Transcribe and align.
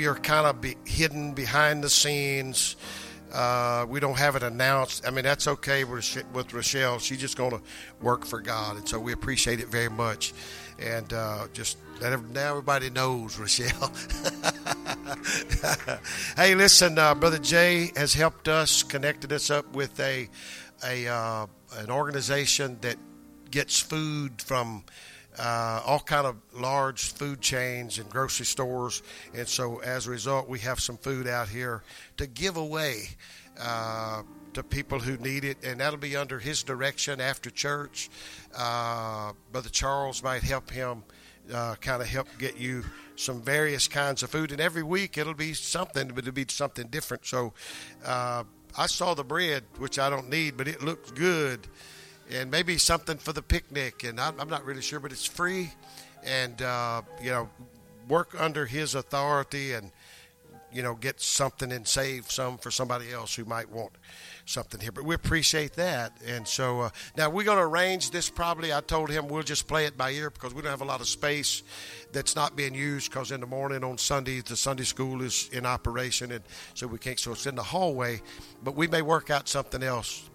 maybe 0.00 0.08
are 0.08 0.14
kind 0.14 0.46
of 0.46 0.60
be 0.62 0.76
hidden 0.86 1.34
behind 1.34 1.84
the 1.84 1.90
scenes. 1.90 2.76
Uh, 3.32 3.84
we 3.86 4.00
don't 4.00 4.16
have 4.16 4.34
it 4.34 4.42
announced. 4.42 5.06
I 5.06 5.10
mean, 5.10 5.24
that's 5.24 5.46
okay 5.46 5.84
with, 5.84 6.24
with 6.32 6.54
Rochelle. 6.54 6.98
She's 6.98 7.18
just 7.18 7.36
going 7.36 7.50
to 7.50 7.60
work 8.00 8.24
for 8.24 8.40
God, 8.40 8.76
and 8.76 8.88
so 8.88 8.98
we 8.98 9.12
appreciate 9.12 9.60
it 9.60 9.68
very 9.68 9.90
much. 9.90 10.32
And 10.78 11.12
uh, 11.12 11.48
just 11.52 11.76
let 12.00 12.14
every, 12.14 12.30
now 12.30 12.50
everybody 12.50 12.88
knows 12.88 13.38
Rochelle. 13.38 13.92
hey, 16.36 16.54
listen, 16.54 16.98
uh, 16.98 17.14
Brother 17.14 17.38
Jay 17.38 17.92
has 17.94 18.14
helped 18.14 18.48
us, 18.48 18.82
connected 18.82 19.32
us 19.32 19.50
up 19.50 19.70
with 19.74 20.00
a 20.00 20.30
a 20.82 21.06
uh, 21.06 21.46
an 21.76 21.90
organization 21.90 22.78
that 22.80 22.96
gets 23.50 23.78
food 23.78 24.40
from 24.40 24.82
uh, 25.38 25.82
all 25.86 26.00
kind 26.00 26.26
of 26.26 26.36
large 26.52 27.12
food 27.12 27.40
chains 27.40 27.98
and 27.98 28.08
grocery 28.10 28.46
stores, 28.46 29.02
and 29.34 29.46
so 29.46 29.78
as 29.78 30.06
a 30.06 30.10
result, 30.10 30.48
we 30.48 30.58
have 30.60 30.80
some 30.80 30.96
food 30.96 31.26
out 31.26 31.48
here 31.48 31.82
to 32.16 32.26
give 32.26 32.56
away 32.56 33.04
uh, 33.60 34.22
to 34.54 34.62
people 34.62 34.98
who 34.98 35.16
need 35.18 35.44
it, 35.44 35.58
and 35.64 35.80
that'll 35.80 35.98
be 35.98 36.16
under 36.16 36.38
his 36.38 36.62
direction 36.62 37.20
after 37.20 37.50
church. 37.50 38.10
Uh, 38.56 39.32
Brother 39.52 39.70
Charles 39.70 40.22
might 40.22 40.42
help 40.42 40.70
him, 40.70 41.04
uh, 41.52 41.76
kind 41.76 42.02
of 42.02 42.08
help 42.08 42.28
get 42.38 42.58
you 42.58 42.84
some 43.16 43.42
various 43.42 43.86
kinds 43.86 44.22
of 44.22 44.30
food, 44.30 44.50
and 44.50 44.60
every 44.60 44.82
week 44.82 45.16
it'll 45.18 45.34
be 45.34 45.54
something, 45.54 46.08
but 46.08 46.18
it'll 46.18 46.32
be 46.32 46.46
something 46.48 46.86
different. 46.88 47.26
So. 47.26 47.52
Uh, 48.04 48.44
I 48.78 48.86
saw 48.86 49.14
the 49.14 49.24
bread, 49.24 49.64
which 49.78 49.98
I 49.98 50.08
don't 50.08 50.28
need, 50.28 50.56
but 50.56 50.68
it 50.68 50.80
looks 50.80 51.10
good 51.10 51.66
and 52.32 52.50
maybe 52.50 52.78
something 52.78 53.18
for 53.18 53.32
the 53.32 53.42
picnic. 53.42 54.04
And 54.04 54.20
I'm, 54.20 54.38
I'm 54.40 54.48
not 54.48 54.64
really 54.64 54.82
sure, 54.82 55.00
but 55.00 55.12
it's 55.12 55.26
free, 55.26 55.72
and 56.24 56.60
uh, 56.62 57.02
you 57.22 57.30
know, 57.30 57.48
work 58.08 58.34
under 58.38 58.66
his 58.66 58.94
authority 58.94 59.72
and 59.72 59.92
you 60.72 60.82
know 60.82 60.94
get 60.94 61.20
something 61.20 61.72
and 61.72 61.86
save 61.86 62.30
some 62.30 62.58
for 62.58 62.70
somebody 62.70 63.12
else 63.12 63.34
who 63.34 63.44
might 63.44 63.70
want 63.70 63.92
something 64.46 64.80
here. 64.80 64.92
But 64.92 65.04
we 65.04 65.14
appreciate 65.14 65.74
that. 65.74 66.12
And 66.26 66.46
so 66.46 66.82
uh, 66.82 66.90
now 67.16 67.30
we're 67.30 67.44
going 67.44 67.58
to 67.58 67.64
arrange 67.64 68.10
this. 68.10 68.28
Probably, 68.28 68.72
I 68.72 68.80
told 68.80 69.10
him 69.10 69.28
we'll 69.28 69.42
just 69.42 69.68
play 69.68 69.86
it 69.86 69.96
by 69.96 70.10
ear 70.10 70.30
because 70.30 70.54
we 70.54 70.62
don't 70.62 70.70
have 70.70 70.80
a 70.80 70.86
lot 70.86 71.00
of 71.00 71.08
space 71.08 71.62
that's 72.12 72.34
not 72.36 72.56
being 72.56 72.74
used. 72.74 73.10
Because 73.10 73.30
in 73.30 73.40
the 73.40 73.46
morning 73.46 73.84
on 73.84 73.98
Sunday, 73.98 74.40
the 74.40 74.56
Sunday 74.56 74.84
school 74.84 75.22
is 75.22 75.48
in 75.52 75.66
operation, 75.66 76.32
and 76.32 76.42
so 76.74 76.86
we 76.86 76.98
can't. 76.98 77.18
So 77.18 77.32
it's 77.32 77.46
in 77.46 77.54
the 77.54 77.62
hallway. 77.62 78.20
But 78.62 78.74
we 78.74 78.86
may 78.86 79.02
work 79.02 79.30
out 79.30 79.48
something 79.48 79.82
else 79.82 80.29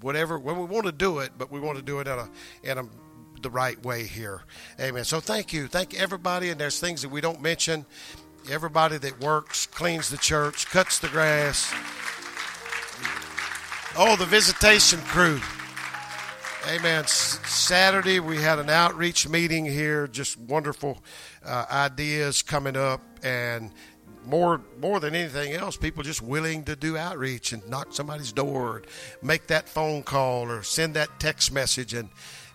whatever 0.00 0.38
when 0.38 0.58
we 0.58 0.64
want 0.64 0.86
to 0.86 0.92
do 0.92 1.18
it, 1.20 1.32
but 1.38 1.50
we 1.50 1.60
want 1.60 1.76
to 1.76 1.82
do 1.82 2.00
it 2.00 2.06
in 2.06 2.18
a 2.18 2.28
in 2.62 2.78
a 2.78 2.88
the 3.42 3.50
right 3.50 3.80
way 3.84 4.04
here. 4.04 4.42
Amen. 4.80 5.04
So 5.04 5.20
thank 5.20 5.52
you. 5.52 5.68
Thank 5.68 5.94
everybody. 5.94 6.50
And 6.50 6.60
there's 6.60 6.80
things 6.80 7.02
that 7.02 7.10
we 7.10 7.20
don't 7.20 7.40
mention. 7.40 7.84
Everybody 8.50 8.98
that 8.98 9.20
works, 9.20 9.66
cleans 9.66 10.08
the 10.08 10.16
church, 10.16 10.66
cuts 10.66 10.98
the 10.98 11.08
grass. 11.08 11.72
Oh, 13.98 14.16
the 14.16 14.26
visitation 14.26 15.00
crew. 15.00 15.40
Amen. 16.68 17.06
Saturday 17.06 18.18
we 18.20 18.42
had 18.42 18.58
an 18.58 18.68
outreach 18.68 19.28
meeting 19.28 19.64
here. 19.64 20.08
Just 20.08 20.38
wonderful 20.38 21.02
uh, 21.44 21.64
ideas 21.70 22.42
coming 22.42 22.76
up, 22.76 23.00
and 23.22 23.70
more 24.26 24.60
more 24.80 25.00
than 25.00 25.14
anything 25.14 25.52
else, 25.52 25.76
people 25.76 26.02
just 26.02 26.20
willing 26.20 26.64
to 26.64 26.76
do 26.76 26.96
outreach 26.96 27.52
and 27.52 27.66
knock 27.68 27.88
somebody's 27.92 28.32
door, 28.32 28.78
or 28.78 28.82
make 29.22 29.46
that 29.46 29.68
phone 29.68 30.02
call, 30.02 30.50
or 30.50 30.62
send 30.62 30.94
that 30.94 31.08
text 31.20 31.52
message, 31.52 31.94
and 31.94 32.08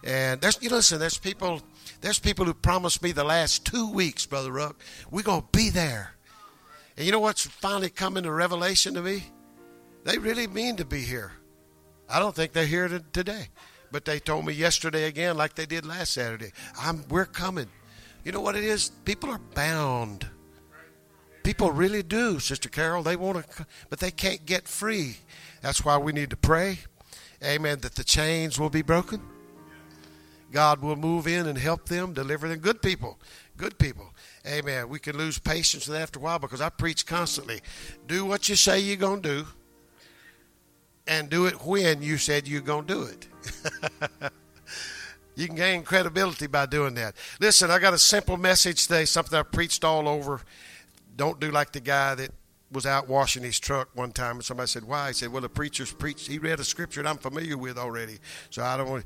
and 0.03 0.41
there's 0.41 0.61
you 0.61 0.69
listen, 0.69 0.99
there's 0.99 1.17
people 1.17 1.61
there's 2.01 2.19
people 2.19 2.45
who 2.45 2.53
promised 2.53 3.01
me 3.01 3.11
the 3.11 3.23
last 3.23 3.65
two 3.65 3.89
weeks, 3.91 4.25
brother 4.25 4.51
Ruck, 4.51 4.75
we're 5.09 5.23
gonna 5.23 5.43
be 5.51 5.69
there, 5.69 6.15
and 6.97 7.05
you 7.05 7.11
know 7.11 7.19
what's 7.19 7.45
finally 7.45 7.89
coming 7.89 8.23
to 8.23 8.31
revelation 8.31 8.93
to 8.95 9.01
me? 9.01 9.23
They 10.03 10.17
really 10.17 10.47
mean 10.47 10.77
to 10.77 10.85
be 10.85 11.01
here. 11.01 11.31
I 12.09 12.19
don't 12.19 12.35
think 12.35 12.53
they're 12.53 12.65
here 12.65 12.89
today, 13.13 13.47
but 13.91 14.03
they 14.03 14.19
told 14.19 14.45
me 14.45 14.53
yesterday 14.53 15.05
again, 15.05 15.37
like 15.37 15.55
they 15.55 15.65
did 15.65 15.85
last 15.85 16.13
Saturday. 16.13 16.51
I'm 16.79 17.05
we're 17.09 17.25
coming. 17.25 17.67
You 18.23 18.31
know 18.31 18.41
what 18.41 18.55
it 18.55 18.63
is? 18.63 18.89
People 19.05 19.29
are 19.31 19.41
bound 19.55 20.27
People 21.43 21.71
really 21.71 22.03
do, 22.03 22.39
Sister 22.39 22.69
Carol. 22.69 23.03
They 23.03 23.15
want 23.15 23.45
to, 23.45 23.65
but 23.89 23.99
they 23.99 24.11
can't 24.11 24.45
get 24.45 24.67
free. 24.67 25.17
That's 25.61 25.83
why 25.83 25.97
we 25.97 26.11
need 26.11 26.29
to 26.29 26.37
pray. 26.37 26.79
Amen. 27.43 27.79
That 27.79 27.95
the 27.95 28.03
chains 28.03 28.59
will 28.59 28.69
be 28.69 28.81
broken. 28.81 29.21
God 30.51 30.81
will 30.81 30.95
move 30.95 31.27
in 31.27 31.47
and 31.47 31.57
help 31.57 31.85
them, 31.85 32.13
deliver 32.13 32.47
them. 32.47 32.59
Good 32.59 32.81
people. 32.81 33.17
Good 33.57 33.79
people. 33.79 34.13
Amen. 34.45 34.89
We 34.89 34.99
can 34.99 35.17
lose 35.17 35.39
patience 35.39 35.87
with 35.87 35.97
after 35.97 36.19
a 36.19 36.21
while 36.21 36.39
because 36.39 36.61
I 36.61 36.69
preach 36.69 37.05
constantly. 37.05 37.61
Do 38.07 38.25
what 38.25 38.49
you 38.49 38.55
say 38.55 38.79
you're 38.79 38.97
going 38.97 39.21
to 39.21 39.29
do 39.29 39.47
and 41.07 41.29
do 41.29 41.45
it 41.45 41.65
when 41.65 42.01
you 42.01 42.17
said 42.17 42.47
you're 42.47 42.61
going 42.61 42.85
to 42.85 42.93
do 42.93 43.03
it. 43.03 43.27
you 45.35 45.47
can 45.47 45.55
gain 45.55 45.83
credibility 45.83 46.47
by 46.47 46.65
doing 46.65 46.95
that. 46.95 47.15
Listen, 47.39 47.71
I 47.71 47.79
got 47.79 47.93
a 47.93 47.99
simple 47.99 48.37
message 48.37 48.83
today, 48.87 49.05
something 49.05 49.37
I 49.37 49.43
preached 49.43 49.83
all 49.83 50.07
over 50.07 50.41
don't 51.21 51.39
do 51.39 51.51
like 51.51 51.71
the 51.71 51.79
guy 51.79 52.15
that 52.15 52.31
was 52.71 52.87
out 52.87 53.07
washing 53.07 53.43
his 53.43 53.59
truck 53.59 53.89
one 53.93 54.11
time, 54.11 54.37
and 54.37 54.43
somebody 54.43 54.65
said, 54.65 54.83
"Why?" 54.85 55.09
He 55.09 55.13
said, 55.13 55.31
"Well, 55.31 55.43
the 55.43 55.49
preacher's 55.49 55.93
preached. 55.93 56.25
He 56.25 56.39
read 56.39 56.59
a 56.59 56.63
scripture 56.63 57.03
that 57.03 57.07
I'm 57.07 57.19
familiar 57.19 57.59
with 57.59 57.77
already, 57.77 58.17
so 58.49 58.63
I 58.63 58.75
don't 58.75 58.89
want." 58.89 59.05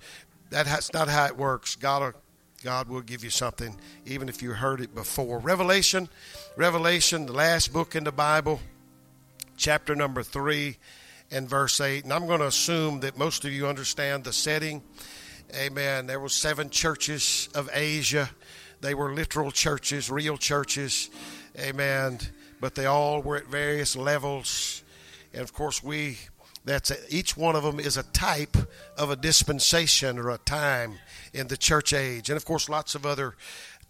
That's 0.49 0.93
not 0.93 1.09
how 1.09 1.25
it 1.25 1.35
works. 1.35 1.75
God, 1.75 2.01
will, 2.01 2.21
God 2.63 2.87
will 2.87 3.01
give 3.01 3.21
you 3.21 3.29
something, 3.29 3.77
even 4.05 4.29
if 4.29 4.41
you 4.41 4.53
heard 4.53 4.79
it 4.79 4.95
before. 4.95 5.39
Revelation, 5.39 6.07
Revelation, 6.55 7.25
the 7.25 7.33
last 7.33 7.73
book 7.73 7.97
in 7.97 8.05
the 8.05 8.13
Bible, 8.13 8.61
chapter 9.57 9.93
number 9.93 10.23
three, 10.23 10.77
and 11.31 11.49
verse 11.49 11.81
eight. 11.81 12.05
And 12.05 12.13
I'm 12.13 12.27
going 12.27 12.39
to 12.39 12.47
assume 12.47 13.01
that 13.01 13.17
most 13.17 13.43
of 13.43 13.51
you 13.51 13.67
understand 13.67 14.23
the 14.23 14.31
setting. 14.31 14.83
Amen. 15.53 16.07
There 16.07 16.21
were 16.21 16.29
seven 16.29 16.69
churches 16.69 17.49
of 17.53 17.69
Asia. 17.73 18.29
They 18.79 18.93
were 18.93 19.13
literal 19.13 19.51
churches, 19.51 20.09
real 20.09 20.37
churches. 20.37 21.09
Amen. 21.59 22.19
But 22.59 22.75
they 22.75 22.85
all 22.85 23.21
were 23.21 23.37
at 23.37 23.47
various 23.47 23.95
levels. 23.95 24.83
And 25.33 25.41
of 25.41 25.53
course, 25.53 25.83
we, 25.83 26.17
that's 26.63 26.91
a, 26.91 26.97
each 27.09 27.35
one 27.37 27.55
of 27.55 27.63
them 27.63 27.79
is 27.79 27.97
a 27.97 28.03
type 28.03 28.55
of 28.97 29.09
a 29.09 29.15
dispensation 29.15 30.17
or 30.17 30.29
a 30.29 30.37
time 30.39 30.95
in 31.33 31.47
the 31.47 31.57
church 31.57 31.93
age. 31.93 32.29
And 32.29 32.37
of 32.37 32.45
course, 32.45 32.69
lots 32.69 32.95
of 32.95 33.05
other 33.05 33.35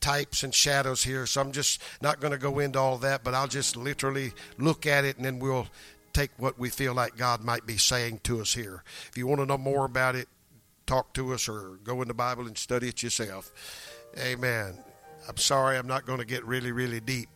types 0.02 0.44
and 0.44 0.54
shadows 0.54 1.04
here. 1.04 1.26
So 1.26 1.42
I'm 1.42 1.52
just 1.52 1.82
not 2.02 2.20
going 2.20 2.32
to 2.32 2.38
go 2.38 2.60
into 2.60 2.80
all 2.80 2.98
that, 3.00 3.24
but 3.24 3.34
I'll 3.34 3.48
just 3.48 3.76
literally 3.78 4.34
look 4.58 4.86
at 4.86 5.06
it 5.06 5.18
and 5.18 5.26
then 5.26 5.40
we'll 5.40 5.68
take 6.14 6.32
what 6.38 6.58
we 6.58 6.70
feel 6.70 6.94
like 6.94 7.18
God 7.18 7.44
might 7.44 7.66
be 7.66 7.78
saying 7.78 8.22
to 8.24 8.42
us 8.42 8.54
here. 8.54 8.84
If 9.10 9.18
you 9.18 9.28
want 9.28 9.42
to 9.42 9.46
know 9.46 9.58
more 9.58 9.86
about 9.86 10.16
it, 10.16 10.28
talk 10.86 11.14
to 11.14 11.34
us 11.34 11.50
or 11.50 11.80
go 11.84 12.02
in 12.02 12.08
the 12.08 12.14
Bible 12.14 12.48
and 12.48 12.58
study 12.58 12.90
it 12.90 13.04
yourself. 13.04 13.52
Amen. 14.18 14.78
I'm 15.28 15.38
sorry 15.38 15.78
I'm 15.78 15.88
not 15.88 16.06
going 16.06 16.20
to 16.20 16.26
get 16.26 16.46
really, 16.46 16.72
really 16.72 17.00
deep 17.00 17.30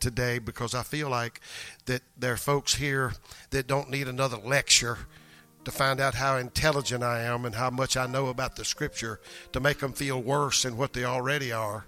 today 0.00 0.38
because 0.38 0.74
I 0.74 0.82
feel 0.82 1.08
like 1.08 1.40
that 1.86 2.02
there 2.16 2.32
are 2.32 2.36
folks 2.36 2.74
here 2.74 3.12
that 3.50 3.66
don't 3.66 3.90
need 3.90 4.08
another 4.08 4.38
lecture 4.38 4.98
to 5.64 5.70
find 5.70 6.00
out 6.00 6.14
how 6.14 6.36
intelligent 6.36 7.02
I 7.02 7.22
am 7.22 7.44
and 7.44 7.54
how 7.54 7.70
much 7.70 7.96
I 7.96 8.06
know 8.06 8.28
about 8.28 8.56
the 8.56 8.64
scripture 8.64 9.20
to 9.52 9.60
make 9.60 9.78
them 9.78 9.92
feel 9.92 10.20
worse 10.20 10.62
than 10.62 10.76
what 10.76 10.92
they 10.92 11.04
already 11.04 11.52
are. 11.52 11.84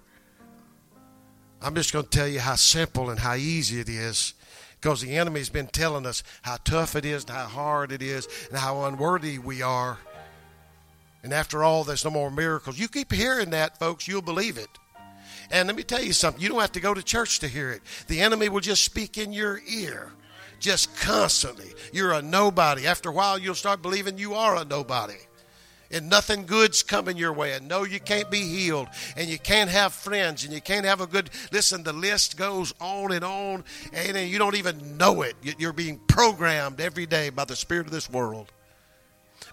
I'm 1.61 1.75
just 1.75 1.93
going 1.93 2.05
to 2.05 2.11
tell 2.11 2.27
you 2.27 2.39
how 2.39 2.55
simple 2.55 3.09
and 3.09 3.19
how 3.19 3.35
easy 3.35 3.79
it 3.79 3.89
is 3.89 4.33
because 4.79 5.01
the 5.01 5.15
enemy's 5.15 5.49
been 5.49 5.67
telling 5.67 6.05
us 6.05 6.23
how 6.41 6.57
tough 6.63 6.95
it 6.95 7.05
is 7.05 7.23
and 7.23 7.31
how 7.31 7.45
hard 7.45 7.91
it 7.91 8.01
is 8.01 8.27
and 8.49 8.57
how 8.57 8.85
unworthy 8.85 9.37
we 9.37 9.61
are. 9.61 9.99
And 11.23 11.33
after 11.33 11.63
all, 11.63 11.83
there's 11.83 12.03
no 12.03 12.09
more 12.09 12.31
miracles. 12.31 12.79
You 12.79 12.87
keep 12.87 13.11
hearing 13.11 13.51
that, 13.51 13.77
folks, 13.77 14.07
you'll 14.07 14.23
believe 14.23 14.57
it. 14.57 14.69
And 15.51 15.67
let 15.67 15.75
me 15.75 15.83
tell 15.83 16.01
you 16.01 16.13
something 16.13 16.41
you 16.41 16.49
don't 16.49 16.61
have 16.61 16.71
to 16.73 16.79
go 16.79 16.93
to 16.93 17.03
church 17.03 17.39
to 17.39 17.47
hear 17.47 17.71
it. 17.71 17.81
The 18.07 18.21
enemy 18.21 18.49
will 18.49 18.61
just 18.61 18.85
speak 18.85 19.17
in 19.17 19.33
your 19.33 19.61
ear, 19.67 20.11
just 20.59 20.95
constantly. 20.97 21.73
You're 21.91 22.13
a 22.13 22.21
nobody. 22.21 22.87
After 22.87 23.09
a 23.09 23.13
while, 23.13 23.37
you'll 23.37 23.55
start 23.55 23.81
believing 23.81 24.17
you 24.17 24.33
are 24.33 24.55
a 24.55 24.65
nobody. 24.65 25.17
And 25.93 26.09
nothing 26.09 26.45
good's 26.45 26.83
coming 26.83 27.17
your 27.17 27.33
way. 27.33 27.51
And 27.51 27.67
no, 27.67 27.83
you 27.83 27.99
can't 27.99 28.31
be 28.31 28.43
healed. 28.43 28.87
And 29.17 29.29
you 29.29 29.37
can't 29.37 29.69
have 29.69 29.91
friends. 29.91 30.45
And 30.45 30.53
you 30.53 30.61
can't 30.61 30.85
have 30.85 31.01
a 31.01 31.07
good. 31.07 31.29
Listen, 31.51 31.83
the 31.83 31.91
list 31.91 32.37
goes 32.37 32.73
on 32.79 33.11
and 33.11 33.25
on. 33.25 33.65
And 33.91 34.17
you 34.29 34.39
don't 34.39 34.55
even 34.55 34.95
know 34.95 35.21
it. 35.21 35.35
You're 35.41 35.73
being 35.73 35.99
programmed 36.07 36.79
every 36.79 37.05
day 37.05 37.29
by 37.29 37.43
the 37.43 37.57
spirit 37.57 37.87
of 37.87 37.91
this 37.91 38.09
world. 38.09 38.53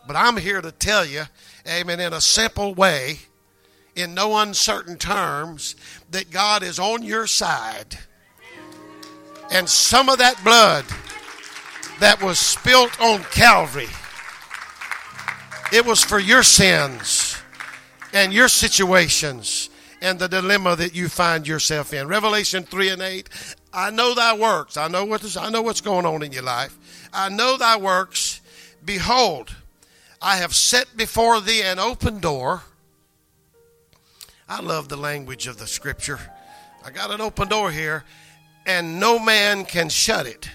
But 0.07 0.15
I'm 0.15 0.37
here 0.37 0.61
to 0.61 0.71
tell 0.71 1.05
you, 1.05 1.25
amen, 1.67 1.99
in 1.99 2.13
a 2.13 2.21
simple 2.21 2.73
way 2.73 3.19
in 3.99 4.15
no 4.15 4.39
uncertain 4.39 4.97
terms 4.97 5.75
that 6.11 6.31
God 6.31 6.63
is 6.63 6.79
on 6.79 7.03
your 7.03 7.27
side. 7.27 7.99
And 9.51 9.69
some 9.69 10.09
of 10.09 10.19
that 10.19 10.43
blood 10.45 10.85
that 11.99 12.23
was 12.23 12.39
spilt 12.39 13.01
on 13.01 13.23
Calvary, 13.25 13.89
it 15.73 15.85
was 15.85 16.05
for 16.05 16.19
your 16.19 16.43
sins 16.43 17.37
and 18.13 18.33
your 18.33 18.49
situations 18.49 19.69
and 20.01 20.19
the 20.19 20.29
dilemma 20.29 20.77
that 20.77 20.95
you 20.95 21.09
find 21.09 21.47
yourself 21.49 21.93
in. 21.93 22.07
Revelation 22.07 22.63
3 22.63 22.89
and 22.91 23.03
8 23.03 23.29
I 23.73 23.91
know 23.91 24.15
thy 24.15 24.35
works. 24.35 24.77
I 24.77 24.89
know 24.89 25.05
what 25.05 25.37
I 25.37 25.51
know 25.51 25.61
what's 25.61 25.81
going 25.81 26.07
on 26.07 26.23
in 26.23 26.33
your 26.33 26.43
life. 26.43 26.79
I 27.13 27.29
know 27.29 27.57
thy 27.57 27.77
works. 27.77 28.41
Behold, 28.85 29.55
I 30.23 30.37
have 30.37 30.55
set 30.55 30.97
before 30.97 31.41
thee 31.41 31.63
an 31.63 31.79
open 31.79 32.21
door. 32.21 32.63
I 34.49 34.61
love 34.61 34.89
the 34.89 34.97
language 34.97 35.47
of 35.47 35.59
the 35.59 35.67
scripture. 35.67 36.19
I 36.85 36.91
got 36.91 37.11
an 37.11 37.21
open 37.21 37.49
door 37.49 37.71
here, 37.71 38.05
and 38.65 38.99
no 38.99 39.19
man 39.19 39.65
can 39.67 39.89
shut 39.89 40.27
it. 40.27 40.49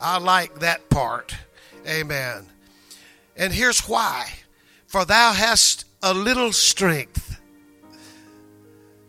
I 0.00 0.18
like 0.18 0.60
that 0.60 0.90
part. 0.90 1.34
Amen. 1.86 2.46
And 3.36 3.52
here's 3.52 3.80
why 3.80 4.28
For 4.86 5.04
thou 5.04 5.32
hast 5.32 5.84
a 6.02 6.14
little 6.14 6.52
strength. 6.52 7.40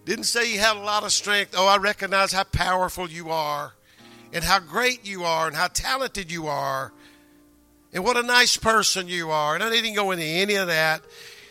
Didn't 0.06 0.26
say 0.26 0.52
you 0.52 0.60
had 0.60 0.76
a 0.76 0.80
lot 0.80 1.04
of 1.04 1.12
strength. 1.12 1.54
Oh, 1.56 1.68
I 1.68 1.78
recognize 1.78 2.32
how 2.32 2.44
powerful 2.44 3.10
you 3.10 3.30
are, 3.30 3.74
and 4.34 4.44
how 4.44 4.60
great 4.60 5.06
you 5.06 5.24
are, 5.24 5.48
and 5.48 5.56
how 5.56 5.68
talented 5.68 6.32
you 6.32 6.48
are, 6.48 6.92
and 7.94 8.04
what 8.04 8.18
a 8.18 8.24
nice 8.24 8.58
person 8.58 9.08
you 9.08 9.30
are. 9.32 9.56
And 9.56 9.64
I 9.64 9.70
didn't 9.70 9.94
go 9.96 10.12
into 10.12 10.24
any 10.24 10.56
of 10.56 10.68
that. 10.68 11.02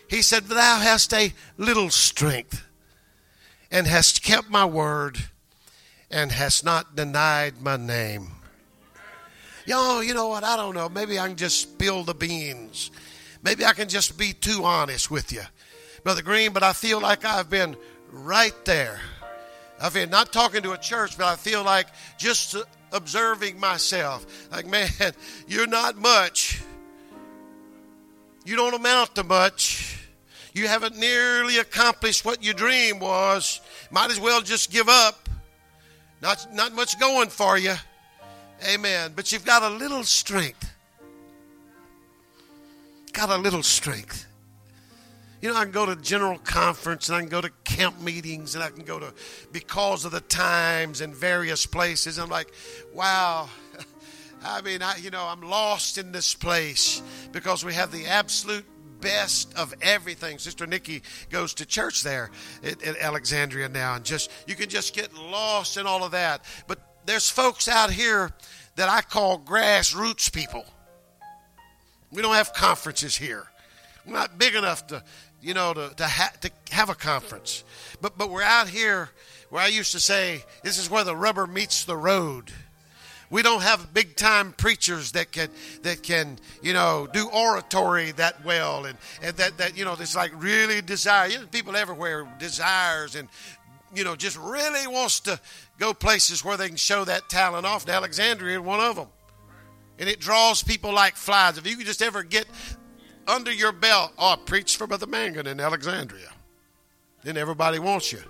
He 0.08 0.22
said, 0.22 0.44
Thou 0.44 0.78
hast 0.78 1.12
a 1.12 1.32
little 1.56 1.90
strength, 1.90 2.66
and 3.70 3.86
hast 3.86 4.22
kept 4.22 4.50
my 4.50 4.64
word, 4.64 5.18
and 6.10 6.32
hast 6.32 6.64
not 6.64 6.96
denied 6.96 7.60
my 7.60 7.76
name. 7.76 8.32
Yo, 9.66 10.00
you 10.00 10.14
know 10.14 10.28
what? 10.28 10.44
I 10.44 10.56
don't 10.56 10.74
know. 10.74 10.88
Maybe 10.88 11.18
I 11.18 11.28
can 11.28 11.36
just 11.36 11.60
spill 11.60 12.02
the 12.02 12.14
beans. 12.14 12.90
Maybe 13.42 13.66
I 13.66 13.74
can 13.74 13.88
just 13.88 14.18
be 14.18 14.32
too 14.32 14.64
honest 14.64 15.10
with 15.10 15.30
you, 15.30 15.42
Brother 16.02 16.22
Green, 16.22 16.52
but 16.52 16.62
I 16.62 16.72
feel 16.72 17.00
like 17.00 17.26
I've 17.26 17.50
been 17.50 17.76
right 18.10 18.54
there. 18.64 18.98
I've 19.80 19.92
been 19.92 20.08
not 20.08 20.32
talking 20.32 20.62
to 20.62 20.72
a 20.72 20.78
church, 20.78 21.18
but 21.18 21.26
I 21.26 21.36
feel 21.36 21.62
like 21.62 21.86
just 22.16 22.56
observing 22.92 23.60
myself. 23.60 24.48
Like, 24.50 24.66
man, 24.66 24.88
you're 25.48 25.66
not 25.66 25.96
much. 25.96 26.62
You 28.46 28.56
don't 28.56 28.72
amount 28.72 29.14
to 29.16 29.22
much. 29.24 29.97
You 30.58 30.66
haven't 30.66 30.96
nearly 30.96 31.58
accomplished 31.58 32.24
what 32.24 32.42
your 32.42 32.52
dream 32.52 32.98
was. 32.98 33.60
Might 33.92 34.10
as 34.10 34.18
well 34.18 34.42
just 34.42 34.72
give 34.72 34.88
up. 34.88 35.28
Not, 36.20 36.52
not 36.52 36.72
much 36.72 36.98
going 36.98 37.28
for 37.28 37.56
you. 37.56 37.74
Amen. 38.68 39.12
But 39.14 39.30
you've 39.30 39.44
got 39.44 39.62
a 39.62 39.68
little 39.68 40.02
strength. 40.02 40.74
Got 43.12 43.30
a 43.30 43.36
little 43.36 43.62
strength. 43.62 44.26
You 45.40 45.50
know, 45.50 45.56
I 45.56 45.62
can 45.62 45.70
go 45.70 45.86
to 45.86 45.94
general 45.94 46.38
conference 46.38 47.08
and 47.08 47.16
I 47.16 47.20
can 47.20 47.28
go 47.28 47.40
to 47.40 47.50
camp 47.62 48.00
meetings 48.00 48.56
and 48.56 48.64
I 48.64 48.70
can 48.70 48.84
go 48.84 48.98
to 48.98 49.14
because 49.52 50.04
of 50.04 50.10
the 50.10 50.22
times 50.22 51.00
and 51.02 51.14
various 51.14 51.66
places. 51.66 52.18
I'm 52.18 52.30
like, 52.30 52.52
wow. 52.92 53.48
I 54.44 54.60
mean, 54.62 54.82
I, 54.82 54.96
you 54.96 55.10
know, 55.10 55.24
I'm 55.24 55.40
lost 55.40 55.98
in 55.98 56.10
this 56.10 56.34
place 56.34 57.00
because 57.30 57.64
we 57.64 57.74
have 57.74 57.92
the 57.92 58.06
absolute 58.06 58.64
best 59.00 59.56
of 59.56 59.74
everything. 59.80 60.38
Sister 60.38 60.66
Nikki 60.66 61.02
goes 61.30 61.54
to 61.54 61.66
church 61.66 62.02
there 62.02 62.30
at, 62.62 62.82
at 62.82 62.98
Alexandria 62.98 63.68
now, 63.68 63.94
and 63.94 64.04
just 64.04 64.30
you 64.46 64.54
can 64.54 64.68
just 64.68 64.94
get 64.94 65.14
lost 65.14 65.76
in 65.76 65.86
all 65.86 66.04
of 66.04 66.12
that. 66.12 66.44
But 66.66 66.78
there's 67.06 67.30
folks 67.30 67.68
out 67.68 67.90
here 67.90 68.32
that 68.76 68.88
I 68.88 69.00
call 69.00 69.38
grassroots 69.38 70.32
people. 70.32 70.64
We 72.12 72.22
don't 72.22 72.34
have 72.34 72.52
conferences 72.52 73.16
here. 73.16 73.46
We're 74.06 74.14
not 74.14 74.38
big 74.38 74.54
enough 74.54 74.86
to, 74.88 75.02
you 75.42 75.52
know, 75.54 75.74
to, 75.74 75.92
to, 75.96 76.06
ha- 76.06 76.32
to 76.40 76.50
have 76.70 76.88
a 76.88 76.94
conference. 76.94 77.64
But, 78.00 78.16
but 78.16 78.30
we're 78.30 78.42
out 78.42 78.68
here 78.68 79.10
where 79.50 79.62
I 79.62 79.66
used 79.68 79.92
to 79.92 80.00
say, 80.00 80.44
this 80.62 80.78
is 80.78 80.90
where 80.90 81.04
the 81.04 81.16
rubber 81.16 81.46
meets 81.46 81.84
the 81.84 81.96
road. 81.96 82.52
We 83.30 83.42
don't 83.42 83.62
have 83.62 83.92
big 83.92 84.16
time 84.16 84.52
preachers 84.52 85.12
that 85.12 85.32
can 85.32 85.50
that 85.82 86.02
can 86.02 86.38
you 86.62 86.72
know 86.72 87.06
do 87.12 87.28
oratory 87.28 88.12
that 88.12 88.42
well 88.44 88.86
and, 88.86 88.96
and 89.22 89.36
that 89.36 89.58
that 89.58 89.76
you 89.76 89.84
know 89.84 89.96
there's 89.96 90.16
like 90.16 90.32
really 90.34 90.80
desire. 90.80 91.28
You 91.28 91.40
know, 91.40 91.46
people 91.46 91.76
everywhere 91.76 92.26
desires 92.38 93.14
and 93.14 93.28
you 93.94 94.04
know, 94.04 94.16
just 94.16 94.36
really 94.38 94.86
wants 94.86 95.20
to 95.20 95.40
go 95.78 95.94
places 95.94 96.44
where 96.44 96.56
they 96.56 96.68
can 96.68 96.76
show 96.76 97.04
that 97.04 97.28
talent 97.28 97.66
off. 97.66 97.82
And 97.82 97.90
Alexandria 97.90 98.58
is 98.58 98.64
one 98.64 98.80
of 98.80 98.96
them. 98.96 99.08
And 99.98 100.08
it 100.08 100.20
draws 100.20 100.62
people 100.62 100.92
like 100.92 101.16
flies. 101.16 101.58
If 101.58 101.66
you 101.66 101.76
could 101.76 101.86
just 101.86 102.02
ever 102.02 102.22
get 102.22 102.46
under 103.26 103.52
your 103.52 103.72
belt, 103.72 104.12
oh, 104.18 104.36
I 104.48 104.62
for 104.62 104.86
Brother 104.86 105.06
Mangun 105.06 105.46
in 105.46 105.60
Alexandria. 105.60 106.28
Then 107.24 107.36
everybody 107.36 107.78
wants 107.78 108.12
you. 108.12 108.20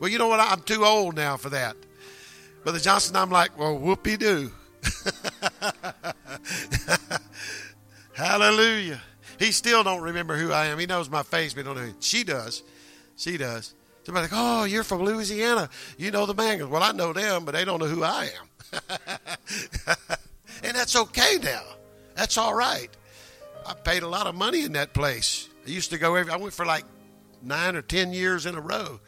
Well, 0.00 0.08
you 0.08 0.18
know 0.18 0.28
what? 0.28 0.40
I'm 0.40 0.62
too 0.62 0.84
old 0.84 1.16
now 1.16 1.36
for 1.36 1.50
that. 1.50 1.76
Brother 2.68 2.80
Johnson, 2.80 3.16
I'm 3.16 3.30
like, 3.30 3.58
well, 3.58 3.78
whoopee 3.78 4.18
doo. 4.18 4.52
Hallelujah. 8.12 9.00
He 9.38 9.52
still 9.52 9.82
don't 9.82 10.02
remember 10.02 10.36
who 10.36 10.52
I 10.52 10.66
am. 10.66 10.78
He 10.78 10.84
knows 10.84 11.08
my 11.08 11.22
face, 11.22 11.54
but 11.54 11.64
don't 11.64 11.76
know. 11.76 11.80
Who. 11.80 11.94
She 12.00 12.24
does. 12.24 12.62
She 13.16 13.38
does. 13.38 13.72
Somebody 14.02 14.24
like, 14.24 14.32
oh, 14.34 14.64
you're 14.64 14.84
from 14.84 15.02
Louisiana. 15.02 15.70
You 15.96 16.10
know 16.10 16.26
the 16.26 16.34
Manguns. 16.34 16.68
Well, 16.68 16.82
I 16.82 16.92
know 16.92 17.14
them, 17.14 17.46
but 17.46 17.52
they 17.52 17.64
don't 17.64 17.80
know 17.80 17.86
who 17.86 18.04
I 18.04 18.28
am. 18.38 18.48
and 20.62 20.76
that's 20.76 20.94
okay 20.94 21.38
now. 21.42 21.62
That's 22.16 22.36
all 22.36 22.52
right. 22.52 22.90
I 23.66 23.72
paid 23.72 24.02
a 24.02 24.08
lot 24.08 24.26
of 24.26 24.34
money 24.34 24.64
in 24.64 24.72
that 24.72 24.92
place. 24.92 25.48
I 25.66 25.70
used 25.70 25.88
to 25.92 25.96
go 25.96 26.16
every. 26.16 26.30
I 26.30 26.36
went 26.36 26.52
for 26.52 26.66
like 26.66 26.84
nine 27.42 27.76
or 27.76 27.82
ten 27.82 28.12
years 28.12 28.44
in 28.44 28.56
a 28.56 28.60
row, 28.60 29.00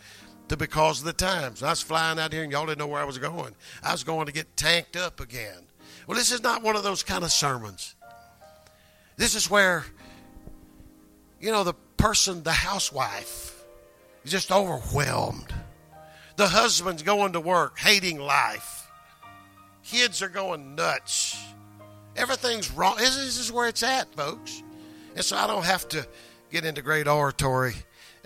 to 0.51 0.57
because 0.57 1.01
of 1.01 1.07
the 1.07 1.13
times. 1.13 1.63
I 1.63 1.71
was 1.71 1.81
flying 1.81 2.19
out 2.19 2.33
here, 2.33 2.43
and 2.43 2.53
y'all 2.53 2.67
didn't 2.67 2.79
know 2.79 2.87
where 2.87 3.01
I 3.01 3.05
was 3.05 3.19
going. 3.19 3.55
I 3.83 3.93
was 3.93 4.05
going 4.05 4.27
to 4.27 4.33
get 4.33 4.57
tanked 4.57 4.97
up 4.97 5.21
again. 5.21 5.67
Well, 6.07 6.19
this 6.19 6.33
is 6.33 6.43
not 6.43 6.63
one 6.63 6.77
of 6.77 6.83
those 6.83 7.03
kind 7.03 7.25
of 7.25 7.31
sermons. 7.31 7.95
This 9.17 9.35
is 9.35 9.51
where, 9.51 9.85
you 11.41 11.53
know, 11.53 11.63
the 11.63 11.75
person, 11.97 12.43
the 12.43 12.53
housewife 12.53 13.65
is 14.25 14.33
just 14.33 14.51
overwhelmed. 14.51 15.55
The 16.37 16.49
husband's 16.49 17.03
going 17.03 17.35
to 17.35 17.41
work, 17.41 17.79
hating 17.79 18.19
life. 18.19 18.89
Kids 19.85 20.23
are 20.23 20.29
going 20.29 20.75
nuts. 20.75 21.39
Everything's 22.17 22.71
wrong. 22.73 22.97
This 22.97 23.39
is 23.39 23.53
where 23.53 23.69
it's 23.69 23.83
at, 23.83 24.13
folks. 24.15 24.63
And 25.15 25.25
so 25.25 25.37
I 25.37 25.47
don't 25.47 25.65
have 25.65 25.89
to 25.91 26.07
get 26.51 26.65
into 26.65 26.83
great 26.83 27.07
oratory, 27.07 27.75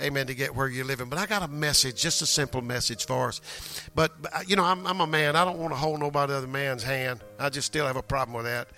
amen, 0.00 0.26
to 0.26 0.34
get 0.34 0.54
where 0.54 0.68
you're 0.68 0.84
living. 0.84 1.08
But 1.08 1.18
I 1.18 1.26
got 1.26 1.42
a 1.42 1.48
message, 1.48 2.00
just 2.00 2.22
a 2.22 2.26
simple 2.26 2.62
message 2.62 3.06
for 3.06 3.28
us. 3.28 3.40
But, 3.94 4.12
you 4.46 4.56
know, 4.56 4.64
I'm, 4.64 4.86
I'm 4.86 5.00
a 5.00 5.06
man. 5.06 5.36
I 5.36 5.44
don't 5.44 5.58
want 5.58 5.72
to 5.72 5.76
hold 5.76 6.00
nobody 6.00 6.32
other 6.32 6.46
man's 6.46 6.82
hand. 6.82 7.20
I 7.38 7.48
just 7.48 7.66
still 7.66 7.86
have 7.86 7.96
a 7.96 8.02
problem 8.02 8.36
with 8.36 8.46
that. 8.46 8.68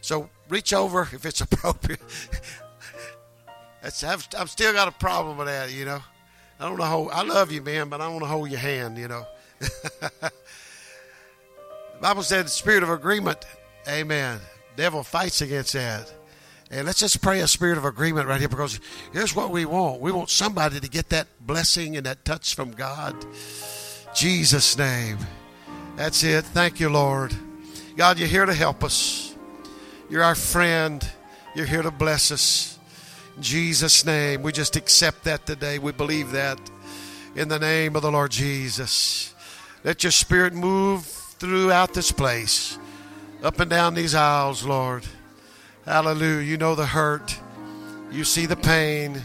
So 0.00 0.28
reach 0.48 0.72
over 0.72 1.02
if 1.12 1.24
it's 1.24 1.40
appropriate. 1.42 2.00
That's, 3.82 4.02
I've, 4.02 4.26
I've 4.38 4.50
still 4.50 4.72
got 4.72 4.88
a 4.88 4.92
problem 4.92 5.38
with 5.38 5.46
that, 5.46 5.72
you 5.72 5.84
know. 5.84 6.00
I 6.58 6.68
don't 6.68 6.78
know. 6.78 7.10
I 7.10 7.22
love 7.22 7.52
you, 7.52 7.60
man, 7.60 7.88
but 7.88 8.00
I 8.00 8.04
don't 8.04 8.14
want 8.14 8.24
to 8.24 8.28
hold 8.28 8.50
your 8.50 8.60
hand. 8.60 8.96
You 8.96 9.08
know. 9.08 9.26
the 9.60 10.32
Bible 12.00 12.22
said 12.22 12.46
the 12.46 12.50
spirit 12.50 12.82
of 12.82 12.88
agreement. 12.88 13.44
Amen. 13.88 14.40
Devil 14.74 15.02
fights 15.02 15.42
against 15.42 15.74
that. 15.74 16.12
And 16.70 16.86
let's 16.86 16.98
just 16.98 17.22
pray 17.22 17.40
a 17.40 17.46
spirit 17.46 17.78
of 17.78 17.84
agreement 17.84 18.26
right 18.26 18.40
here 18.40 18.48
because 18.48 18.80
here's 19.12 19.36
what 19.36 19.50
we 19.50 19.64
want. 19.64 20.00
We 20.00 20.10
want 20.10 20.30
somebody 20.30 20.80
to 20.80 20.88
get 20.88 21.10
that 21.10 21.28
blessing 21.40 21.96
and 21.96 22.06
that 22.06 22.24
touch 22.24 22.54
from 22.54 22.72
God. 22.72 23.14
Jesus' 24.14 24.76
name. 24.76 25.18
That's 25.94 26.24
it. 26.24 26.44
Thank 26.44 26.80
you, 26.80 26.88
Lord. 26.88 27.34
God, 27.96 28.18
you're 28.18 28.28
here 28.28 28.46
to 28.46 28.54
help 28.54 28.82
us. 28.82 29.34
You're 30.10 30.24
our 30.24 30.34
friend. 30.34 31.08
You're 31.54 31.66
here 31.66 31.82
to 31.82 31.90
bless 31.90 32.32
us. 32.32 32.78
In 33.36 33.42
Jesus' 33.42 34.04
name, 34.04 34.42
we 34.42 34.52
just 34.52 34.76
accept 34.76 35.24
that 35.24 35.46
today. 35.46 35.78
We 35.78 35.92
believe 35.92 36.32
that 36.32 36.58
in 37.36 37.48
the 37.48 37.58
name 37.58 37.94
of 37.94 38.02
the 38.02 38.10
Lord 38.10 38.30
Jesus. 38.32 39.34
Let 39.84 40.02
your 40.02 40.10
spirit 40.10 40.52
move 40.52 41.04
throughout 41.04 41.94
this 41.94 42.10
place, 42.10 42.78
up 43.42 43.60
and 43.60 43.70
down 43.70 43.94
these 43.94 44.14
aisles, 44.14 44.64
Lord. 44.64 45.04
Hallelujah. 45.86 46.42
You 46.42 46.58
know 46.58 46.74
the 46.74 46.86
hurt, 46.86 47.38
you 48.10 48.24
see 48.24 48.46
the 48.46 48.56
pain 48.56 49.22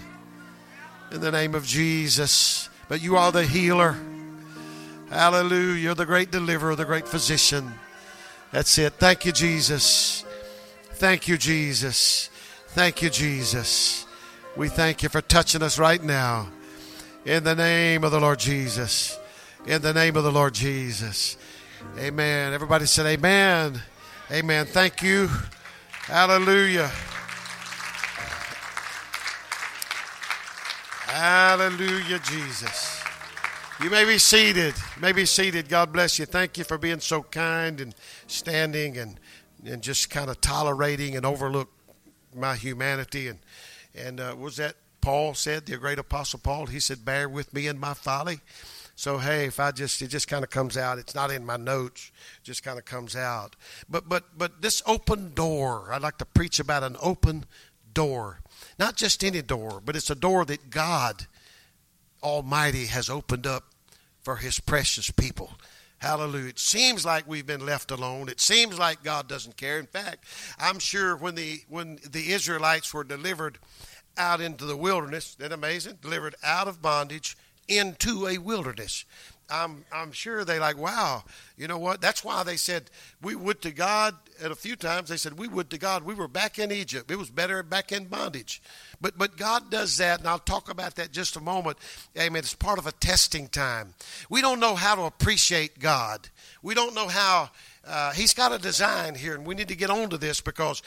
in 1.12 1.20
the 1.20 1.32
name 1.32 1.56
of 1.56 1.66
Jesus. 1.66 2.70
But 2.88 3.02
you 3.02 3.18
are 3.18 3.32
the 3.32 3.44
healer. 3.44 3.98
Hallelujah. 5.10 5.80
You're 5.80 5.96
the 5.96 6.06
great 6.06 6.30
deliverer, 6.30 6.76
the 6.76 6.86
great 6.86 7.08
physician. 7.08 7.74
That's 8.52 8.78
it. 8.78 8.94
Thank 8.94 9.26
you, 9.26 9.32
Jesus. 9.32 10.24
Thank 10.94 11.28
you, 11.28 11.38
Jesus. 11.38 12.30
Thank 12.68 13.02
you, 13.02 13.10
Jesus. 13.10 14.06
We 14.56 14.68
thank 14.68 15.04
you 15.04 15.10
for 15.10 15.22
touching 15.22 15.64
us 15.64 15.80
right 15.80 16.04
now. 16.04 16.50
In 17.26 17.44
the 17.44 17.56
name 17.56 18.04
of 18.04 18.12
the 18.12 18.20
Lord 18.20 18.40
Jesus. 18.40 19.18
In 19.66 19.82
the 19.82 19.94
name 19.94 20.16
of 20.16 20.24
the 20.24 20.32
Lord 20.32 20.54
Jesus. 20.54 21.38
Amen. 21.98 22.54
Everybody 22.54 22.86
said, 22.86 23.06
Amen. 23.06 23.82
Amen. 24.32 24.66
Thank 24.68 25.02
you. 25.02 25.30
Hallelujah. 26.12 26.92
Hallelujah, 31.08 32.20
Jesus. 32.20 33.02
You 33.82 33.90
may 33.90 34.04
be 34.04 34.18
seated. 34.18 34.76
You 34.98 35.02
may 35.02 35.14
be 35.14 35.26
seated. 35.26 35.70
God 35.70 35.94
bless 35.94 36.20
you. 36.20 36.26
Thank 36.26 36.58
you 36.58 36.66
for 36.66 36.78
being 36.78 37.00
so 37.00 37.24
kind 37.24 37.80
and 37.80 37.96
standing 38.28 38.98
and 38.98 39.22
and 39.64 39.82
just 39.82 40.10
kind 40.10 40.30
of 40.30 40.42
tolerating 40.42 41.16
and 41.16 41.26
overlook 41.26 41.70
my 42.36 42.58
humanity 42.58 43.30
and 43.30 43.40
and 43.96 44.20
uh, 44.20 44.36
was 44.38 44.58
that 44.58 44.76
Paul 45.00 45.34
said 45.34 45.66
the 45.66 45.78
great 45.78 45.98
apostle 45.98 46.42
Paul 46.44 46.66
he 46.66 46.82
said 46.82 47.06
bear 47.06 47.30
with 47.30 47.54
me 47.54 47.68
in 47.68 47.80
my 47.80 47.94
folly. 47.94 48.42
So 49.02 49.18
hey, 49.18 49.46
if 49.46 49.60
I 49.60 49.72
just 49.72 50.00
it 50.04 50.10
just 50.10 50.28
kind 50.28 50.44
of 50.44 50.52
comes 50.52 50.78
out. 50.78 51.00
It's 51.00 51.16
not 51.16 51.32
in 51.32 51.44
my 51.44 51.58
notes. 51.58 52.12
Just 52.44 52.62
kind 52.62 52.78
of 52.78 52.86
comes 52.86 53.16
out. 53.16 53.56
But 53.90 54.08
but 54.08 54.38
but 54.38 54.62
this 54.62 54.84
open 54.86 55.34
door. 55.34 55.92
I'd 55.92 56.04
like 56.04 56.20
to 56.20 56.26
preach 56.26 56.60
about 56.60 56.84
an 56.84 56.96
open 57.02 57.46
door. 57.96 58.42
Not 58.78 58.98
just 58.98 59.24
any 59.24 59.42
door, 59.42 59.82
but 59.84 59.96
it's 59.96 60.12
a 60.12 60.16
door 60.16 60.46
that 60.46 60.70
God 60.70 61.26
Almighty 62.22 62.86
has 62.86 63.10
opened 63.10 63.48
up 63.48 63.72
for 64.22 64.36
his 64.36 64.60
precious 64.60 65.10
people. 65.10 65.54
Hallelujah. 65.98 66.50
It 66.50 66.60
seems 66.60 67.04
like 67.04 67.28
we've 67.28 67.48
been 67.48 67.66
left 67.66 67.90
alone. 67.90 68.30
It 68.30 68.40
seems 68.40 68.78
like 68.78 69.02
God 69.02 69.28
doesn't 69.28 69.58
care. 69.58 69.80
In 69.80 69.88
fact, 69.88 70.26
I'm 70.60 70.78
sure 70.78 71.16
when 71.16 71.34
the 71.34 71.62
when 71.70 71.98
the 72.08 72.34
Israelites 72.34 72.94
were 72.94 73.04
delivered 73.04 73.58
out 74.16 74.42
into 74.42 74.66
the 74.66 74.78
wilderness, 74.78 75.30
isn't 75.30 75.50
that 75.50 75.52
amazing? 75.52 75.98
Delivered 76.04 76.36
out 76.44 76.68
of 76.68 76.84
bondage 76.84 77.36
into 77.78 78.28
a 78.28 78.38
wilderness. 78.38 79.06
I'm 79.52 79.84
I'm 79.92 80.12
sure 80.12 80.46
they 80.46 80.60
like, 80.60 80.78
wow, 80.78 81.24
you 81.58 81.68
know 81.68 81.78
what? 81.78 82.00
That's 82.00 82.24
why 82.24 82.44
they 82.44 82.56
said 82.56 82.90
we 83.22 83.36
would 83.36 83.62
to 83.64 83.72
God 83.72 84.16
at 84.42 84.52
a 84.52 84.56
few 84.56 84.76
times 84.76 85.10
they 85.10 85.18
said 85.18 85.38
we 85.38 85.48
would 85.48 85.70
to 85.72 85.78
God. 85.78 86.04
We 86.04 86.14
were 86.14 86.28
back 86.28 86.58
in 86.58 86.72
Egypt. 86.72 87.12
It 87.12 87.18
was 87.18 87.30
better 87.30 87.62
back 87.62 87.92
in 87.92 88.06
bondage. 88.06 88.62
But 89.02 89.18
but 89.18 89.38
God 89.38 89.70
does 89.70 89.98
that, 89.98 90.20
and 90.20 90.28
I'll 90.28 90.40
talk 90.40 90.70
about 90.70 90.96
that 90.96 91.12
just 91.12 91.36
a 91.36 91.42
moment. 91.42 91.78
Amen. 92.18 92.40
It's 92.40 92.54
part 92.54 92.80
of 92.80 92.88
a 92.88 92.94
testing 92.94 93.48
time. 93.48 93.94
We 94.30 94.42
don't 94.42 94.60
know 94.60 94.76
how 94.76 94.96
to 94.96 95.04
appreciate 95.04 95.80
God. 95.80 96.30
We 96.64 96.74
don't 96.74 96.96
know 96.96 97.08
how 97.08 97.50
uh, 97.84 98.12
he's 98.12 98.34
got 98.34 98.52
a 98.52 98.60
design 98.60 99.16
here, 99.16 99.34
and 99.34 99.46
we 99.46 99.56
need 99.56 99.68
to 99.70 99.76
get 99.76 99.90
onto 99.90 100.16
this 100.18 100.40
because, 100.40 100.84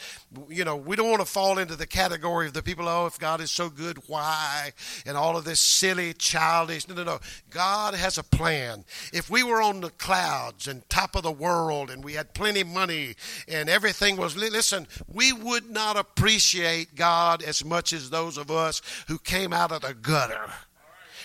you 0.47 0.63
know, 0.63 0.77
we 0.77 0.95
don't 0.95 1.09
want 1.09 1.19
to 1.19 1.25
fall 1.25 1.57
into 1.57 1.75
the 1.75 1.85
category 1.85 2.47
of 2.47 2.53
the 2.53 2.63
people, 2.63 2.87
oh, 2.87 3.05
if 3.05 3.19
God 3.19 3.41
is 3.41 3.51
so 3.51 3.69
good, 3.69 3.97
why? 4.07 4.71
And 5.05 5.17
all 5.17 5.35
of 5.35 5.43
this 5.43 5.59
silly, 5.59 6.13
childish. 6.13 6.87
No, 6.87 6.95
no, 6.95 7.03
no. 7.03 7.19
God 7.49 7.95
has 7.95 8.17
a 8.17 8.23
plan. 8.23 8.85
If 9.11 9.29
we 9.29 9.43
were 9.43 9.61
on 9.61 9.81
the 9.81 9.89
clouds 9.89 10.67
and 10.67 10.87
top 10.89 11.15
of 11.15 11.23
the 11.23 11.31
world 11.31 11.89
and 11.89 12.03
we 12.03 12.13
had 12.13 12.33
plenty 12.33 12.61
of 12.61 12.67
money 12.67 13.15
and 13.47 13.67
everything 13.67 14.15
was, 14.15 14.37
listen, 14.37 14.87
we 15.11 15.33
would 15.33 15.69
not 15.69 15.97
appreciate 15.97 16.95
God 16.95 17.43
as 17.43 17.65
much 17.65 17.91
as 17.91 18.09
those 18.09 18.37
of 18.37 18.49
us 18.49 18.81
who 19.09 19.19
came 19.19 19.51
out 19.51 19.73
of 19.73 19.81
the 19.81 19.93
gutter 19.93 20.49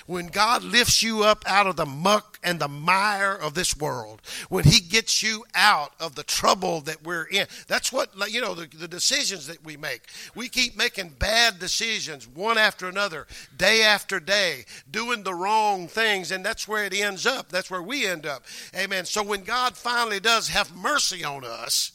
when 0.06 0.26
God 0.26 0.62
lifts 0.62 1.02
you 1.02 1.22
up 1.22 1.44
out 1.46 1.66
of 1.66 1.76
the 1.76 1.86
muck 1.86 2.38
and 2.42 2.58
the 2.58 2.68
mire 2.68 3.34
of 3.34 3.54
this 3.54 3.76
world, 3.76 4.22
when 4.48 4.64
He 4.64 4.80
gets 4.80 5.22
you 5.22 5.44
out 5.54 5.92
of 6.00 6.14
the 6.14 6.22
trouble 6.22 6.80
that 6.82 7.02
we're 7.04 7.24
in, 7.24 7.46
that's 7.66 7.92
what, 7.92 8.10
you 8.30 8.40
know, 8.40 8.54
the, 8.54 8.66
the 8.66 8.88
decisions 8.88 9.46
that 9.46 9.64
we 9.64 9.76
make. 9.76 10.02
We 10.34 10.48
keep 10.48 10.76
making 10.76 11.16
bad 11.18 11.58
decisions 11.58 12.26
one 12.26 12.58
after 12.58 12.88
another, 12.88 13.26
day 13.56 13.82
after 13.82 14.20
day, 14.20 14.64
doing 14.90 15.22
the 15.22 15.34
wrong 15.34 15.88
things, 15.88 16.30
and 16.30 16.44
that's 16.44 16.66
where 16.66 16.84
it 16.84 16.94
ends 16.94 17.26
up. 17.26 17.50
That's 17.50 17.70
where 17.70 17.82
we 17.82 18.06
end 18.06 18.26
up. 18.26 18.44
Amen. 18.76 19.04
So 19.04 19.22
when 19.22 19.42
God 19.42 19.76
finally 19.76 20.20
does 20.20 20.48
have 20.48 20.74
mercy 20.74 21.24
on 21.24 21.44
us, 21.44 21.92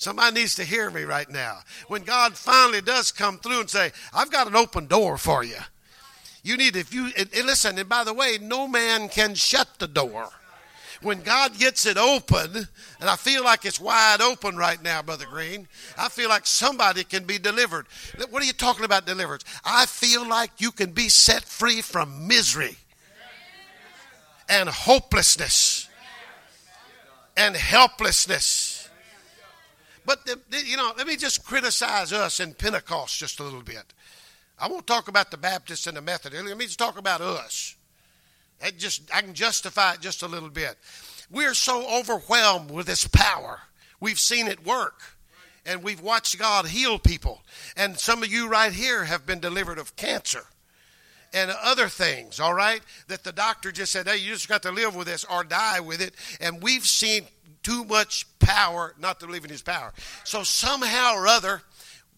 Somebody 0.00 0.40
needs 0.40 0.54
to 0.54 0.64
hear 0.64 0.90
me 0.90 1.02
right 1.02 1.28
now. 1.28 1.58
When 1.88 2.04
God 2.04 2.34
finally 2.34 2.80
does 2.80 3.12
come 3.12 3.38
through 3.38 3.60
and 3.60 3.68
say, 3.68 3.92
I've 4.14 4.30
got 4.30 4.46
an 4.46 4.56
open 4.56 4.86
door 4.86 5.18
for 5.18 5.44
you. 5.44 5.58
You 6.42 6.56
need, 6.56 6.76
if 6.76 6.94
you, 6.94 7.10
and, 7.16 7.28
and 7.36 7.46
listen, 7.46 7.78
and 7.78 7.88
by 7.88 8.04
the 8.04 8.14
way, 8.14 8.38
no 8.40 8.66
man 8.66 9.08
can 9.08 9.34
shut 9.34 9.68
the 9.78 9.88
door. 9.88 10.28
When 11.02 11.22
God 11.22 11.58
gets 11.58 11.86
it 11.86 11.96
open, 11.96 12.54
and 13.00 13.08
I 13.08 13.16
feel 13.16 13.42
like 13.42 13.64
it's 13.64 13.80
wide 13.80 14.20
open 14.20 14.56
right 14.56 14.82
now, 14.82 15.00
Brother 15.00 15.24
Green, 15.24 15.66
I 15.96 16.10
feel 16.10 16.28
like 16.28 16.46
somebody 16.46 17.04
can 17.04 17.24
be 17.24 17.38
delivered. 17.38 17.86
What 18.28 18.42
are 18.42 18.46
you 18.46 18.52
talking 18.52 18.84
about, 18.84 19.06
deliverance? 19.06 19.44
I 19.64 19.86
feel 19.86 20.28
like 20.28 20.50
you 20.58 20.70
can 20.70 20.90
be 20.90 21.08
set 21.08 21.44
free 21.44 21.80
from 21.80 22.28
misery 22.28 22.76
and 24.48 24.68
hopelessness 24.68 25.88
and 27.36 27.56
helplessness. 27.56 28.90
But, 30.04 30.26
the, 30.26 30.38
the, 30.50 30.62
you 30.66 30.76
know, 30.76 30.92
let 30.98 31.06
me 31.06 31.16
just 31.16 31.44
criticize 31.44 32.12
us 32.12 32.40
in 32.40 32.52
Pentecost 32.52 33.18
just 33.18 33.40
a 33.40 33.42
little 33.42 33.62
bit. 33.62 33.84
I 34.60 34.68
won't 34.68 34.86
talk 34.86 35.08
about 35.08 35.30
the 35.30 35.36
Baptists 35.36 35.86
and 35.86 35.96
the 35.96 36.02
Methodists. 36.02 36.46
Let 36.46 36.56
me 36.56 36.66
just 36.66 36.78
talk 36.78 36.98
about 36.98 37.20
us. 37.20 37.74
That 38.60 38.76
just 38.76 39.02
I 39.14 39.22
can 39.22 39.34
justify 39.34 39.94
it 39.94 40.00
just 40.00 40.22
a 40.22 40.28
little 40.28 40.50
bit. 40.50 40.76
We're 41.30 41.54
so 41.54 41.98
overwhelmed 41.98 42.70
with 42.70 42.86
this 42.86 43.06
power. 43.06 43.60
We've 44.00 44.18
seen 44.18 44.48
it 44.48 44.66
work. 44.66 45.00
And 45.66 45.82
we've 45.82 46.00
watched 46.00 46.38
God 46.38 46.66
heal 46.66 46.98
people. 46.98 47.42
And 47.76 47.98
some 47.98 48.22
of 48.22 48.32
you 48.32 48.48
right 48.48 48.72
here 48.72 49.04
have 49.04 49.26
been 49.26 49.40
delivered 49.40 49.78
of 49.78 49.94
cancer 49.94 50.44
and 51.34 51.50
other 51.62 51.86
things, 51.86 52.40
all 52.40 52.54
right? 52.54 52.80
That 53.08 53.24
the 53.24 53.32
doctor 53.32 53.70
just 53.70 53.92
said, 53.92 54.08
hey, 54.08 54.16
you 54.16 54.32
just 54.32 54.48
got 54.48 54.62
to 54.62 54.72
live 54.72 54.96
with 54.96 55.06
this 55.06 55.24
or 55.24 55.44
die 55.44 55.80
with 55.80 56.00
it. 56.00 56.14
And 56.40 56.62
we've 56.62 56.86
seen 56.86 57.26
too 57.62 57.84
much 57.84 58.26
power 58.38 58.94
not 58.98 59.20
to 59.20 59.26
believe 59.26 59.44
in 59.44 59.50
his 59.50 59.62
power. 59.62 59.92
So 60.24 60.42
somehow 60.42 61.14
or 61.14 61.26
other, 61.26 61.62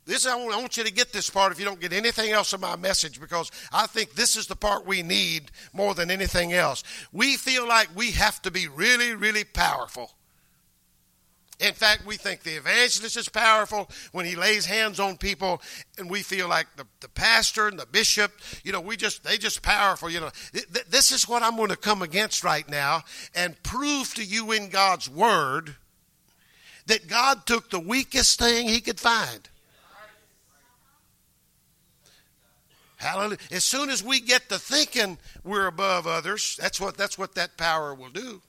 this 0.04 0.26
I 0.26 0.34
want 0.34 0.76
you 0.76 0.84
to 0.84 0.92
get 0.92 1.12
this 1.12 1.30
part 1.30 1.52
if 1.52 1.60
you 1.60 1.64
don't 1.64 1.80
get 1.80 1.92
anything 1.92 2.32
else 2.32 2.52
of 2.52 2.60
my 2.60 2.74
message 2.74 3.20
because 3.20 3.50
I 3.72 3.86
think 3.86 4.14
this 4.14 4.36
is 4.36 4.48
the 4.48 4.56
part 4.56 4.84
we 4.84 5.02
need 5.02 5.52
more 5.72 5.94
than 5.94 6.10
anything 6.10 6.52
else. 6.52 6.82
We 7.12 7.36
feel 7.36 7.68
like 7.68 7.88
we 7.94 8.10
have 8.12 8.42
to 8.42 8.50
be 8.50 8.66
really, 8.66 9.14
really 9.14 9.44
powerful. 9.44 10.10
In 11.60 11.74
fact, 11.74 12.04
we 12.04 12.16
think 12.16 12.42
the 12.42 12.56
evangelist 12.56 13.16
is 13.16 13.28
powerful 13.28 13.88
when 14.10 14.26
he 14.26 14.34
lays 14.34 14.66
hands 14.66 14.98
on 14.98 15.16
people, 15.16 15.62
and 15.96 16.10
we 16.10 16.22
feel 16.22 16.48
like 16.48 16.66
the, 16.74 16.84
the 16.98 17.08
pastor 17.08 17.68
and 17.68 17.78
the 17.78 17.86
bishop, 17.86 18.32
you 18.64 18.72
know, 18.72 18.80
we 18.80 18.96
just 18.96 19.22
they 19.22 19.38
just 19.38 19.62
powerful. 19.62 20.10
You 20.10 20.20
know, 20.20 20.30
this 20.88 21.12
is 21.12 21.28
what 21.28 21.44
I'm 21.44 21.54
going 21.54 21.68
to 21.68 21.76
come 21.76 22.02
against 22.02 22.42
right 22.42 22.68
now 22.68 23.02
and 23.36 23.62
prove 23.62 24.12
to 24.14 24.24
you 24.24 24.50
in 24.50 24.70
God's 24.70 25.08
word 25.08 25.76
that 26.86 27.06
God 27.06 27.46
took 27.46 27.70
the 27.70 27.78
weakest 27.78 28.40
thing 28.40 28.66
He 28.66 28.80
could 28.80 28.98
find 28.98 29.48
Hallelujah. 33.02 33.38
As 33.50 33.64
soon 33.64 33.90
as 33.90 34.00
we 34.02 34.20
get 34.20 34.48
to 34.48 34.58
thinking 34.60 35.18
we're 35.42 35.66
above 35.66 36.06
others, 36.06 36.56
that's 36.60 36.80
what 36.80 36.96
that's 36.96 37.18
what 37.18 37.34
that 37.34 37.56
power 37.56 37.94
will 37.94 38.10
do. 38.10 38.40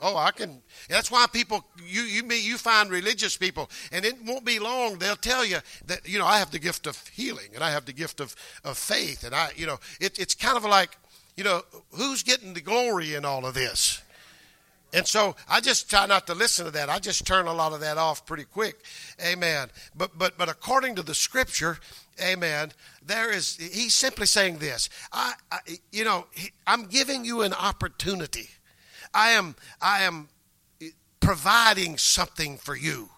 Oh, 0.00 0.16
I 0.16 0.30
can. 0.30 0.62
That's 0.88 1.10
why 1.10 1.26
people 1.30 1.62
you 1.86 2.02
you 2.02 2.22
you 2.24 2.56
find 2.56 2.90
religious 2.90 3.36
people, 3.36 3.68
and 3.92 4.06
it 4.06 4.16
won't 4.24 4.46
be 4.46 4.58
long. 4.58 4.98
They'll 4.98 5.14
tell 5.14 5.44
you 5.44 5.58
that 5.86 6.08
you 6.08 6.18
know 6.18 6.26
I 6.26 6.38
have 6.38 6.50
the 6.50 6.58
gift 6.58 6.86
of 6.86 7.06
healing, 7.08 7.48
and 7.54 7.62
I 7.62 7.70
have 7.70 7.84
the 7.84 7.92
gift 7.92 8.20
of 8.20 8.34
of 8.64 8.78
faith, 8.78 9.24
and 9.24 9.34
I 9.34 9.50
you 9.56 9.66
know 9.66 9.78
it, 10.00 10.18
it's 10.18 10.34
kind 10.34 10.56
of 10.56 10.64
like 10.64 10.96
you 11.36 11.44
know 11.44 11.62
who's 11.92 12.22
getting 12.22 12.54
the 12.54 12.62
glory 12.62 13.14
in 13.14 13.26
all 13.26 13.44
of 13.44 13.52
this. 13.52 14.02
And 14.92 15.06
so 15.06 15.36
I 15.48 15.60
just 15.60 15.90
try 15.90 16.06
not 16.06 16.26
to 16.28 16.34
listen 16.34 16.64
to 16.64 16.70
that. 16.70 16.88
I 16.88 16.98
just 16.98 17.26
turn 17.26 17.46
a 17.46 17.52
lot 17.52 17.74
of 17.74 17.80
that 17.80 17.98
off 17.98 18.24
pretty 18.24 18.44
quick. 18.44 18.82
Amen. 19.22 19.68
But 19.94 20.16
but 20.16 20.38
but 20.38 20.48
according 20.48 20.94
to 20.94 21.02
the 21.02 21.14
scripture, 21.14 21.78
amen, 22.20 22.72
there 23.04 23.32
is 23.32 23.56
he's 23.56 23.94
simply 23.94 24.26
saying 24.26 24.58
this. 24.58 24.88
I, 25.12 25.34
I 25.50 25.58
you 25.92 26.04
know, 26.04 26.26
he, 26.32 26.50
I'm 26.66 26.86
giving 26.86 27.24
you 27.24 27.42
an 27.42 27.52
opportunity. 27.52 28.48
I 29.14 29.30
am 29.30 29.56
I 29.80 30.02
am 30.02 30.28
providing 31.20 31.98
something 31.98 32.56
for 32.56 32.76
you. 32.76 33.10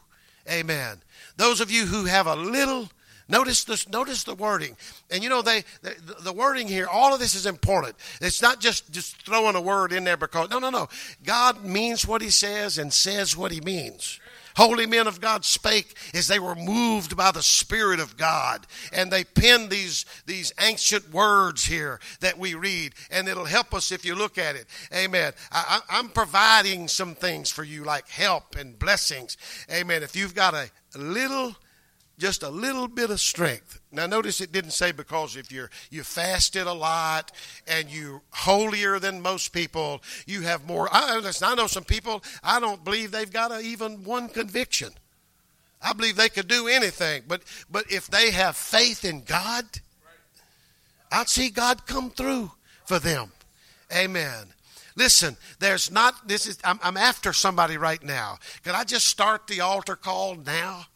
Amen. 0.51 1.03
Those 1.37 1.61
of 1.61 1.71
you 1.71 1.87
who 1.87 2.07
have 2.07 2.27
a 2.27 2.37
little 2.37 2.89
Notice 3.31 3.65
this. 3.65 3.87
Notice 3.87 4.25
the 4.25 4.35
wording, 4.35 4.75
and 5.11 5.23
you 5.23 5.29
know 5.29 5.43
they 5.43 5.63
the, 5.83 5.95
the, 6.21 6.33
wording 6.33 6.67
here. 6.67 6.87
All 6.91 7.13
of 7.13 7.21
this 7.21 7.35
is 7.35 7.45
important. 7.45 7.95
It's 8.23 8.41
not 8.41 8.59
just 8.59 8.91
just 8.91 9.21
throwing 9.23 9.55
a 9.55 9.61
word 9.61 9.93
in 9.93 10.05
there 10.05 10.17
because 10.17 10.49
no, 10.49 10.59
no, 10.59 10.71
no. 10.71 10.89
God 11.25 11.63
means 11.63 12.09
what 12.09 12.23
He 12.23 12.31
says 12.31 12.79
and 12.79 12.91
says 12.91 13.37
what 13.37 13.53
He 13.53 13.61
means. 13.61 14.19
Holy 14.59 14.87
men 14.87 15.07
of 15.07 15.21
God 15.21 15.45
spake 15.45 15.95
as 16.13 16.27
they 16.27 16.41
were 16.41 16.57
moved 16.57 17.17
by 17.17 17.31
the 17.31 17.45
Spirit 17.45 18.01
of 18.01 18.17
God, 18.17 18.67
and 18.93 19.09
they 19.09 19.23
penned 19.23 19.71
these 19.71 20.05
these 20.27 20.53
ancient 20.61 21.13
words 21.13 21.65
here 21.65 22.01
that 22.19 22.37
we 22.37 22.55
read, 22.55 22.93
and 23.09 23.29
it'll 23.29 23.45
help 23.45 23.73
us 23.73 23.93
if 23.93 24.05
you 24.05 24.17
look 24.17 24.37
at 24.37 24.57
it. 24.57 24.67
Amen. 24.93 25.33
I, 25.53 25.79
I'm 25.89 26.09
providing 26.09 26.89
some 26.89 27.15
things 27.15 27.53
for 27.53 27.63
you, 27.63 27.85
like 27.85 28.09
help 28.09 28.57
and 28.57 28.77
blessings. 28.77 29.37
Amen. 29.73 30.03
If 30.03 30.17
you've 30.17 30.35
got 30.35 30.55
a 30.55 30.71
little 30.97 31.55
just 32.19 32.43
a 32.43 32.49
little 32.49 32.89
bit 32.89 33.11
of 33.11 33.21
strength. 33.21 33.81
Now 33.93 34.07
notice 34.07 34.41
it 34.41 34.53
didn't 34.53 34.73
say 34.73 34.93
because 34.93 35.37
if 35.37 35.51
you're 35.53 35.71
you 35.91 36.03
fasted 36.03 36.67
a 36.67 36.73
lot 36.73 37.33
and 37.67 37.89
you 37.89 38.23
holier 38.31 38.99
than 38.99 39.23
most 39.23 39.53
people, 39.53 40.03
you 40.27 40.43
have 40.43 40.67
more. 40.67 40.89
I, 40.91 41.19
listen, 41.19 41.49
I 41.49 41.55
know 41.55 41.67
some 41.67 41.85
people. 41.85 42.23
I 42.43 42.61
don't 42.61 42.85
believe 42.85 43.11
they've 43.11 43.33
got 43.33 43.53
a, 43.53 43.61
even 43.61 44.05
one 44.05 44.29
conviction. 44.29 44.91
I 45.81 45.93
believe 45.93 46.17
they 46.17 46.29
could 46.29 46.49
do 46.49 46.67
anything, 46.67 47.23
but 47.29 47.43
but 47.71 47.91
if 47.91 48.09
they 48.09 48.33
have 48.33 48.57
faith 48.57 49.05
in 49.05 49.23
God, 49.23 49.65
I'd 51.13 51.29
see 51.29 51.51
God 51.51 51.87
come 51.87 52.11
through 52.11 52.51
for 52.85 52.99
them. 52.99 53.33
Amen. 53.95 54.49
Listen, 54.97 55.37
there's 55.61 55.93
not, 55.93 56.27
this 56.27 56.47
is, 56.49 56.59
I'm, 56.65 56.81
I'm 56.83 56.97
after 56.97 57.33
somebody 57.33 57.77
right 57.77 58.03
now. 58.03 58.39
Can 58.65 58.75
I 58.75 58.83
just 58.83 59.07
start 59.07 59.47
the 59.47 59.61
altar 59.61 59.95
call 59.95 60.35
now? 60.35 60.87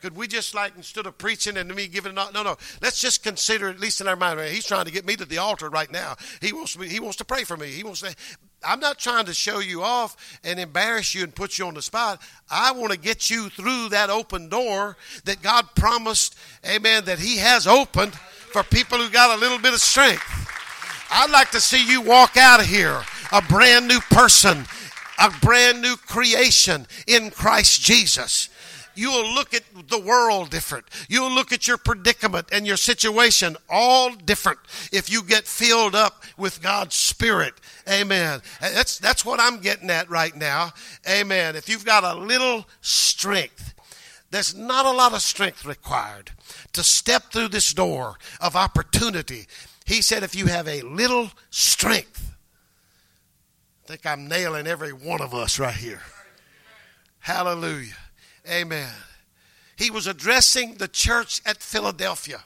Could 0.00 0.16
we 0.16 0.26
just 0.26 0.54
like 0.54 0.72
instead 0.76 1.06
of 1.06 1.18
preaching 1.18 1.56
and 1.56 1.74
me 1.74 1.88
giving 1.88 2.14
no 2.14 2.30
no 2.30 2.56
let's 2.82 3.00
just 3.00 3.22
consider 3.22 3.68
at 3.68 3.80
least 3.80 4.00
in 4.00 4.08
our 4.08 4.16
mind 4.16 4.40
he's 4.40 4.66
trying 4.66 4.84
to 4.84 4.92
get 4.92 5.06
me 5.06 5.16
to 5.16 5.24
the 5.24 5.38
altar 5.38 5.68
right 5.68 5.90
now 5.90 6.16
he 6.40 6.52
wants 6.52 6.78
me 6.78 6.88
he 6.88 7.00
wants 7.00 7.16
to 7.16 7.24
pray 7.24 7.44
for 7.44 7.56
me 7.56 7.66
he 7.68 7.82
wants 7.82 8.00
to 8.00 8.14
I'm 8.64 8.80
not 8.80 8.98
trying 8.98 9.26
to 9.26 9.34
show 9.34 9.60
you 9.60 9.82
off 9.82 10.40
and 10.42 10.58
embarrass 10.58 11.14
you 11.14 11.22
and 11.22 11.34
put 11.34 11.58
you 11.58 11.66
on 11.66 11.74
the 11.74 11.82
spot. 11.82 12.20
I 12.50 12.72
want 12.72 12.92
to 12.92 12.98
get 12.98 13.30
you 13.30 13.48
through 13.50 13.90
that 13.90 14.10
open 14.10 14.48
door 14.48 14.96
that 15.24 15.42
God 15.42 15.68
promised, 15.76 16.36
amen, 16.68 17.04
that 17.04 17.20
He 17.20 17.36
has 17.38 17.66
opened 17.66 18.14
for 18.14 18.64
people 18.64 18.98
who 18.98 19.10
got 19.10 19.36
a 19.36 19.40
little 19.40 19.58
bit 19.58 19.74
of 19.74 19.80
strength. 19.80 20.24
I'd 21.10 21.30
like 21.30 21.50
to 21.52 21.60
see 21.60 21.88
you 21.88 22.02
walk 22.02 22.36
out 22.36 22.60
of 22.60 22.66
here 22.66 23.02
a 23.30 23.42
brand 23.42 23.86
new 23.86 24.00
person, 24.10 24.64
a 25.18 25.30
brand 25.40 25.80
new 25.80 25.96
creation 25.96 26.86
in 27.06 27.30
Christ 27.30 27.80
Jesus. 27.82 28.48
You'll 28.98 29.32
look 29.32 29.54
at 29.54 29.62
the 29.88 30.00
world 30.00 30.50
different. 30.50 30.86
You'll 31.08 31.30
look 31.30 31.52
at 31.52 31.68
your 31.68 31.76
predicament 31.76 32.48
and 32.50 32.66
your 32.66 32.76
situation 32.76 33.56
all 33.70 34.12
different 34.12 34.58
if 34.92 35.08
you 35.08 35.22
get 35.22 35.44
filled 35.44 35.94
up 35.94 36.24
with 36.36 36.60
God's 36.60 36.96
Spirit. 36.96 37.54
Amen. 37.88 38.40
That's, 38.60 38.98
that's 38.98 39.24
what 39.24 39.38
I'm 39.38 39.60
getting 39.60 39.88
at 39.88 40.10
right 40.10 40.34
now. 40.34 40.72
Amen. 41.08 41.54
If 41.54 41.68
you've 41.68 41.84
got 41.84 42.02
a 42.02 42.18
little 42.18 42.66
strength, 42.80 43.72
there's 44.32 44.56
not 44.56 44.84
a 44.84 44.90
lot 44.90 45.14
of 45.14 45.22
strength 45.22 45.64
required 45.64 46.32
to 46.72 46.82
step 46.82 47.30
through 47.30 47.48
this 47.48 47.72
door 47.72 48.16
of 48.40 48.56
opportunity. 48.56 49.46
He 49.86 50.02
said, 50.02 50.24
if 50.24 50.34
you 50.34 50.46
have 50.46 50.66
a 50.66 50.82
little 50.82 51.30
strength, 51.50 52.34
I 53.84 53.86
think 53.86 54.04
I'm 54.04 54.26
nailing 54.26 54.66
every 54.66 54.92
one 54.92 55.20
of 55.20 55.34
us 55.34 55.60
right 55.60 55.72
here. 55.72 56.02
Hallelujah. 57.20 57.94
Amen. 58.48 58.92
He 59.76 59.90
was 59.90 60.06
addressing 60.06 60.74
the 60.74 60.88
church 60.88 61.40
at 61.46 61.62
Philadelphia. 61.62 62.42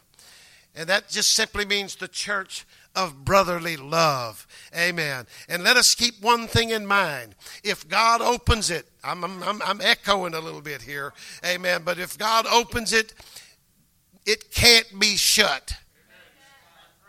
And 0.75 0.89
that 0.89 1.09
just 1.09 1.31
simply 1.31 1.65
means 1.65 1.97
the 1.97 2.09
church 2.09 2.65
of 2.95 3.25
brotherly 3.25 3.77
love. 3.77 4.47
Amen. 4.77 5.27
And 5.49 5.65
let 5.65 5.77
us 5.77 5.95
keep 5.95 6.21
one 6.21 6.47
thing 6.47 6.71
in 6.71 6.87
mind. 6.87 7.35
If 7.65 7.89
God 7.89 8.21
opens 8.21 8.71
it, 8.71 8.87
I'm, 9.03 9.25
I'm, 9.25 9.63
I'm, 9.63 9.81
echoing 9.81 10.35
a 10.35 10.41
little 10.41 10.61
bit 10.61 10.83
here. 10.83 11.13
Amen. 11.45 11.83
But 11.85 11.99
if 11.99 12.19
God 12.19 12.47
opens 12.47 12.93
it, 12.93 13.15
it 14.27 14.51
can't 14.51 14.89
be 14.99 15.17
shut. 15.17 15.75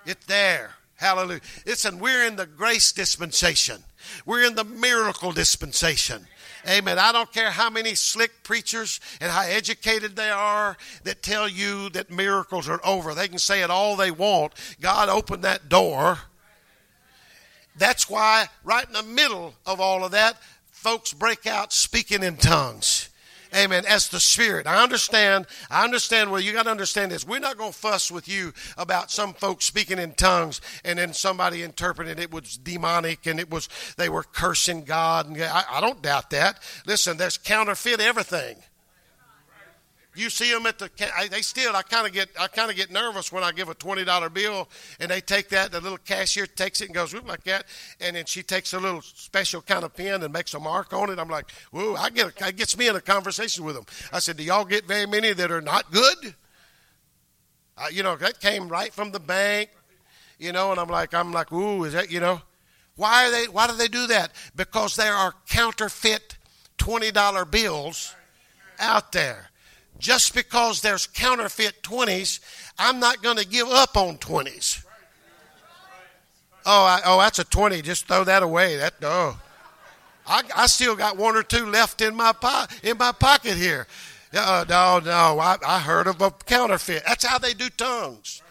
It's 0.05 0.25
there. 0.25 0.71
Hallelujah. 0.95 1.41
Listen, 1.65 1.99
we're 1.99 2.25
in 2.25 2.35
the 2.35 2.45
grace 2.45 2.91
dispensation. 2.91 3.83
We're 4.25 4.43
in 4.43 4.55
the 4.55 4.63
miracle 4.63 5.31
dispensation. 5.31 6.27
Amen. 6.67 6.97
I 6.97 7.11
don't 7.11 7.31
care 7.31 7.51
how 7.51 7.69
many 7.69 7.93
slick 7.93 8.43
preachers 8.43 8.99
and 9.19 9.31
how 9.31 9.41
educated 9.41 10.15
they 10.15 10.29
are 10.29 10.77
that 11.03 11.21
tell 11.21 11.47
you 11.47 11.89
that 11.89 12.09
miracles 12.09 12.69
are 12.69 12.79
over. 12.85 13.13
They 13.13 13.27
can 13.27 13.37
say 13.37 13.63
it 13.63 13.69
all 13.69 13.95
they 13.95 14.11
want. 14.11 14.53
God 14.79 15.09
opened 15.09 15.43
that 15.43 15.67
door. 15.67 16.19
That's 17.75 18.09
why, 18.09 18.47
right 18.63 18.85
in 18.85 18.93
the 18.93 19.03
middle 19.03 19.55
of 19.65 19.81
all 19.81 20.05
of 20.05 20.11
that, 20.11 20.37
folks 20.71 21.11
break 21.11 21.47
out 21.47 21.73
speaking 21.73 22.23
in 22.23 22.37
tongues. 22.37 23.09
Amen. 23.55 23.85
As 23.87 24.09
the 24.09 24.19
Spirit. 24.19 24.67
I 24.67 24.81
understand. 24.81 25.47
I 25.69 25.83
understand. 25.83 26.31
Well, 26.31 26.41
you 26.41 26.53
got 26.53 26.63
to 26.63 26.71
understand 26.71 27.11
this. 27.11 27.25
We're 27.25 27.39
not 27.39 27.57
going 27.57 27.71
to 27.71 27.77
fuss 27.77 28.11
with 28.11 28.27
you 28.27 28.53
about 28.77 29.11
some 29.11 29.33
folks 29.33 29.65
speaking 29.65 29.99
in 29.99 30.13
tongues 30.13 30.61
and 30.83 30.97
then 30.97 31.13
somebody 31.13 31.63
interpreting 31.63 32.17
it 32.19 32.31
was 32.31 32.57
demonic 32.57 33.25
and 33.27 33.39
it 33.39 33.49
was, 33.49 33.69
they 33.97 34.09
were 34.09 34.23
cursing 34.23 34.83
God. 34.83 35.27
And 35.27 35.41
I, 35.41 35.63
I 35.69 35.81
don't 35.81 36.01
doubt 36.01 36.31
that. 36.31 36.59
Listen, 36.85 37.17
there's 37.17 37.37
counterfeit 37.37 37.99
everything. 37.99 38.57
You 40.15 40.29
see 40.29 40.51
them 40.51 40.65
at 40.67 40.77
the. 40.77 40.89
They 41.31 41.41
still. 41.41 41.75
I 41.75 41.81
kind 41.81 42.05
of 42.05 42.13
get. 42.13 42.29
I 42.39 42.47
kind 42.47 42.69
of 42.69 42.77
get 42.77 42.91
nervous 42.91 43.31
when 43.31 43.43
I 43.43 43.51
give 43.51 43.69
a 43.69 43.73
twenty 43.73 44.03
dollar 44.03 44.29
bill 44.29 44.69
and 44.99 45.09
they 45.09 45.21
take 45.21 45.49
that. 45.49 45.71
The 45.71 45.81
little 45.81 45.97
cashier 45.97 46.45
takes 46.45 46.81
it 46.81 46.85
and 46.85 46.93
goes 46.93 47.13
whoop 47.13 47.27
like 47.27 47.43
that, 47.45 47.65
and 47.99 48.15
then 48.15 48.25
she 48.25 48.43
takes 48.43 48.73
a 48.73 48.79
little 48.79 49.01
special 49.01 49.61
kind 49.61 49.83
of 49.83 49.95
pen 49.95 50.21
and 50.21 50.31
makes 50.31 50.53
a 50.53 50.59
mark 50.59 50.93
on 50.93 51.09
it. 51.09 51.17
I'm 51.17 51.29
like, 51.29 51.49
whoa! 51.71 51.95
I 51.95 52.11
get. 52.11 52.27
A, 52.41 52.47
it 52.47 52.57
gets 52.57 52.77
me 52.77 52.87
in 52.87 52.95
a 52.95 53.01
conversation 53.01 53.63
with 53.63 53.75
them. 53.75 53.85
I 54.11 54.19
said, 54.19 54.37
do 54.37 54.43
y'all 54.43 54.65
get 54.65 54.85
very 54.85 55.07
many 55.07 55.33
that 55.33 55.51
are 55.51 55.61
not 55.61 55.91
good? 55.91 56.35
You 57.91 58.03
know, 58.03 58.15
that 58.15 58.39
came 58.39 58.69
right 58.69 58.93
from 58.93 59.11
the 59.11 59.19
bank. 59.19 59.71
You 60.37 60.51
know, 60.51 60.71
and 60.71 60.79
I'm 60.79 60.89
like, 60.89 61.13
I'm 61.13 61.31
like, 61.31 61.51
ooh, 61.51 61.85
is 61.85 61.93
that 61.93 62.11
you 62.11 62.19
know? 62.19 62.41
Why 62.95 63.25
are 63.27 63.31
they? 63.31 63.45
Why 63.45 63.65
do 63.65 63.75
they 63.75 63.87
do 63.87 64.05
that? 64.07 64.31
Because 64.55 64.95
there 64.95 65.15
are 65.15 65.33
counterfeit 65.47 66.37
twenty 66.77 67.11
dollar 67.11 67.45
bills 67.45 68.15
out 68.79 69.11
there 69.11 69.49
just 69.99 70.33
because 70.35 70.81
there's 70.81 71.07
counterfeit 71.07 71.81
20s, 71.83 72.39
I'm 72.77 72.99
not 72.99 73.21
going 73.21 73.37
to 73.37 73.47
give 73.47 73.67
up 73.67 73.95
on 73.95 74.17
20s. 74.17 74.83
Oh, 76.65 76.85
I, 76.85 77.01
oh, 77.05 77.19
that's 77.19 77.39
a 77.39 77.43
20. 77.43 77.81
Just 77.81 78.07
throw 78.07 78.23
that 78.23 78.43
away. 78.43 78.77
That 78.77 79.01
no. 79.01 79.35
I, 80.25 80.43
I 80.55 80.67
still 80.67 80.95
got 80.95 81.17
one 81.17 81.35
or 81.35 81.43
two 81.43 81.65
left 81.65 82.01
in 82.01 82.15
my 82.15 82.31
po- 82.31 82.65
in 82.81 82.97
my 82.97 83.11
pocket 83.11 83.55
here. 83.57 83.87
Uh, 84.33 84.65
no, 84.69 84.99
no. 84.99 85.39
I, 85.39 85.57
I 85.65 85.79
heard 85.79 86.07
of 86.07 86.21
a 86.21 86.31
counterfeit. 86.31 87.03
That's 87.05 87.25
how 87.25 87.37
they 87.37 87.53
do 87.53 87.69
tongues. 87.69 88.41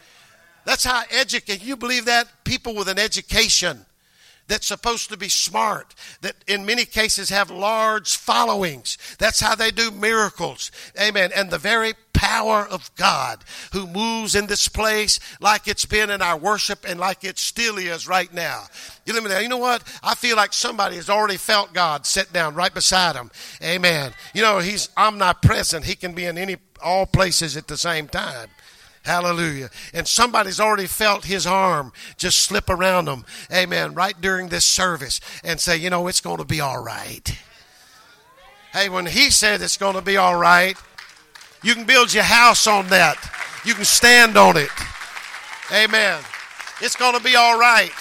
That's 0.64 0.84
how 0.84 1.02
educate. 1.10 1.62
You 1.64 1.76
believe 1.76 2.04
that 2.04 2.28
people 2.44 2.74
with 2.74 2.88
an 2.88 2.98
education 2.98 3.86
that's 4.52 4.66
supposed 4.66 5.08
to 5.08 5.16
be 5.16 5.30
smart, 5.30 5.94
that 6.20 6.36
in 6.46 6.66
many 6.66 6.84
cases 6.84 7.30
have 7.30 7.50
large 7.50 8.16
followings. 8.16 8.98
That's 9.18 9.40
how 9.40 9.54
they 9.54 9.70
do 9.70 9.90
miracles. 9.90 10.70
Amen. 11.00 11.30
And 11.34 11.50
the 11.50 11.56
very 11.56 11.94
power 12.12 12.66
of 12.66 12.94
God 12.94 13.44
who 13.72 13.86
moves 13.86 14.34
in 14.34 14.48
this 14.48 14.68
place 14.68 15.18
like 15.40 15.66
it's 15.66 15.86
been 15.86 16.10
in 16.10 16.20
our 16.20 16.36
worship 16.36 16.84
and 16.86 17.00
like 17.00 17.24
it 17.24 17.38
still 17.38 17.78
is 17.78 18.06
right 18.06 18.32
now. 18.34 18.64
You 19.06 19.14
let 19.14 19.22
me 19.22 19.30
know 19.30 19.38
you 19.38 19.48
know 19.48 19.56
what? 19.56 19.84
I 20.02 20.14
feel 20.14 20.36
like 20.36 20.52
somebody 20.52 20.96
has 20.96 21.08
already 21.08 21.38
felt 21.38 21.72
God 21.72 22.04
sit 22.04 22.30
down 22.30 22.54
right 22.54 22.74
beside 22.74 23.16
him. 23.16 23.30
Amen. 23.62 24.12
You 24.34 24.42
know, 24.42 24.58
he's 24.58 24.90
omnipresent. 24.98 25.86
He 25.86 25.94
can 25.94 26.12
be 26.12 26.26
in 26.26 26.36
any 26.36 26.58
all 26.82 27.06
places 27.06 27.56
at 27.56 27.68
the 27.68 27.78
same 27.78 28.06
time. 28.06 28.50
Hallelujah. 29.04 29.70
And 29.92 30.06
somebody's 30.06 30.60
already 30.60 30.86
felt 30.86 31.24
his 31.24 31.46
arm 31.46 31.92
just 32.16 32.38
slip 32.38 32.70
around 32.70 33.06
them. 33.06 33.24
Amen. 33.52 33.94
Right 33.94 34.18
during 34.20 34.48
this 34.48 34.64
service 34.64 35.20
and 35.42 35.58
say, 35.60 35.76
you 35.76 35.90
know, 35.90 36.06
it's 36.06 36.20
going 36.20 36.38
to 36.38 36.44
be 36.44 36.60
all 36.60 36.82
right. 36.82 37.36
Hey, 38.72 38.88
when 38.88 39.06
he 39.06 39.30
said 39.30 39.60
it's 39.60 39.76
going 39.76 39.96
to 39.96 40.02
be 40.02 40.16
all 40.16 40.38
right, 40.38 40.76
you 41.62 41.74
can 41.74 41.84
build 41.84 42.14
your 42.14 42.22
house 42.22 42.66
on 42.66 42.88
that. 42.88 43.16
You 43.64 43.74
can 43.74 43.84
stand 43.84 44.36
on 44.36 44.56
it. 44.56 44.70
Amen. 45.72 46.20
It's 46.80 46.96
going 46.96 47.16
to 47.16 47.22
be 47.22 47.36
all 47.36 47.58
right. 47.58 47.92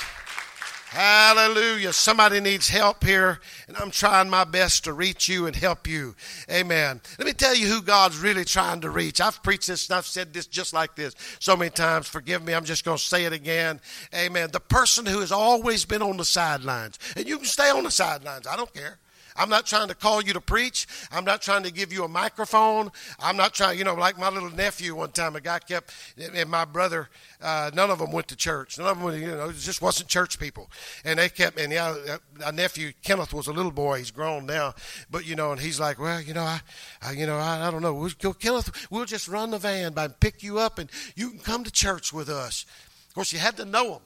Hallelujah. 0.92 1.94
Somebody 1.94 2.42
needs 2.42 2.68
help 2.68 3.06
here, 3.06 3.40
and 3.70 3.78
I'm 3.78 3.92
trying 3.92 4.30
my 4.30 4.44
best 4.44 4.84
to 4.84 4.92
reach 4.92 5.30
you 5.30 5.48
and 5.48 5.56
help 5.56 5.88
you. 5.88 6.18
Amen. 6.52 7.00
Let 7.18 7.26
me 7.26 7.32
tell 7.32 7.56
you 7.56 7.68
who 7.68 7.82
God's 7.82 8.18
really 8.18 8.44
trying 8.44 8.82
to 8.82 8.90
reach. 8.90 9.22
I've 9.22 9.42
preached 9.42 9.68
this 9.68 9.88
and 9.88 9.96
I've 9.96 10.06
said 10.06 10.34
this 10.34 10.48
just 10.48 10.74
like 10.74 10.96
this 10.96 11.16
so 11.40 11.56
many 11.56 11.72
times. 11.72 12.10
Forgive 12.10 12.44
me. 12.44 12.54
I'm 12.54 12.66
just 12.66 12.84
going 12.84 12.98
to 12.98 13.04
say 13.04 13.24
it 13.24 13.32
again. 13.32 13.80
Amen. 14.14 14.50
The 14.52 14.60
person 14.60 15.06
who 15.06 15.22
has 15.22 15.32
always 15.32 15.86
been 15.86 16.02
on 16.02 16.18
the 16.18 16.26
sidelines, 16.26 17.00
and 17.16 17.26
you 17.26 17.38
can 17.38 17.46
stay 17.46 17.70
on 17.70 17.86
the 17.86 17.92
sidelines. 17.92 18.46
I 18.46 18.58
don't 18.58 18.74
care. 18.74 19.00
I'm 19.36 19.50
not 19.50 19.66
trying 19.66 19.88
to 19.88 19.96
call 19.96 20.22
you 20.22 20.34
to 20.34 20.42
preach. 20.42 20.88
I'm 21.12 21.26
not 21.26 21.42
trying 21.42 21.64
to 21.64 21.72
give 21.72 21.94
you 21.94 22.04
a 22.04 22.08
microphone. 22.08 22.92
I'm 23.20 23.38
not 23.38 23.54
trying, 23.54 23.78
you 23.78 23.84
know, 23.84 23.96
like 23.96 24.18
my 24.18 24.30
little 24.30 24.50
nephew 24.50 24.96
one 24.96 25.12
time, 25.12 25.36
a 25.36 25.42
guy 25.42 25.60
kept, 25.60 25.94
and 26.18 26.50
my 26.50 26.66
brother, 26.66 27.10
uh, 27.42 27.72
none 27.74 27.90
of 27.90 28.00
them 28.00 28.12
went 28.12 28.28
to 28.30 28.36
church. 28.36 28.78
None 28.78 28.88
of 28.88 29.00
them, 29.00 29.22
you 29.22 29.28
know, 29.28 29.50
it 29.50 29.58
just 29.58 29.82
wasn't 29.82 30.10
church 30.10 30.40
people. 30.40 30.70
And 31.06 31.20
they 31.20 31.30
kept, 31.30 31.60
and 31.60 31.72
yeah, 31.72 31.96
uh, 32.10 32.18
a 32.46 32.52
nephew, 32.52 32.92
Kenneth, 33.04 33.34
was 33.34 33.48
a 33.48 33.54
little 33.54 33.72
boy. 33.72 34.00
He's 34.00 34.12
grown 34.12 34.46
now. 34.46 34.74
But, 35.10 35.26
you 35.26 35.36
know, 35.36 35.52
and 35.52 35.62
he's 35.62 35.80
like, 35.80 36.00
well, 36.00 36.22
you 36.22 36.34
know, 36.34 36.44
I, 36.44 36.62
I 37.02 37.12
you 37.12 37.26
know, 37.26 37.38
I, 37.38 37.68
I 37.68 37.72
don't 37.72 37.82
know. 37.82 37.94
We'll, 37.94 38.34
Kenneth, 38.34 38.88
we'll 38.90 39.06
just 39.06 39.28
run 39.28 39.52
the 39.52 39.58
van 39.58 39.94
by 39.94 40.06
and 40.06 40.20
pick 40.20 40.44
you 40.44 40.60
up 40.60 40.80
and 40.80 40.90
you 41.16 41.30
can 41.30 41.40
come 41.40 41.64
to 41.64 41.72
church 41.72 42.12
with 42.14 42.30
us. 42.30 42.66
Of 43.08 43.16
course, 43.16 43.34
you 43.34 43.40
had 43.40 43.58
to 43.58 43.66
know 43.66 43.92
them. 43.92 44.02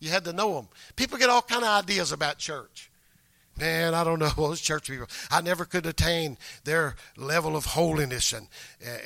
You 0.00 0.10
had 0.10 0.24
to 0.24 0.32
know 0.32 0.54
them. 0.54 0.68
People 0.96 1.18
get 1.18 1.28
all 1.28 1.42
kind 1.42 1.62
of 1.62 1.68
ideas 1.68 2.12
about 2.12 2.38
church 2.38 2.87
man, 3.58 3.94
I 3.94 4.04
don't 4.04 4.18
know 4.18 4.28
those 4.36 4.60
church 4.60 4.88
people. 4.88 5.06
I 5.30 5.40
never 5.40 5.64
could 5.64 5.86
attain 5.86 6.38
their 6.64 6.96
level 7.16 7.56
of 7.56 7.64
holiness 7.64 8.32
and 8.32 8.48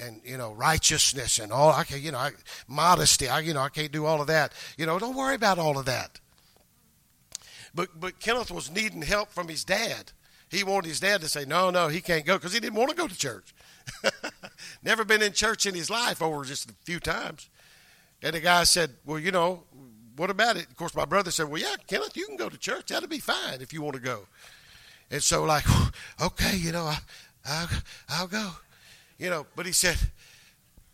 and, 0.01 0.21
you 0.25 0.37
know 0.37 0.53
righteousness 0.53 1.39
and 1.39 1.53
all. 1.53 1.71
I 1.71 1.85
can 1.85 2.03
you 2.03 2.13
know 2.13 2.19
I, 2.19 2.31
modesty. 2.69 3.29
I 3.29 3.41
you 3.41 3.55
know 3.55 3.61
I 3.61 3.69
can't 3.69 3.93
do 3.93 4.07
all 4.07 4.21
of 4.21 4.27
that. 4.29 4.53
You 4.77 4.87
know, 4.87 4.99
don't 4.99 5.17
worry 5.17 5.35
about 5.35 5.59
all 5.59 5.79
of 5.79 5.87
that. 5.87 6.21
But 7.75 7.99
but 7.99 8.21
Kenneth 8.21 8.51
was 8.51 8.71
needing 8.71 9.03
help 9.03 9.31
from 9.31 9.49
his 9.49 9.65
dad. 9.65 10.13
He 10.49 10.65
wanted 10.65 10.89
his 10.89 11.01
dad 11.01 11.23
to 11.23 11.29
say 11.29 11.45
no, 11.47 11.71
no, 11.71 11.89
he 11.89 12.01
can't 12.01 12.27
go 12.27 12.37
because 12.37 12.53
he 12.53 12.61
didn't 12.61 12.77
want 12.77 12.91
to 12.91 12.97
go 12.97 13.09
to 13.09 13.17
church. 13.17 13.55
Never 14.83 15.05
been 15.05 15.23
in 15.23 15.33
church 15.33 15.67
in 15.67 15.75
his 15.75 15.91
life 15.91 16.21
over 16.21 16.45
just 16.45 16.71
a 16.71 16.75
few 16.85 17.01
times. 17.01 17.49
And 18.23 18.35
the 18.35 18.41
guy 18.41 18.65
said, 18.65 18.91
well, 19.05 19.19
you 19.19 19.33
know, 19.33 19.65
what 20.17 20.31
about 20.31 20.57
it? 20.57 20.67
Of 20.67 20.77
course, 20.77 20.95
my 20.95 21.05
brother 21.05 21.31
said, 21.31 21.49
well, 21.49 21.61
yeah, 21.61 21.75
Kenneth, 21.87 22.17
you 22.17 22.27
can 22.27 22.37
go 22.37 22.49
to 22.49 22.59
church. 22.59 22.87
That'll 22.89 23.09
be 23.09 23.19
fine 23.19 23.61
if 23.61 23.73
you 23.73 23.83
want 23.83 23.95
to 23.97 24.03
go. 24.03 24.27
And 25.11 25.23
so, 25.23 25.45
like, 25.45 25.65
okay, 26.23 26.57
you 26.57 26.73
know, 26.73 26.85
I, 26.85 26.99
I'll, 27.47 27.69
I'll 28.09 28.27
go. 28.27 28.51
You 29.19 29.31
know, 29.31 29.47
but 29.55 29.67
he 29.67 29.73
said, 29.73 29.97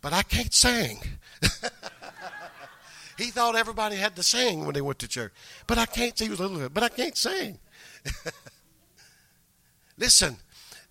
but 0.01 0.13
I 0.13 0.23
can't 0.23 0.53
sing. 0.53 0.99
he 3.17 3.25
thought 3.25 3.55
everybody 3.55 3.95
had 3.95 4.15
to 4.15 4.23
sing 4.23 4.65
when 4.65 4.73
they 4.73 4.81
went 4.81 4.99
to 4.99 5.07
church. 5.07 5.33
But 5.67 5.77
I 5.77 5.85
can't, 5.85 6.17
he 6.17 6.29
was 6.29 6.39
a 6.39 6.43
little 6.43 6.59
bit, 6.59 6.73
but 6.73 6.83
I 6.83 6.89
can't 6.89 7.17
sing. 7.17 7.59
Listen, 9.97 10.37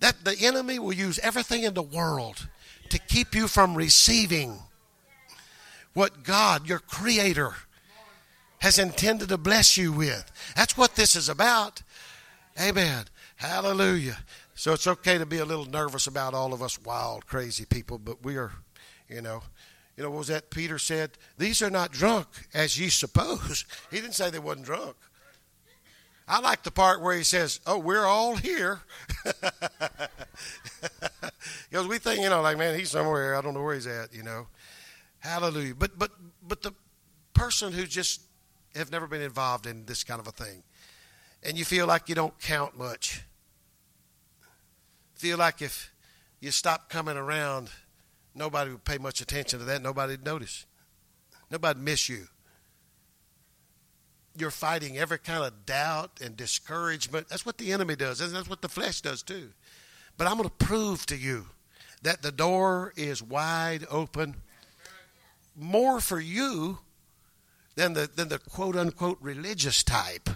that 0.01 0.25
the 0.25 0.37
enemy 0.41 0.79
will 0.79 0.93
use 0.93 1.19
everything 1.21 1.63
in 1.63 1.75
the 1.75 1.83
world 1.83 2.49
to 2.91 2.99
keep 2.99 3.35
you 3.35 3.49
from 3.49 3.75
receiving 3.75 4.59
what 5.95 6.23
God, 6.23 6.69
your 6.69 6.79
creator, 6.79 7.55
has 8.61 8.79
intended 8.79 9.29
to 9.29 9.39
bless 9.39 9.77
you 9.77 9.93
with. 9.93 10.31
That's 10.57 10.77
what 10.77 10.97
this 10.97 11.15
is 11.17 11.29
about. 11.29 11.83
Amen. 12.61 13.05
Hallelujah. 13.37 14.19
So 14.55 14.73
it's 14.73 14.87
okay 14.87 15.19
to 15.19 15.27
be 15.27 15.39
a 15.39 15.45
little 15.45 15.67
nervous 15.67 16.07
about 16.07 16.35
all 16.35 16.53
of 16.53 16.63
us 16.63 16.81
wild, 16.83 17.27
crazy 17.27 17.65
people, 17.65 17.99
but 17.99 18.25
we 18.25 18.37
are, 18.37 18.53
you 19.09 19.23
know, 19.23 19.43
you 19.97 20.03
know, 20.03 20.11
what 20.11 20.19
was 20.19 20.29
that 20.29 20.51
Peter 20.51 20.79
said? 20.79 21.13
These 21.39 21.63
are 21.63 21.71
not 21.71 21.93
drunk 21.93 22.27
as 22.55 22.79
ye 22.79 22.89
suppose. 22.89 23.65
He 23.91 24.01
didn't 24.01 24.15
say 24.15 24.31
they 24.31 24.39
wasn't 24.39 24.67
drunk. 24.67 24.97
I 26.27 26.41
like 26.41 26.63
the 26.63 26.71
part 26.71 27.01
where 27.01 27.17
he 27.17 27.25
says, 27.25 27.59
"Oh, 27.67 27.79
we're 27.79 28.05
all 28.05 28.37
here," 28.37 28.83
because 31.71 31.87
we 31.89 31.97
think, 31.97 32.21
you 32.21 32.29
know, 32.29 32.43
like, 32.43 32.59
man, 32.59 32.79
he's 32.79 32.91
somewhere. 32.91 33.35
I 33.35 33.41
don't 33.41 33.55
know 33.55 33.63
where 33.63 33.75
he's 33.75 33.87
at. 33.87 34.13
You 34.15 34.25
know, 34.25 34.47
Hallelujah. 35.21 35.75
But 35.75 35.99
but 35.99 36.13
but 36.43 36.63
the 36.63 36.73
person 37.35 37.73
who 37.73 37.85
just 37.87 38.21
have 38.79 38.91
never 38.91 39.07
been 39.07 39.23
involved 39.23 39.67
in 39.67 39.85
this 39.87 40.05
kind 40.05 40.21
of 40.21 40.27
a 40.27 40.33
thing, 40.33 40.63
and 41.43 41.59
you 41.59 41.65
feel 41.65 41.87
like 41.87 42.09
you 42.09 42.15
don't 42.15 42.39
count 42.41 42.77
much, 42.77 43.23
feel 45.15 45.39
like 45.39 45.61
if 45.63 45.93
you 46.41 46.51
stop 46.51 46.89
coming 46.89 47.17
around, 47.17 47.71
nobody 48.35 48.71
would 48.71 48.85
pay 48.85 48.99
much 48.99 49.21
attention 49.21 49.59
to 49.59 49.65
that. 49.67 49.83
Nobody'd 49.83 50.25
notice. 50.25 50.67
Nobody'd 51.51 51.83
miss 51.83 52.09
you 52.09 52.29
you're 54.41 54.51
fighting 54.51 54.99
every 54.99 55.19
kind 55.19 55.45
of 55.45 55.67
doubt 55.67 56.21
and 56.23 56.37
discouragement. 56.37 57.29
That's 57.29 57.45
what 57.45 57.59
the 57.59 57.73
enemy 57.73 57.97
does, 57.97 58.21
and 58.21 58.33
that's 58.33 58.49
what 58.49 58.63
the 58.63 58.69
flesh 58.69 59.01
does 59.01 59.23
too. 59.23 59.51
But 60.17 60.27
I'm 60.27 60.37
going 60.37 60.49
to 60.49 60.65
prove 60.67 61.07
to 61.07 61.17
you 61.17 61.47
that 62.03 62.23
the 62.23 62.33
door 62.33 62.93
is 62.97 63.23
wide 63.23 63.85
open 63.91 64.37
more 65.57 66.01
for 66.01 66.21
you 66.21 66.79
than 67.79 67.93
the 67.93 68.11
than 68.13 68.29
the 68.29 68.39
quote 68.39 68.77
unquote 68.77 69.19
religious 69.21 69.83
type. 69.85 70.29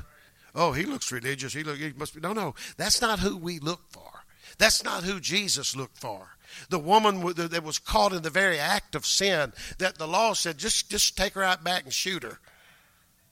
Oh, 0.54 0.72
he 0.72 0.84
looks 0.84 1.10
religious. 1.10 1.52
He 1.52 1.64
look 1.64 1.76
he 1.76 1.92
must 1.92 2.14
be 2.14 2.20
no 2.20 2.32
no. 2.32 2.54
That's 2.76 3.02
not 3.02 3.18
who 3.18 3.36
we 3.36 3.58
look 3.58 3.80
for. 3.90 4.24
That's 4.58 4.84
not 4.84 5.02
who 5.02 5.18
Jesus 5.18 5.74
looked 5.74 5.98
for. 5.98 6.36
The 6.68 6.78
woman 6.78 7.32
that 7.34 7.64
was 7.64 7.78
caught 7.78 8.12
in 8.12 8.22
the 8.22 8.30
very 8.30 8.58
act 8.58 8.94
of 8.94 9.04
sin 9.04 9.52
that 9.78 9.98
the 9.98 10.06
law 10.06 10.34
said 10.34 10.56
just 10.56 10.88
just 10.88 11.16
take 11.16 11.34
her 11.34 11.42
out 11.42 11.64
back 11.64 11.82
and 11.82 11.92
shoot 11.92 12.22
her. 12.22 12.38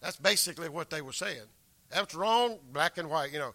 That's 0.01 0.17
basically 0.17 0.69
what 0.69 0.91
they 0.91 1.03
were 1.03 1.13
saying. 1.13 1.47
That's 1.91 2.15
wrong, 2.15 2.59
black 2.73 2.99
and 2.99 3.11
white, 3.11 3.33
you 3.33 3.39
know. 3.39 3.55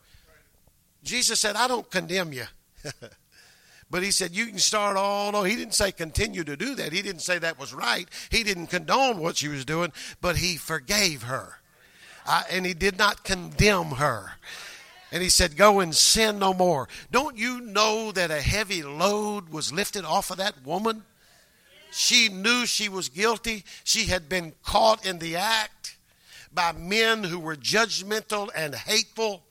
Jesus 1.04 1.40
said, 1.40 1.56
I 1.56 1.68
don't 1.68 1.90
condemn 1.90 2.34
you. 2.34 2.46
but 3.90 4.04
he 4.04 4.12
said, 4.12 4.36
You 4.36 4.48
can 4.48 4.60
start 4.60 4.98
all 4.98 5.36
over. 5.36 5.48
He 5.48 5.56
didn't 5.56 5.76
say 5.76 5.92
continue 5.92 6.44
to 6.44 6.58
do 6.58 6.76
that. 6.76 6.92
He 6.92 7.02
didn't 7.02 7.22
say 7.22 7.38
that 7.40 7.60
was 7.60 7.74
right. 7.74 8.08
He 8.30 8.44
didn't 8.44 8.68
condone 8.68 9.20
what 9.20 9.38
she 9.38 9.48
was 9.48 9.66
doing, 9.66 9.92
but 10.22 10.38
he 10.38 10.58
forgave 10.58 11.24
her. 11.24 11.60
And 12.50 12.66
he 12.66 12.74
did 12.74 12.98
not 12.98 13.24
condemn 13.24 13.92
her. 13.92 14.34
And 15.12 15.22
he 15.22 15.30
said, 15.30 15.56
Go 15.56 15.80
and 15.80 15.96
sin 15.96 16.40
no 16.40 16.54
more. 16.54 16.90
Don't 17.12 17.38
you 17.38 17.62
know 17.62 18.12
that 18.12 18.32
a 18.32 18.42
heavy 18.42 18.84
load 18.84 19.50
was 19.50 19.72
lifted 19.72 20.04
off 20.04 20.32
of 20.32 20.38
that 20.38 20.66
woman? 20.66 21.04
She 21.92 22.28
knew 22.28 22.66
she 22.66 22.90
was 22.90 23.08
guilty. 23.08 23.64
She 23.86 24.08
had 24.08 24.28
been 24.28 24.54
caught 24.64 25.06
in 25.06 25.20
the 25.20 25.38
act 25.38 25.96
by 26.54 26.74
men 26.74 27.24
who 27.24 27.40
were 27.40 27.56
judgmental 27.56 28.50
and 28.54 28.76
hateful. 28.76 29.45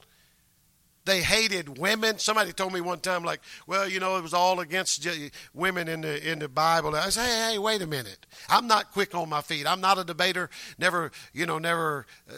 They 1.07 1.21
hated 1.21 1.79
women. 1.79 2.19
Somebody 2.19 2.53
told 2.53 2.73
me 2.73 2.81
one 2.81 3.01
time, 3.01 3.25
like, 3.25 3.41
well, 3.67 3.89
you 3.89 4.01
know, 4.01 4.17
it 4.17 4.23
was 4.23 4.33
all 4.33 4.61
against 4.61 5.07
women 5.53 5.87
in 5.87 6.01
the 6.01 6.31
in 6.31 6.39
the 6.39 6.49
Bible. 6.49 6.95
I 6.97 7.11
said, 7.11 7.27
hey, 7.27 7.53
hey, 7.53 7.59
wait 7.59 7.83
a 7.83 7.87
minute. 7.87 8.27
I'm 8.49 8.67
not 8.67 8.91
quick 8.91 9.15
on 9.15 9.29
my 9.29 9.43
feet. 9.43 9.67
I'm 9.67 9.83
not 9.83 9.99
a 9.99 10.05
debater. 10.05 10.49
Never, 10.79 11.13
you 11.35 11.45
know, 11.45 11.59
never 11.59 12.07
uh, 12.31 12.35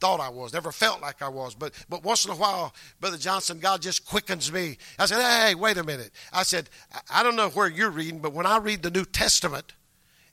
thought 0.00 0.18
I 0.18 0.28
was. 0.28 0.52
Never 0.52 0.72
felt 0.72 1.00
like 1.00 1.22
I 1.22 1.28
was. 1.28 1.54
But 1.54 1.72
but 1.88 2.02
once 2.02 2.24
in 2.24 2.32
a 2.32 2.36
while, 2.36 2.74
Brother 3.00 3.18
Johnson, 3.18 3.60
God 3.60 3.80
just 3.80 4.04
quickens 4.04 4.50
me. 4.50 4.78
I 4.98 5.06
said, 5.06 5.20
hey, 5.20 5.54
wait 5.54 5.76
a 5.76 5.84
minute. 5.84 6.10
I 6.32 6.42
said, 6.42 6.68
I 7.12 7.22
don't 7.22 7.36
know 7.36 7.50
where 7.50 7.68
you're 7.68 7.90
reading, 7.90 8.18
but 8.18 8.32
when 8.32 8.46
I 8.46 8.58
read 8.58 8.82
the 8.82 8.90
New 8.90 9.04
Testament, 9.04 9.74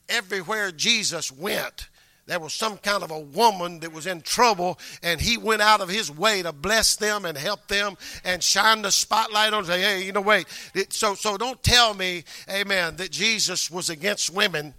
everywhere 0.08 0.72
Jesus 0.72 1.30
went, 1.30 1.88
there 2.28 2.38
was 2.38 2.52
some 2.52 2.76
kind 2.76 3.02
of 3.02 3.10
a 3.10 3.18
woman 3.18 3.80
that 3.80 3.90
was 3.90 4.06
in 4.06 4.20
trouble, 4.20 4.78
and 5.02 5.18
he 5.18 5.38
went 5.38 5.62
out 5.62 5.80
of 5.80 5.88
his 5.88 6.10
way 6.10 6.42
to 6.42 6.52
bless 6.52 6.94
them 6.94 7.24
and 7.24 7.38
help 7.38 7.66
them 7.68 7.96
and 8.22 8.42
shine 8.42 8.82
the 8.82 8.92
spotlight 8.92 9.54
on. 9.54 9.64
Say, 9.64 9.80
hey, 9.80 10.04
you 10.04 10.12
know, 10.12 10.20
wait. 10.20 10.46
So, 10.90 11.14
so 11.14 11.38
don't 11.38 11.62
tell 11.62 11.94
me, 11.94 12.24
Amen, 12.50 12.96
that 12.96 13.10
Jesus 13.10 13.70
was 13.70 13.88
against 13.88 14.28
women. 14.28 14.74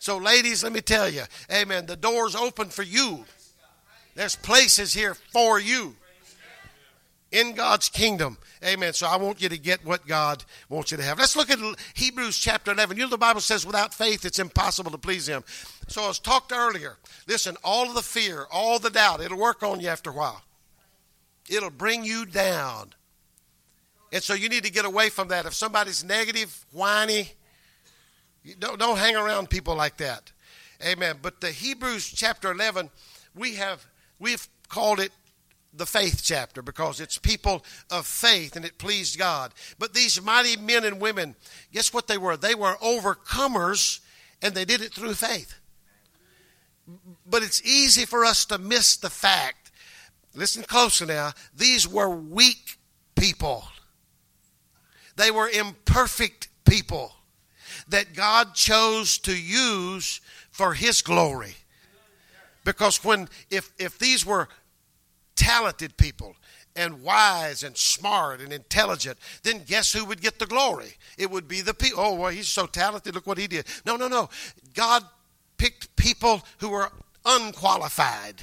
So, 0.00 0.18
ladies, 0.18 0.64
let 0.64 0.72
me 0.72 0.80
tell 0.80 1.08
you, 1.08 1.22
Amen. 1.52 1.86
The 1.86 1.94
door's 1.94 2.34
open 2.34 2.70
for 2.70 2.82
you. 2.82 3.24
There's 4.16 4.34
places 4.34 4.92
here 4.92 5.14
for 5.14 5.60
you 5.60 5.94
in 7.32 7.54
God's 7.54 7.88
kingdom. 7.88 8.38
Amen. 8.64 8.92
So 8.92 9.06
I 9.06 9.16
want 9.16 9.40
you 9.40 9.48
to 9.48 9.58
get 9.58 9.84
what 9.84 10.06
God 10.06 10.44
wants 10.68 10.90
you 10.90 10.96
to 10.96 11.02
have. 11.02 11.18
Let's 11.18 11.36
look 11.36 11.50
at 11.50 11.58
Hebrews 11.94 12.38
chapter 12.38 12.72
11. 12.72 12.96
You 12.96 13.04
know, 13.04 13.10
the 13.10 13.18
Bible 13.18 13.40
says 13.40 13.64
without 13.64 13.94
faith 13.94 14.24
it's 14.24 14.38
impossible 14.38 14.90
to 14.90 14.98
please 14.98 15.28
Him. 15.28 15.44
So 15.88 16.08
as 16.08 16.18
talked 16.18 16.52
earlier, 16.52 16.98
listen, 17.26 17.56
all 17.62 17.88
of 17.88 17.94
the 17.94 18.02
fear, 18.02 18.46
all 18.50 18.78
the 18.78 18.90
doubt, 18.90 19.20
it'll 19.20 19.38
work 19.38 19.62
on 19.62 19.80
you 19.80 19.88
after 19.88 20.10
a 20.10 20.14
while. 20.14 20.42
It'll 21.48 21.70
bring 21.70 22.04
you 22.04 22.26
down. 22.26 22.94
And 24.12 24.22
so 24.22 24.34
you 24.34 24.48
need 24.48 24.64
to 24.64 24.72
get 24.72 24.84
away 24.84 25.08
from 25.08 25.28
that. 25.28 25.46
If 25.46 25.54
somebody's 25.54 26.02
negative, 26.02 26.64
whiny, 26.72 27.30
don't, 28.58 28.78
don't 28.78 28.98
hang 28.98 29.16
around 29.16 29.50
people 29.50 29.76
like 29.76 29.98
that. 29.98 30.32
Amen. 30.84 31.16
But 31.20 31.40
the 31.40 31.50
Hebrews 31.50 32.10
chapter 32.10 32.50
11, 32.50 32.90
we 33.34 33.54
have, 33.54 33.86
we've 34.18 34.48
called 34.68 34.98
it 34.98 35.12
the 35.72 35.86
faith 35.86 36.20
chapter 36.24 36.62
because 36.62 37.00
it's 37.00 37.18
people 37.18 37.64
of 37.90 38.06
faith 38.06 38.56
and 38.56 38.64
it 38.64 38.78
pleased 38.78 39.18
God. 39.18 39.52
But 39.78 39.94
these 39.94 40.20
mighty 40.22 40.56
men 40.56 40.84
and 40.84 41.00
women, 41.00 41.36
guess 41.72 41.92
what 41.92 42.06
they 42.06 42.18
were? 42.18 42.36
They 42.36 42.54
were 42.54 42.76
overcomers 42.82 44.00
and 44.42 44.54
they 44.54 44.64
did 44.64 44.80
it 44.80 44.92
through 44.92 45.14
faith. 45.14 45.54
But 47.26 47.42
it's 47.42 47.64
easy 47.64 48.04
for 48.04 48.24
us 48.24 48.44
to 48.46 48.58
miss 48.58 48.96
the 48.96 49.10
fact. 49.10 49.70
Listen 50.34 50.62
closer 50.62 51.06
now. 51.06 51.32
These 51.56 51.86
were 51.86 52.08
weak 52.08 52.78
people. 53.14 53.64
They 55.16 55.30
were 55.30 55.48
imperfect 55.48 56.48
people 56.64 57.12
that 57.88 58.14
God 58.14 58.54
chose 58.54 59.18
to 59.18 59.36
use 59.36 60.20
for 60.50 60.74
his 60.74 61.02
glory. 61.02 61.54
Because 62.64 63.02
when 63.04 63.28
if 63.50 63.72
if 63.78 63.98
these 63.98 64.24
were 64.24 64.48
talented 65.40 65.96
people 65.96 66.36
and 66.76 67.02
wise 67.02 67.62
and 67.62 67.74
smart 67.74 68.40
and 68.40 68.52
intelligent, 68.52 69.18
then 69.42 69.62
guess 69.66 69.90
who 69.90 70.04
would 70.04 70.20
get 70.20 70.38
the 70.38 70.46
glory? 70.46 70.92
It 71.16 71.30
would 71.30 71.48
be 71.48 71.62
the 71.62 71.72
people. 71.72 72.00
Oh, 72.00 72.14
well, 72.14 72.30
he's 72.30 72.46
so 72.46 72.66
talented. 72.66 73.14
Look 73.14 73.26
what 73.26 73.38
he 73.38 73.46
did. 73.46 73.64
No, 73.86 73.96
no, 73.96 74.06
no. 74.06 74.28
God 74.74 75.02
picked 75.56 75.96
people 75.96 76.42
who 76.58 76.68
were 76.68 76.90
unqualified 77.24 78.42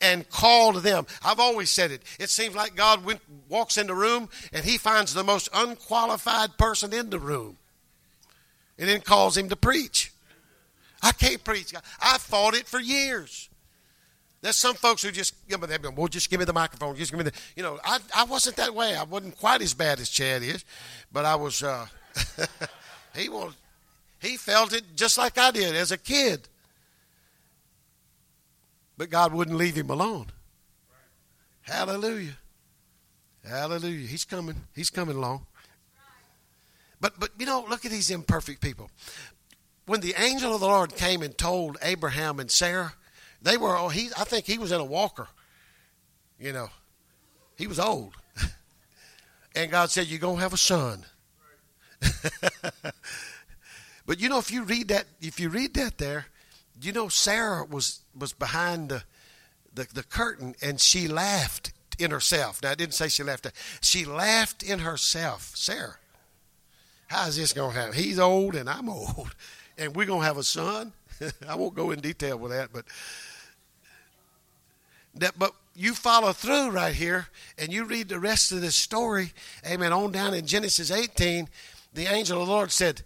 and 0.00 0.28
called 0.28 0.82
them. 0.82 1.06
I've 1.24 1.38
always 1.38 1.70
said 1.70 1.92
it. 1.92 2.02
It 2.18 2.30
seems 2.30 2.56
like 2.56 2.74
God 2.74 3.04
went, 3.04 3.20
walks 3.48 3.78
in 3.78 3.86
the 3.86 3.94
room 3.94 4.28
and 4.52 4.64
he 4.64 4.76
finds 4.76 5.14
the 5.14 5.24
most 5.24 5.48
unqualified 5.54 6.58
person 6.58 6.92
in 6.92 7.10
the 7.10 7.20
room 7.20 7.58
and 8.76 8.88
then 8.88 9.02
calls 9.02 9.36
him 9.36 9.48
to 9.50 9.56
preach. 9.56 10.12
I 11.00 11.12
can't 11.12 11.44
preach. 11.44 11.72
I 12.02 12.18
fought 12.18 12.54
it 12.54 12.66
for 12.66 12.80
years. 12.80 13.48
There's 14.44 14.56
some 14.56 14.74
folks 14.74 15.02
who 15.02 15.10
just, 15.10 15.34
you 15.48 15.56
know, 15.56 15.90
well, 15.96 16.06
just 16.06 16.28
give 16.28 16.38
me 16.38 16.44
the 16.44 16.52
microphone. 16.52 16.94
Just 16.96 17.10
give 17.10 17.16
me 17.16 17.24
the, 17.24 17.32
you 17.56 17.62
know, 17.62 17.78
I, 17.82 17.98
I 18.14 18.24
wasn't 18.24 18.56
that 18.56 18.74
way. 18.74 18.94
I 18.94 19.04
wasn't 19.04 19.38
quite 19.38 19.62
as 19.62 19.72
bad 19.72 20.00
as 20.00 20.10
Chad 20.10 20.42
is, 20.42 20.66
but 21.10 21.24
I 21.24 21.34
was, 21.34 21.62
uh, 21.62 21.86
he 23.16 23.30
was, 23.30 23.54
he 24.20 24.36
felt 24.36 24.74
it 24.74 24.84
just 24.96 25.16
like 25.16 25.38
I 25.38 25.50
did 25.50 25.74
as 25.74 25.92
a 25.92 25.96
kid. 25.96 26.46
But 28.98 29.08
God 29.08 29.32
wouldn't 29.32 29.56
leave 29.56 29.76
him 29.76 29.88
alone. 29.88 30.26
Hallelujah. 31.62 32.36
Hallelujah. 33.48 34.06
He's 34.06 34.26
coming. 34.26 34.56
He's 34.76 34.90
coming 34.90 35.16
along. 35.16 35.46
But 37.00 37.18
but 37.18 37.30
you 37.38 37.46
know, 37.46 37.64
look 37.66 37.86
at 37.86 37.90
these 37.90 38.10
imperfect 38.10 38.60
people. 38.60 38.90
when 39.86 40.00
the 40.00 40.14
angel 40.18 40.54
of 40.54 40.60
the 40.60 40.66
Lord 40.66 40.96
came 40.96 41.22
and 41.22 41.36
told 41.38 41.78
Abraham 41.80 42.38
and 42.38 42.50
Sarah, 42.50 42.92
they 43.44 43.56
were, 43.58 43.76
oh, 43.76 43.88
he, 43.88 44.08
I 44.18 44.24
think 44.24 44.46
he 44.46 44.58
was 44.58 44.72
in 44.72 44.80
a 44.80 44.84
walker. 44.84 45.28
You 46.40 46.52
know, 46.52 46.70
he 47.56 47.66
was 47.66 47.78
old. 47.78 48.14
and 49.54 49.70
God 49.70 49.90
said, 49.90 50.06
You're 50.06 50.18
going 50.18 50.36
to 50.36 50.42
have 50.42 50.54
a 50.54 50.58
son. 50.58 51.04
but 54.06 54.18
you 54.18 54.28
know, 54.28 54.38
if 54.38 54.50
you 54.50 54.64
read 54.64 54.88
that, 54.88 55.04
if 55.20 55.38
you 55.38 55.50
read 55.50 55.74
that 55.74 55.98
there, 55.98 56.26
you 56.80 56.92
know, 56.92 57.08
Sarah 57.08 57.64
was, 57.64 58.00
was 58.18 58.32
behind 58.32 58.88
the, 58.88 59.04
the, 59.74 59.86
the 59.92 60.02
curtain 60.02 60.54
and 60.62 60.80
she 60.80 61.06
laughed 61.06 61.72
in 61.98 62.10
herself. 62.10 62.62
Now, 62.62 62.70
I 62.70 62.74
didn't 62.74 62.94
say 62.94 63.08
she 63.08 63.22
laughed. 63.22 63.46
She 63.82 64.06
laughed 64.06 64.62
in 64.62 64.80
herself. 64.80 65.52
Sarah, 65.54 65.96
how 67.08 67.28
is 67.28 67.36
this 67.36 67.52
going 67.52 67.74
to 67.74 67.78
happen? 67.78 67.94
He's 67.94 68.18
old 68.18 68.54
and 68.54 68.70
I'm 68.70 68.88
old, 68.88 69.36
and 69.76 69.94
we're 69.94 70.06
going 70.06 70.20
to 70.20 70.26
have 70.26 70.38
a 70.38 70.42
son. 70.42 70.92
I 71.48 71.54
won't 71.54 71.74
go 71.74 71.90
in 71.90 72.00
detail 72.00 72.38
with 72.38 72.52
that, 72.52 72.70
but 72.72 72.86
that, 75.16 75.38
but 75.38 75.52
you 75.74 75.94
follow 75.94 76.32
through 76.32 76.70
right 76.70 76.94
here 76.94 77.28
and 77.58 77.72
you 77.72 77.84
read 77.84 78.08
the 78.08 78.20
rest 78.20 78.52
of 78.52 78.60
this 78.60 78.74
story, 78.74 79.32
amen, 79.66 79.92
on 79.92 80.12
down 80.12 80.34
in 80.34 80.46
Genesis 80.46 80.90
18, 80.90 81.48
the 81.92 82.06
angel 82.06 82.40
of 82.40 82.46
the 82.46 82.52
Lord 82.52 82.70
said, 82.72 83.02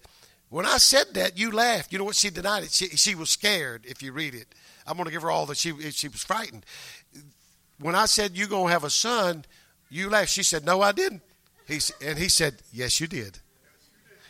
When 0.49 0.66
I 0.66 0.79
said 0.79 1.14
that, 1.14 1.38
you 1.38 1.51
laughed. 1.51 1.92
You 1.92 1.99
know 1.99 2.05
what? 2.05 2.16
She 2.16 2.31
denied 2.31 2.64
it. 2.64 2.71
She, 2.71 2.88
she 2.88 3.14
was 3.14 3.31
scared, 3.31 3.85
if 3.87 4.03
you 4.03 4.12
read 4.12 4.35
it. 4.35 4.49
I'm 4.87 4.97
going 4.97 5.07
to 5.07 5.12
give 5.12 5.23
her 5.23 5.31
all 5.31 5.47
that 5.47 5.59
she, 5.59 5.73
she 5.90 6.09
was 6.09 6.23
frightened. 6.23 6.64
When 7.79 7.94
I 7.94 8.07
said, 8.07 8.37
You're 8.37 8.49
going 8.49 8.66
to 8.66 8.73
have 8.73 8.85
a 8.85 8.90
son, 8.90 9.44
you 9.90 10.09
laughed. 10.09 10.31
She 10.31 10.42
said, 10.42 10.64
No, 10.64 10.81
I 10.81 10.92
didn't. 10.92 11.23
He, 11.66 11.81
and 12.05 12.18
he 12.18 12.29
said, 12.29 12.57
Yes, 12.73 13.01
you 13.01 13.07
did. 13.07 13.38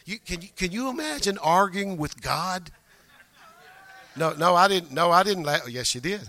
You, 0.05 0.19
can, 0.19 0.43
you, 0.43 0.49
can 0.57 0.73
you 0.73 0.89
imagine 0.89 1.39
arguing 1.39 1.99
with 1.99 2.21
God? 2.21 2.71
No, 4.17 4.33
no, 4.33 4.57
I 4.57 4.67
didn't. 4.67 4.91
No, 4.91 5.13
I 5.13 5.23
didn't 5.23 5.45
laugh. 5.45 5.69
Yes, 5.69 5.95
you 5.95 6.01
did. 6.01 6.29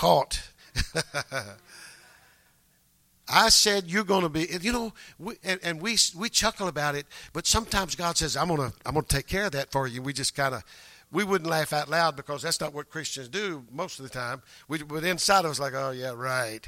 Caught. 0.00 0.40
I 3.28 3.50
said 3.50 3.84
you're 3.84 4.02
going 4.02 4.22
to 4.22 4.30
be, 4.30 4.48
you 4.62 4.72
know, 4.72 4.94
we, 5.18 5.34
and, 5.44 5.60
and, 5.62 5.78
we 5.78 5.98
we 6.16 6.30
chuckle 6.30 6.68
about 6.68 6.94
it, 6.94 7.04
but 7.34 7.46
sometimes 7.46 7.96
God 7.96 8.16
says, 8.16 8.34
"I'm 8.34 8.48
gonna 8.48 8.72
I'm 8.86 8.94
gonna 8.94 9.04
take 9.06 9.26
care 9.26 9.44
of 9.44 9.52
that 9.52 9.70
for 9.70 9.86
you." 9.86 10.00
We 10.00 10.14
just 10.14 10.34
kind 10.34 10.54
of 10.54 10.64
we 11.12 11.22
wouldn't 11.22 11.50
laugh 11.50 11.74
out 11.74 11.90
loud 11.90 12.16
because 12.16 12.40
that's 12.40 12.62
not 12.62 12.72
what 12.72 12.88
Christians 12.88 13.28
do 13.28 13.66
most 13.70 14.00
of 14.00 14.04
the 14.04 14.10
time. 14.10 14.40
We, 14.68 14.82
but 14.82 15.04
inside 15.04 15.44
of 15.44 15.50
us, 15.50 15.60
like, 15.60 15.74
"Oh 15.74 15.90
yeah, 15.90 16.14
right." 16.16 16.66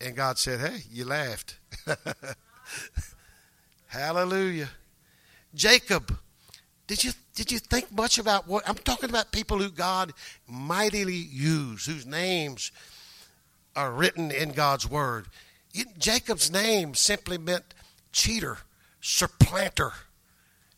And 0.00 0.16
God 0.16 0.38
said, 0.38 0.58
"Hey, 0.58 0.80
you 0.90 1.04
laughed." 1.04 1.56
Hallelujah. 3.86 4.70
Jacob, 5.54 6.18
did 6.88 7.04
you 7.04 7.12
did 7.34 7.52
you 7.52 7.60
think 7.60 7.92
much 7.92 8.18
about 8.18 8.48
what 8.48 8.68
I'm 8.68 8.74
talking 8.74 9.10
about? 9.10 9.30
People 9.30 9.58
who 9.58 9.70
God 9.70 10.12
mightily 10.48 11.14
used, 11.14 11.86
whose 11.86 12.04
names 12.04 12.72
are 13.76 13.92
written 13.92 14.32
in 14.32 14.50
God's 14.50 14.90
word. 14.90 15.26
Jacob's 15.98 16.50
name 16.50 16.94
simply 16.94 17.38
meant 17.38 17.74
cheater, 18.10 18.58
supplanter. 19.00 19.92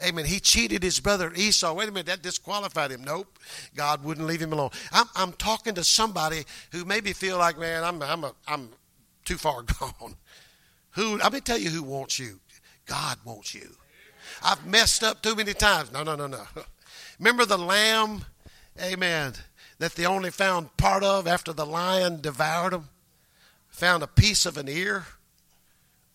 Amen. 0.03 0.25
He 0.25 0.41
cheated 0.41 0.83
his 0.83 0.99
brother 0.99 1.33
Esau. 1.35 1.73
Wait 1.75 1.89
a 1.89 1.93
minute, 1.93 2.07
that 2.07 2.23
disqualified 2.23 2.91
him. 2.91 3.05
Nope. 3.05 3.39
God 3.75 4.03
wouldn't 4.03 4.27
leave 4.27 4.43
him 4.43 4.53
alone. 4.53 4.71
I'm, 4.93 5.07
I'm 5.15 5.33
talking 5.33 5.75
to 5.75 5.85
somebody 5.85 6.45
who 6.73 6.85
maybe 6.85 7.13
feel 7.13 7.39
like, 7.39 7.59
man, 7.59 7.85
I'm, 7.85 8.03
I'm, 8.03 8.25
a, 8.25 8.35
I'm 8.49 8.71
too 9.25 9.37
far 9.37 9.63
gone. 9.81 10.17
Who? 10.93 11.19
Let 11.19 11.33
me 11.33 11.41
tell 11.41 11.59
you 11.59 11.71
who 11.71 11.83
wants 11.83 12.19
you. 12.19 12.41
God 12.87 13.19
wants 13.25 13.55
you. 13.55 13.77
I've 14.43 14.67
messed 14.67 15.03
up 15.03 15.23
too 15.23 15.35
many 15.35 15.55
times. 15.55 15.93
No, 15.93 16.03
no, 16.03 16.17
no, 16.17 16.27
no. 16.27 16.43
Remember 17.19 17.45
the 17.45 17.59
lamb? 17.59 18.25
Amen 18.81 19.35
that 19.81 19.95
they 19.95 20.05
only 20.07 20.31
found 20.31 20.77
part 20.77 21.03
of 21.03 21.27
after 21.27 21.53
the 21.53 21.67
lion 21.67 22.21
devoured 22.21 22.73
them? 22.75 22.89
Found 23.71 24.03
a 24.03 24.07
piece 24.07 24.45
of 24.47 24.57
an 24.57 24.69
ear, 24.69 25.07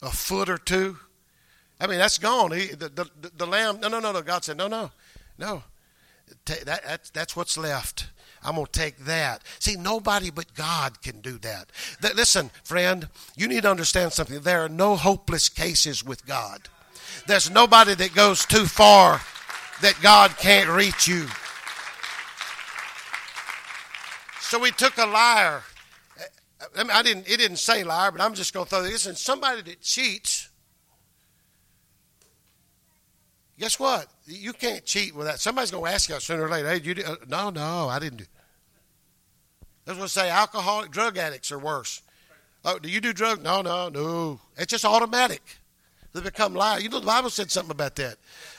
a 0.02 0.12
foot 0.12 0.50
or 0.50 0.58
two. 0.58 0.98
I 1.80 1.88
mean, 1.88 1.98
that's 1.98 2.20
gone. 2.20 2.52
He, 2.52 2.68
the, 2.68 2.90
the, 2.90 3.32
the, 3.36 3.48
lamb, 3.48 3.80
no, 3.80 3.88
no, 3.88 4.00
no, 4.00 4.12
no. 4.12 4.22
God 4.22 4.44
said, 4.44 4.58
no, 4.58 4.68
no, 4.68 4.92
no. 5.38 5.64
That, 6.46 6.66
that's, 6.66 7.10
that's 7.10 7.36
what's 7.36 7.58
left. 7.58 8.08
I'm 8.44 8.56
going 8.56 8.68
to 8.68 8.72
take 8.72 8.98
that. 9.00 9.42
See, 9.58 9.76
nobody 9.76 10.30
but 10.30 10.54
God 10.54 11.02
can 11.02 11.22
do 11.22 11.40
that. 11.40 11.72
that. 12.02 12.16
Listen, 12.16 12.52
friend, 12.64 13.10
you 13.36 13.48
need 13.48 13.64
to 13.64 13.72
understand 13.72 14.14
something. 14.14 14.42
There 14.42 14.64
are 14.64 14.70
no 14.70 14.96
hopeless 14.96 15.50
cases 15.50 16.04
with 16.04 16.28
God. 16.28 16.70
There's 17.28 17.50
nobody 17.50 17.96
that 17.96 18.14
goes 18.14 18.46
too 18.46 18.66
far 18.66 19.22
that 19.82 19.96
God 20.02 20.38
can't 20.38 20.70
reach 20.70 21.08
you. 21.08 21.28
So 24.40 24.60
we 24.60 24.72
took 24.72 24.98
a 24.98 25.06
liar. 25.06 25.64
I, 26.78 26.84
mean, 26.84 26.92
I 26.92 27.02
didn't. 27.02 27.28
It 27.28 27.38
didn't 27.38 27.58
say 27.58 27.84
liar, 27.84 28.12
but 28.12 28.22
I'm 28.22 28.34
just 28.34 28.54
going 28.54 28.66
to 28.66 28.70
throw 28.70 28.84
this 28.84 29.08
in. 29.08 29.16
Somebody 29.16 29.62
that 29.64 29.82
cheats. 29.82 30.50
Guess 33.58 33.80
what? 33.80 34.08
You 34.26 34.54
can't 34.54 34.86
cheat 34.86 35.16
with 35.16 35.28
that. 35.28 35.40
Somebody's 35.40 35.72
going 35.72 35.86
to 35.86 35.92
ask 35.92 36.10
you 36.10 36.20
sooner 36.20 36.44
or 36.44 36.50
later. 36.50 36.70
Hey, 36.70 36.82
you 36.82 36.94
did? 36.94 37.06
Uh, 37.06 37.16
no, 37.28 37.50
no, 37.50 37.88
I 37.88 38.00
didn't 38.00 38.18
do. 38.18 38.26
I 39.88 39.92
was 39.92 39.98
going 39.98 40.08
to 40.08 40.14
say 40.14 40.30
alcoholic 40.30 40.92
drug 40.92 41.18
addicts 41.18 41.52
are 41.52 41.60
worse. 41.60 42.02
Oh, 42.64 42.80
do 42.80 42.90
you 42.90 43.00
do 43.00 43.14
drugs? 43.14 43.44
No, 43.44 43.62
no, 43.62 43.90
no. 43.90 44.40
It's 44.58 44.72
just 44.72 44.86
automatic. 44.86 45.42
They 46.16 46.22
become 46.22 46.54
liars. 46.54 46.82
You 46.82 46.88
know, 46.88 47.02
the 47.02 47.06
Bible 47.06 47.30
said 47.30 47.52
something 47.52 47.72
about 47.72 47.98
that. 47.98 48.16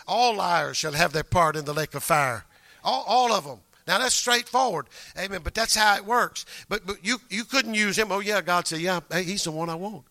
All 0.06 0.36
liars 0.36 0.76
shall 0.76 0.92
have 0.92 1.14
their 1.14 1.24
part 1.24 1.56
in 1.56 1.64
the 1.64 1.72
lake 1.72 1.94
of 1.94 2.02
fire. 2.02 2.44
All, 2.84 3.02
all 3.06 3.32
of 3.32 3.44
them. 3.44 3.60
Now 3.88 3.98
that's 3.98 4.14
straightforward. 4.14 4.88
Amen. 5.18 5.40
But 5.42 5.54
that's 5.54 5.74
how 5.74 5.96
it 5.96 6.04
works. 6.04 6.44
But 6.68 6.86
but 6.86 7.02
you 7.02 7.18
you 7.30 7.44
couldn't 7.44 7.72
use 7.72 7.96
him. 7.96 8.12
Oh 8.12 8.20
yeah, 8.20 8.42
God 8.42 8.66
said, 8.66 8.80
Yeah, 8.80 9.00
hey, 9.10 9.22
he's 9.22 9.44
the 9.44 9.52
one 9.52 9.70
I 9.70 9.74
want. 9.74 10.04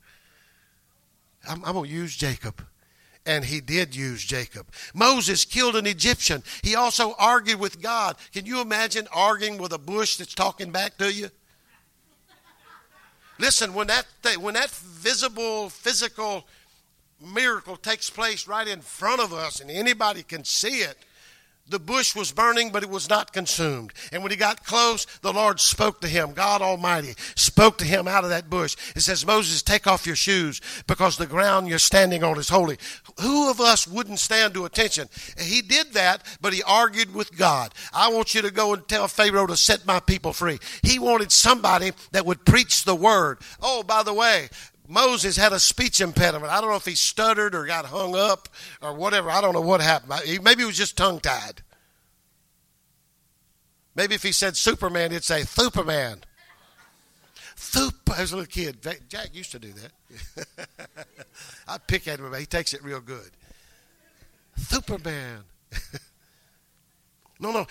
I'm, 1.47 1.63
I'm 1.63 1.73
gonna 1.75 1.87
use 1.87 2.15
Jacob. 2.15 2.65
And 3.27 3.45
he 3.45 3.61
did 3.61 3.95
use 3.95 4.23
Jacob. 4.23 4.67
Moses 4.95 5.45
killed 5.45 5.75
an 5.75 5.85
Egyptian. 5.85 6.41
He 6.63 6.75
also 6.75 7.13
argued 7.19 7.59
with 7.59 7.79
God. 7.79 8.15
Can 8.33 8.47
you 8.47 8.59
imagine 8.59 9.07
arguing 9.13 9.59
with 9.59 9.71
a 9.71 9.77
bush 9.77 10.17
that's 10.17 10.33
talking 10.33 10.71
back 10.71 10.97
to 10.97 11.13
you? 11.13 11.29
Listen, 13.37 13.73
when 13.73 13.87
that 13.87 14.05
when 14.39 14.55
that 14.55 14.71
visible 14.71 15.69
physical 15.69 16.47
miracle 17.25 17.77
takes 17.77 18.09
place 18.09 18.47
right 18.47 18.67
in 18.67 18.81
front 18.81 19.21
of 19.21 19.33
us 19.33 19.59
and 19.59 19.69
anybody 19.69 20.23
can 20.23 20.43
see 20.43 20.79
it, 20.79 20.97
the 21.67 21.79
bush 21.79 22.15
was 22.15 22.31
burning, 22.31 22.71
but 22.71 22.83
it 22.83 22.89
was 22.89 23.09
not 23.09 23.33
consumed. 23.33 23.91
And 24.11 24.21
when 24.21 24.31
he 24.31 24.37
got 24.37 24.65
close, 24.65 25.05
the 25.21 25.33
Lord 25.33 25.59
spoke 25.59 25.99
to 26.01 26.07
him. 26.07 26.33
God 26.33 26.61
Almighty 26.61 27.15
spoke 27.35 27.79
to 27.79 27.85
him 27.85 28.07
out 28.07 28.23
of 28.23 28.29
that 28.29 28.51
bush. 28.51 28.75
It 28.95 29.01
says, 29.01 29.25
Moses, 29.25 29.63
take 29.63 29.87
off 29.87 30.05
your 30.05 30.15
shoes 30.15 30.61
because 30.85 31.17
the 31.17 31.25
ground 31.25 31.67
you're 31.67 31.79
standing 31.79 32.23
on 32.23 32.37
is 32.37 32.49
holy. 32.49 32.77
Who 33.19 33.49
of 33.49 33.59
us 33.59 33.87
wouldn't 33.87 34.19
stand 34.19 34.53
to 34.53 34.65
attention? 34.65 35.09
He 35.39 35.63
did 35.63 35.93
that, 35.93 36.23
but 36.39 36.53
he 36.53 36.61
argued 36.61 37.15
with 37.15 37.35
God. 37.35 37.73
I 37.91 38.09
want 38.09 38.35
you 38.35 38.43
to 38.43 38.51
go 38.51 38.73
and 38.73 38.87
tell 38.87 39.07
Pharaoh 39.07 39.47
to 39.47 39.57
set 39.57 39.87
my 39.87 39.99
people 39.99 40.33
free. 40.33 40.59
He 40.83 40.99
wanted 40.99 41.31
somebody 41.31 41.93
that 42.11 42.27
would 42.27 42.45
preach 42.45 42.83
the 42.83 42.95
word. 42.95 43.39
Oh, 43.59 43.81
by 43.81 44.03
the 44.03 44.13
way, 44.13 44.49
Moses 44.87 45.35
had 45.35 45.53
a 45.53 45.59
speech 45.59 46.01
impediment. 46.01 46.51
I 46.51 46.61
don't 46.61 46.69
know 46.69 46.75
if 46.75 46.85
he 46.85 46.95
stuttered 46.95 47.55
or 47.55 47.65
got 47.65 47.85
hung 47.85 48.15
up 48.15 48.49
or 48.81 48.93
whatever. 48.93 49.29
I 49.29 49.41
don't 49.41 49.53
know 49.53 49.61
what 49.61 49.81
happened. 49.81 50.13
Maybe 50.43 50.61
he 50.61 50.65
was 50.65 50.77
just 50.77 50.97
tongue 50.97 51.19
tied. 51.19 51.61
Maybe 53.95 54.15
if 54.15 54.23
he 54.23 54.31
said 54.31 54.57
Superman, 54.57 55.11
he'd 55.11 55.23
say 55.23 55.43
Superman. 55.43 56.23
Thup. 57.55 57.93
I 58.15 58.21
was 58.21 58.33
a 58.33 58.37
little 58.37 58.51
kid. 58.51 58.77
Jack 59.07 59.33
used 59.33 59.51
to 59.53 59.59
do 59.59 59.71
that. 59.73 60.67
I 61.67 61.77
pick 61.77 62.07
at 62.07 62.19
him, 62.19 62.29
but 62.29 62.39
he 62.39 62.45
takes 62.45 62.73
it 62.73 62.83
real 62.83 62.99
good. 62.99 63.31
Superman. 64.57 65.43
no, 67.39 67.51
no. 67.51 67.65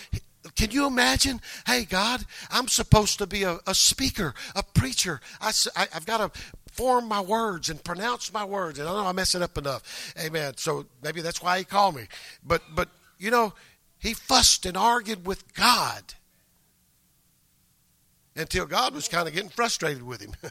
Can 0.56 0.70
you 0.70 0.86
imagine? 0.86 1.40
Hey, 1.66 1.84
God, 1.84 2.24
I'm 2.50 2.68
supposed 2.68 3.18
to 3.18 3.26
be 3.26 3.44
a, 3.44 3.58
a 3.66 3.74
speaker, 3.74 4.34
a 4.54 4.62
preacher. 4.62 5.20
I, 5.40 5.52
I, 5.74 5.86
I've 5.94 6.06
got 6.06 6.18
to 6.18 6.40
form 6.70 7.08
my 7.08 7.20
words 7.20 7.70
and 7.70 7.82
pronounce 7.82 8.32
my 8.32 8.44
words. 8.44 8.78
And 8.78 8.88
I 8.88 8.92
know 8.92 9.06
I 9.06 9.12
mess 9.12 9.34
it 9.34 9.42
up 9.42 9.56
enough. 9.56 10.14
Amen. 10.18 10.54
So 10.56 10.86
maybe 11.02 11.22
that's 11.22 11.42
why 11.42 11.58
he 11.58 11.64
called 11.64 11.96
me. 11.96 12.06
But 12.44 12.62
but 12.74 12.88
you 13.18 13.30
know, 13.30 13.54
he 13.98 14.12
fussed 14.12 14.66
and 14.66 14.76
argued 14.76 15.26
with 15.26 15.54
God 15.54 16.14
until 18.36 18.66
God 18.66 18.94
was 18.94 19.08
kind 19.08 19.28
of 19.28 19.34
getting 19.34 19.50
frustrated 19.50 20.02
with 20.02 20.20
him. 20.20 20.32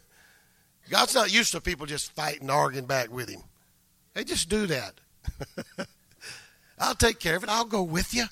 God's 0.90 1.16
not 1.16 1.34
used 1.34 1.52
to 1.52 1.62
people 1.62 1.86
just 1.86 2.12
fighting, 2.12 2.42
and 2.42 2.52
arguing 2.52 2.86
back 2.86 3.12
with 3.12 3.30
him. 3.30 3.42
They 4.14 4.24
just 4.24 4.50
do 4.50 4.68
that. 4.68 4.94
I'll 6.80 6.96
take 6.96 7.20
care 7.20 7.36
of 7.36 7.44
it. 7.44 7.50
I'll 7.50 7.66
go 7.66 7.84
with 7.84 8.14
you. 8.14 8.26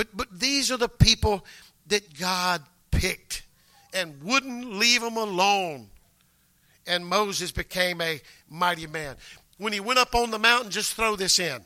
But 0.00 0.16
but 0.16 0.40
these 0.40 0.70
are 0.70 0.78
the 0.78 0.88
people 0.88 1.44
that 1.88 2.18
God 2.18 2.62
picked 2.90 3.42
and 3.92 4.22
wouldn't 4.22 4.72
leave 4.72 5.02
them 5.02 5.18
alone 5.18 5.90
and 6.86 7.06
Moses 7.06 7.52
became 7.52 8.00
a 8.00 8.22
mighty 8.48 8.86
man. 8.86 9.16
when 9.58 9.74
he 9.74 9.80
went 9.80 9.98
up 9.98 10.14
on 10.14 10.30
the 10.30 10.38
mountain, 10.38 10.70
just 10.70 10.94
throw 10.94 11.16
this 11.16 11.38
in. 11.38 11.60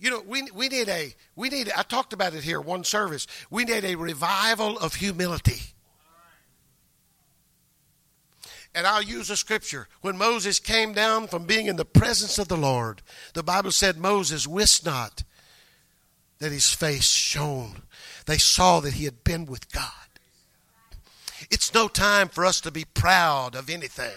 You 0.00 0.08
know, 0.08 0.22
we, 0.26 0.44
we 0.54 0.68
need 0.68 0.88
a, 0.88 1.14
we 1.36 1.50
need, 1.50 1.70
I 1.76 1.82
talked 1.82 2.14
about 2.14 2.32
it 2.32 2.42
here, 2.42 2.62
one 2.62 2.82
service. 2.82 3.26
We 3.50 3.66
need 3.66 3.84
a 3.84 3.96
revival 3.96 4.78
of 4.78 4.94
humility. 4.94 5.74
And 8.74 8.86
I'll 8.86 9.02
use 9.02 9.28
a 9.28 9.36
scripture. 9.36 9.86
When 10.00 10.16
Moses 10.16 10.60
came 10.60 10.94
down 10.94 11.26
from 11.26 11.44
being 11.44 11.66
in 11.66 11.76
the 11.76 11.84
presence 11.84 12.38
of 12.38 12.48
the 12.48 12.56
Lord, 12.56 13.02
the 13.34 13.42
Bible 13.42 13.70
said 13.70 13.98
Moses 13.98 14.46
wist 14.46 14.86
not 14.86 15.24
that 16.38 16.52
his 16.52 16.70
face 16.70 17.10
shone. 17.10 17.82
They 18.26 18.38
saw 18.38 18.80
that 18.80 18.94
he 18.94 19.04
had 19.04 19.24
been 19.24 19.46
with 19.46 19.70
God. 19.72 19.90
It's 21.50 21.74
no 21.74 21.88
time 21.88 22.28
for 22.28 22.44
us 22.44 22.60
to 22.62 22.70
be 22.70 22.84
proud 22.84 23.54
of 23.54 23.68
anything. 23.68 24.12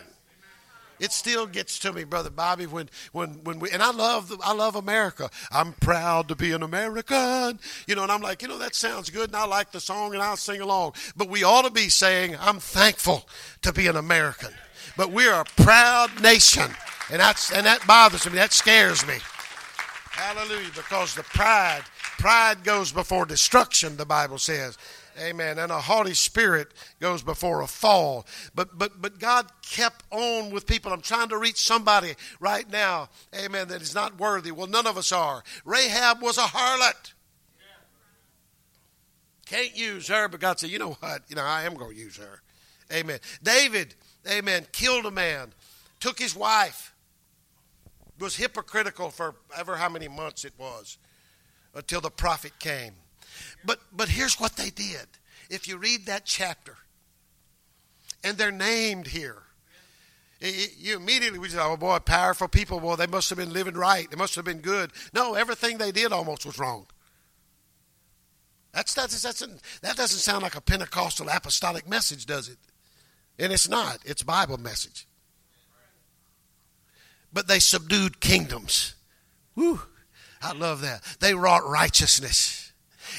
It 0.99 1.11
still 1.11 1.45
gets 1.45 1.77
to 1.79 1.93
me, 1.93 2.03
brother 2.03 2.29
Bobby, 2.29 2.65
when 2.65 2.89
when 3.11 3.43
when 3.43 3.59
we 3.59 3.69
and 3.69 3.83
I 3.83 3.91
love 3.91 4.33
I 4.43 4.53
love 4.53 4.75
America. 4.75 5.29
I'm 5.51 5.73
proud 5.73 6.27
to 6.29 6.35
be 6.35 6.53
an 6.53 6.63
American. 6.63 7.59
You 7.85 7.95
know, 7.95 8.03
and 8.03 8.11
I'm 8.11 8.21
like, 8.21 8.41
you 8.41 8.47
know, 8.47 8.57
that 8.57 8.73
sounds 8.73 9.09
good, 9.09 9.29
and 9.29 9.35
I 9.35 9.45
like 9.45 9.71
the 9.71 9.79
song, 9.79 10.13
and 10.13 10.23
I'll 10.23 10.37
sing 10.37 10.61
along. 10.61 10.93
But 11.15 11.29
we 11.29 11.43
ought 11.43 11.65
to 11.65 11.71
be 11.71 11.89
saying, 11.89 12.35
I'm 12.39 12.59
thankful 12.59 13.27
to 13.61 13.71
be 13.71 13.87
an 13.87 13.95
American. 13.95 14.51
But 14.95 15.11
we're 15.11 15.33
a 15.33 15.45
proud 15.45 16.21
nation, 16.21 16.71
and 17.11 17.19
that's 17.19 17.51
and 17.51 17.65
that 17.65 17.85
bothers 17.85 18.25
me. 18.25 18.33
That 18.33 18.53
scares 18.53 19.05
me. 19.05 19.17
Hallelujah, 20.09 20.71
because 20.73 21.13
the 21.13 21.21
pride 21.21 21.83
pride 22.17 22.63
goes 22.63 22.91
before 22.91 23.25
destruction. 23.25 23.97
The 23.97 24.05
Bible 24.05 24.37
says. 24.37 24.77
Amen. 25.19 25.57
And 25.57 25.71
a 25.71 25.79
haughty 25.81 26.13
spirit 26.13 26.67
goes 26.99 27.23
before 27.23 27.61
a 27.61 27.67
fall. 27.67 28.27
But 28.53 28.77
but 28.77 29.01
but 29.01 29.19
God 29.19 29.47
kept 29.63 30.03
on 30.11 30.51
with 30.51 30.67
people. 30.67 30.93
I'm 30.93 31.01
trying 31.01 31.29
to 31.29 31.37
reach 31.37 31.57
somebody 31.57 32.13
right 32.39 32.69
now, 32.71 33.09
amen, 33.35 33.69
that 33.69 33.81
is 33.81 33.95
not 33.95 34.19
worthy. 34.19 34.51
Well, 34.51 34.67
none 34.67 34.85
of 34.85 34.97
us 34.97 35.11
are. 35.11 35.43
Rahab 35.65 36.21
was 36.21 36.37
a 36.37 36.41
harlot. 36.41 37.13
Can't 39.47 39.75
use 39.77 40.09
her, 40.09 40.27
but 40.27 40.41
God 40.41 40.59
said, 40.59 40.69
you 40.69 40.77
know 40.77 40.97
what? 40.99 41.21
You 41.29 41.37
know, 41.37 41.43
I 41.43 41.63
am 41.63 41.75
going 41.75 41.95
to 41.95 41.99
use 41.99 42.17
her. 42.17 42.41
Amen. 42.91 43.19
David, 43.41 43.95
amen, 44.29 44.67
killed 44.73 45.05
a 45.05 45.11
man, 45.11 45.53
took 46.01 46.19
his 46.19 46.35
wife, 46.35 46.93
was 48.19 48.35
hypocritical 48.35 49.09
for 49.09 49.35
ever 49.57 49.77
how 49.77 49.87
many 49.87 50.09
months 50.09 50.43
it 50.43 50.53
was 50.57 50.97
until 51.77 52.01
the 52.01 52.09
prophet 52.09 52.51
came. 52.59 52.93
But 53.63 53.79
but 53.93 54.09
here's 54.09 54.39
what 54.39 54.57
they 54.57 54.69
did. 54.69 55.07
If 55.49 55.67
you 55.67 55.77
read 55.77 56.07
that 56.07 56.25
chapter, 56.25 56.75
and 58.23 58.37
they're 58.37 58.51
named 58.51 59.07
here. 59.07 59.43
You 60.39 60.97
immediately 60.97 61.39
we 61.39 61.49
say, 61.49 61.59
"Oh 61.59 61.77
boy, 61.77 61.99
powerful 61.99 62.47
people. 62.47 62.79
Well, 62.79 62.97
they 62.97 63.07
must 63.07 63.29
have 63.29 63.37
been 63.37 63.53
living 63.53 63.75
right. 63.75 64.09
They 64.09 64.17
must 64.17 64.35
have 64.35 64.45
been 64.45 64.59
good." 64.59 64.91
No, 65.13 65.33
everything 65.33 65.77
they 65.77 65.91
did 65.91 66.11
almost 66.11 66.45
was 66.45 66.59
wrong. 66.59 66.87
That's, 68.73 68.93
that's, 68.93 69.19
that's 69.23 69.39
that 69.81 69.95
doesn't 69.95 70.19
sound 70.19 70.43
like 70.43 70.55
a 70.55 70.61
Pentecostal 70.61 71.29
apostolic 71.29 71.89
message, 71.89 72.27
does 72.27 72.47
it? 72.47 72.57
And 73.39 73.51
it's 73.51 73.67
not. 73.67 73.99
It's 74.05 74.21
Bible 74.21 74.59
message. 74.59 75.07
But 77.33 77.47
they 77.47 77.57
subdued 77.57 78.19
kingdoms. 78.19 78.93
Woo! 79.55 79.81
I 80.41 80.53
love 80.53 80.81
that. 80.81 81.01
They 81.19 81.33
wrought 81.33 81.67
righteousness 81.67 82.67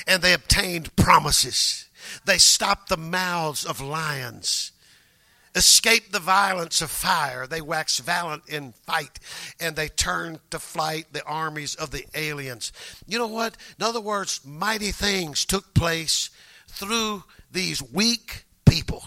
and 0.06 0.22
they 0.22 0.32
obtained 0.32 0.94
promises. 0.96 1.86
They 2.24 2.38
stopped 2.38 2.88
the 2.88 2.96
mouths 2.96 3.64
of 3.64 3.80
lions, 3.80 4.72
escaped 5.54 6.12
the 6.12 6.20
violence 6.20 6.80
of 6.80 6.90
fire. 6.90 7.46
They 7.46 7.60
waxed 7.60 8.00
valiant 8.00 8.48
in 8.48 8.72
fight, 8.72 9.18
and 9.60 9.76
they 9.76 9.88
turned 9.88 10.40
to 10.50 10.58
flight 10.58 11.06
the 11.12 11.24
armies 11.24 11.74
of 11.74 11.90
the 11.90 12.06
aliens. 12.14 12.72
You 13.06 13.18
know 13.18 13.26
what? 13.26 13.56
In 13.78 13.84
other 13.84 14.00
words, 14.00 14.40
mighty 14.44 14.92
things 14.92 15.44
took 15.44 15.74
place 15.74 16.30
through 16.68 17.24
these 17.50 17.82
weak 17.82 18.44
people 18.64 19.04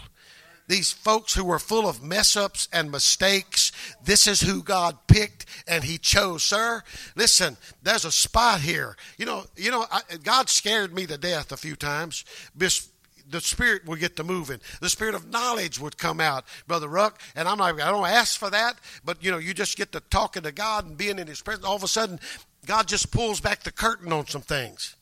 these 0.72 0.94
folks 0.94 1.34
who 1.34 1.44
were 1.44 1.60
full 1.60 1.88
of 1.88 2.02
mess 2.02 2.38
ups 2.38 2.70
and 2.72 2.90
mistakes. 2.90 3.74
This 4.04 4.26
is 4.26 4.40
who 4.40 4.64
God 4.64 4.98
picked 5.06 5.46
and 5.68 5.84
He 5.84 5.98
chose, 5.98 6.44
sir. 6.44 6.82
Listen, 7.14 7.58
there's 7.84 8.06
a 8.06 8.12
spot 8.12 8.62
here. 8.62 8.96
You 9.18 9.26
know, 9.26 9.44
you 9.58 9.70
know, 9.70 9.86
I, 9.92 10.02
God 10.24 10.48
scared 10.48 10.96
me 10.96 11.06
to 11.08 11.18
death 11.18 11.52
a 11.52 11.58
few 11.58 11.76
times. 11.76 12.24
The 12.56 13.42
spirit 13.42 13.86
would 13.86 14.00
get 14.00 14.16
to 14.16 14.24
moving. 14.24 14.62
The 14.80 14.90
spirit 14.90 15.14
of 15.14 15.30
knowledge 15.30 15.78
would 15.78 15.98
come 15.98 16.22
out, 16.22 16.46
Brother 16.68 16.88
Ruck. 16.88 17.22
And 17.36 17.50
I'm 17.50 17.58
like, 17.58 17.82
I 17.82 17.92
don't 17.92 18.08
ask 18.08 18.40
for 18.40 18.50
that, 18.50 18.76
but 19.04 19.22
you 19.22 19.30
know, 19.30 19.40
you 19.40 19.54
just 19.54 19.78
get 19.78 19.92
to 19.92 20.00
talking 20.00 20.44
to 20.44 20.54
God 20.54 20.86
and 20.86 20.98
being 20.98 21.20
in 21.20 21.28
His 21.28 21.42
presence. 21.42 21.66
All 21.66 21.76
of 21.76 21.84
a 21.84 21.88
sudden, 21.90 22.18
God 22.66 22.88
just 22.88 23.12
pulls 23.12 23.42
back 23.42 23.64
the 23.64 23.72
curtain 23.72 24.14
on 24.14 24.26
some 24.28 24.42
things. 24.42 24.96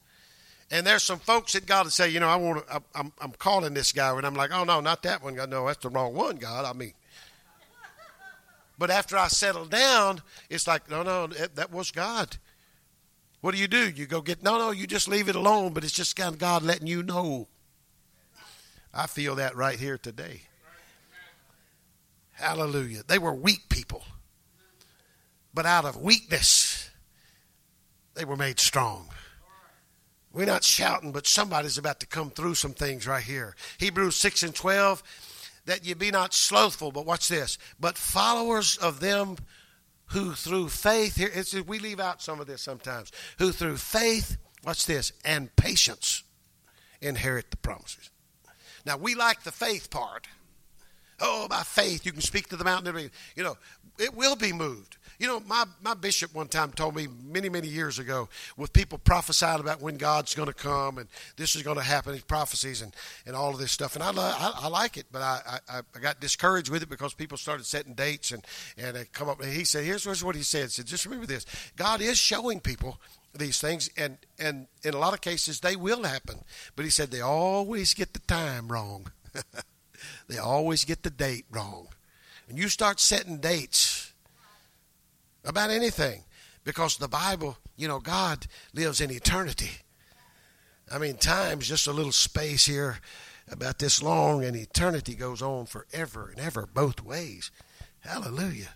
And 0.71 0.85
there's 0.85 1.03
some 1.03 1.19
folks 1.19 1.53
that 1.53 1.65
God 1.65 1.85
would 1.85 1.93
say, 1.93 2.09
you 2.09 2.19
know, 2.19 2.27
I 2.27 2.35
want 2.35 2.67
to, 2.67 2.81
I'm, 2.93 3.11
I'm 3.19 3.31
calling 3.31 3.73
this 3.73 3.91
guy, 3.91 4.15
and 4.15 4.25
I'm 4.25 4.35
like, 4.35 4.51
oh 4.53 4.63
no, 4.63 4.81
not 4.81 5.01
that 5.03 5.23
one. 5.23 5.35
God, 5.35 5.49
no, 5.49 5.65
that's 5.65 5.81
the 5.81 5.89
wrong 5.89 6.13
one, 6.13 6.35
God. 6.35 6.65
I 6.65 6.73
mean, 6.73 6.93
but 8.77 8.89
after 8.91 9.17
I 9.17 9.27
settle 9.27 9.65
down, 9.65 10.21
it's 10.49 10.67
like, 10.67 10.89
no, 10.89 11.03
no, 11.03 11.27
that 11.27 11.71
was 11.71 11.91
God. 11.91 12.37
What 13.41 13.53
do 13.53 13.57
you 13.59 13.67
do? 13.67 13.89
You 13.89 14.05
go 14.05 14.21
get, 14.21 14.43
no, 14.43 14.57
no, 14.57 14.71
you 14.71 14.85
just 14.85 15.07
leave 15.07 15.27
it 15.27 15.35
alone, 15.35 15.73
but 15.73 15.83
it's 15.83 15.93
just 15.93 16.15
kind 16.15 16.33
of 16.33 16.39
God 16.39 16.61
letting 16.61 16.87
you 16.87 17.03
know. 17.03 17.47
I 18.93 19.07
feel 19.07 19.35
that 19.35 19.55
right 19.55 19.79
here 19.79 19.97
today. 19.97 20.41
Hallelujah. 22.33 23.03
They 23.05 23.17
were 23.17 23.33
weak 23.33 23.69
people. 23.69 24.03
But 25.53 25.65
out 25.65 25.85
of 25.85 25.97
weakness, 25.97 26.89
they 28.13 28.23
were 28.23 28.37
made 28.37 28.59
strong. 28.59 29.09
We're 30.39 30.45
not 30.45 30.63
shouting, 30.63 31.11
but 31.11 31.27
somebody's 31.27 31.77
about 31.77 31.99
to 31.99 32.07
come 32.07 32.29
through 32.29 32.55
some 32.55 32.71
things 32.71 33.05
right 33.05 33.21
here. 33.21 33.57
Hebrews 33.77 34.15
6 34.15 34.43
and 34.43 34.55
12, 34.55 35.03
that 35.65 35.85
ye 35.85 35.93
be 35.95 36.11
not 36.11 36.33
slothful, 36.33 36.93
but 36.93 37.05
watch 37.05 37.27
this, 37.27 37.57
but 37.77 37.97
followers 37.97 38.77
of 38.77 39.01
them 39.01 39.35
who 40.11 40.31
through 40.31 40.69
faith, 40.69 41.17
here 41.17 41.63
we 41.63 41.79
leave 41.79 41.99
out 41.99 42.21
some 42.21 42.39
of 42.39 42.47
this 42.47 42.61
sometimes, 42.61 43.11
who 43.37 43.51
through 43.51 43.75
faith, 43.75 44.37
watch 44.63 44.85
this, 44.85 45.11
and 45.25 45.53
patience 45.57 46.23
inherit 47.01 47.51
the 47.51 47.57
promises. 47.57 48.09
Now, 48.85 48.95
we 48.95 49.15
like 49.15 49.43
the 49.43 49.51
faith 49.51 49.89
part. 49.89 50.29
Oh, 51.19 51.49
by 51.49 51.63
faith, 51.63 52.05
you 52.05 52.13
can 52.13 52.21
speak 52.21 52.47
to 52.47 52.55
the 52.55 52.63
mountain. 52.63 53.11
You 53.35 53.43
know, 53.43 53.57
it 53.97 54.15
will 54.15 54.37
be 54.37 54.53
moved. 54.53 54.95
You 55.19 55.27
know, 55.27 55.41
my, 55.41 55.65
my 55.83 55.95
bishop 55.95 56.33
one 56.33 56.47
time 56.47 56.71
told 56.71 56.95
me 56.95 57.07
many, 57.25 57.49
many 57.49 57.67
years 57.67 57.99
ago, 57.99 58.29
with 58.55 58.71
people 58.71 58.97
prophesying 58.97 59.59
about 59.59 59.81
when 59.81 59.97
God's 59.97 60.33
going 60.33 60.47
to 60.47 60.53
come 60.53 60.97
and 60.97 61.09
this 61.35 61.57
is 61.57 61.61
going 61.61 61.75
to 61.75 61.83
happen, 61.83 62.13
these 62.13 62.21
prophecies 62.21 62.81
and, 62.81 62.95
and 63.25 63.35
all 63.35 63.49
of 63.51 63.59
this 63.59 63.73
stuff. 63.73 63.95
And 63.95 64.03
I, 64.03 64.11
I, 64.11 64.53
I 64.61 64.67
like 64.69 64.95
it, 64.95 65.07
but 65.11 65.21
I, 65.21 65.59
I, 65.69 65.79
I 65.93 65.99
got 65.99 66.21
discouraged 66.21 66.69
with 66.69 66.83
it 66.83 66.89
because 66.89 67.13
people 67.13 67.37
started 67.37 67.65
setting 67.65 67.95
dates 67.95 68.31
and, 68.31 68.45
and 68.77 68.95
they 68.95 69.05
come 69.11 69.27
up. 69.27 69.41
And 69.41 69.51
he 69.51 69.65
said, 69.65 69.83
here's, 69.83 70.05
here's 70.05 70.23
what 70.23 70.37
he 70.37 70.43
said. 70.43 70.63
He 70.63 70.69
said, 70.69 70.85
just 70.85 71.03
remember 71.03 71.25
this 71.25 71.45
God 71.75 71.99
is 71.99 72.17
showing 72.17 72.61
people 72.61 72.97
these 73.35 73.59
things, 73.59 73.89
and, 73.95 74.17
and 74.39 74.67
in 74.83 74.93
a 74.93 74.97
lot 74.97 75.13
of 75.13 75.21
cases, 75.21 75.59
they 75.59 75.75
will 75.75 76.03
happen. 76.03 76.39
But 76.75 76.85
he 76.85 76.91
said, 76.91 77.11
they 77.11 77.21
always 77.21 77.93
get 77.93 78.13
the 78.13 78.19
time 78.19 78.69
wrong. 78.69 79.11
they 80.27 80.37
always 80.37 80.85
get 80.85 81.03
the 81.03 81.09
date 81.09 81.45
wrong. 81.51 81.89
And 82.47 82.57
you 82.57 82.69
start 82.69 82.99
setting 82.99 83.37
dates 83.37 83.98
about 85.49 85.71
anything 85.71 86.23
because 86.63 86.97
the 86.97 87.07
Bible, 87.07 87.57
you 87.75 87.87
know, 87.87 87.99
God 87.99 88.45
lives 88.73 89.01
in 89.01 89.11
eternity. 89.11 89.71
I 90.91 90.99
mean, 90.99 91.17
time's 91.17 91.67
just 91.67 91.87
a 91.87 91.91
little 91.91 92.11
space 92.11 92.65
here 92.65 92.99
about 93.51 93.79
this 93.79 94.01
long, 94.03 94.43
and 94.43 94.55
eternity 94.55 95.15
goes 95.15 95.41
on 95.41 95.65
forever 95.65 96.29
and 96.29 96.39
ever, 96.39 96.67
both 96.71 97.01
ways. 97.01 97.51
Hallelujah. 98.01 98.69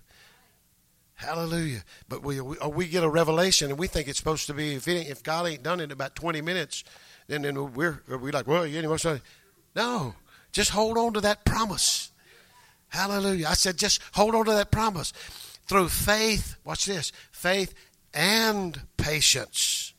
Hallelujah. 1.13 1.83
But 2.09 2.23
we, 2.23 2.41
we, 2.41 2.57
uh, 2.57 2.69
we 2.69 2.87
get 2.87 3.03
a 3.03 3.09
revelation, 3.09 3.69
and 3.69 3.79
we 3.79 3.87
think 3.87 4.07
it's 4.07 4.17
supposed 4.17 4.47
to 4.47 4.53
be, 4.53 4.73
if, 4.73 4.87
it, 4.87 5.07
if 5.07 5.21
God 5.21 5.47
ain't 5.47 5.63
done 5.63 5.79
it 5.79 5.85
in 5.85 5.91
about 5.91 6.15
20 6.15 6.41
minutes, 6.41 6.83
then, 7.27 7.43
then 7.43 7.73
we're, 7.73 8.01
we're 8.07 8.31
like, 8.31 8.47
well, 8.47 8.65
you 8.65 8.81
know, 8.81 8.97
no, 9.75 10.15
just 10.51 10.71
hold 10.71 10.97
on 10.97 11.13
to 11.13 11.21
that 11.21 11.45
promise. 11.45 12.11
Hallelujah. 12.89 13.47
I 13.47 13.53
said, 13.53 13.77
just 13.77 14.01
hold 14.13 14.35
on 14.35 14.45
to 14.45 14.51
that 14.51 14.71
promise 14.71 15.13
through 15.65 15.89
faith, 15.89 16.55
watch 16.63 16.85
this, 16.85 17.11
faith 17.31 17.73
and 18.13 18.81
patience. 18.97 19.93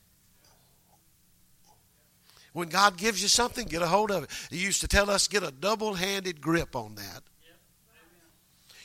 When 2.53 2.69
God 2.69 2.97
gives 2.97 3.21
you 3.21 3.29
something, 3.29 3.67
get 3.67 3.83
a 3.83 3.89
hold 3.89 4.13
of 4.13 4.25
it. 4.25 4.31
He 4.49 4.59
used 4.59 4.81
to 4.83 4.89
tell 4.89 5.11
us 5.11 5.27
get 5.27 5.43
a 5.43 5.51
double 5.51 5.95
handed 5.95 6.41
grip 6.41 6.77
on 6.77 6.95
that. 6.95 7.23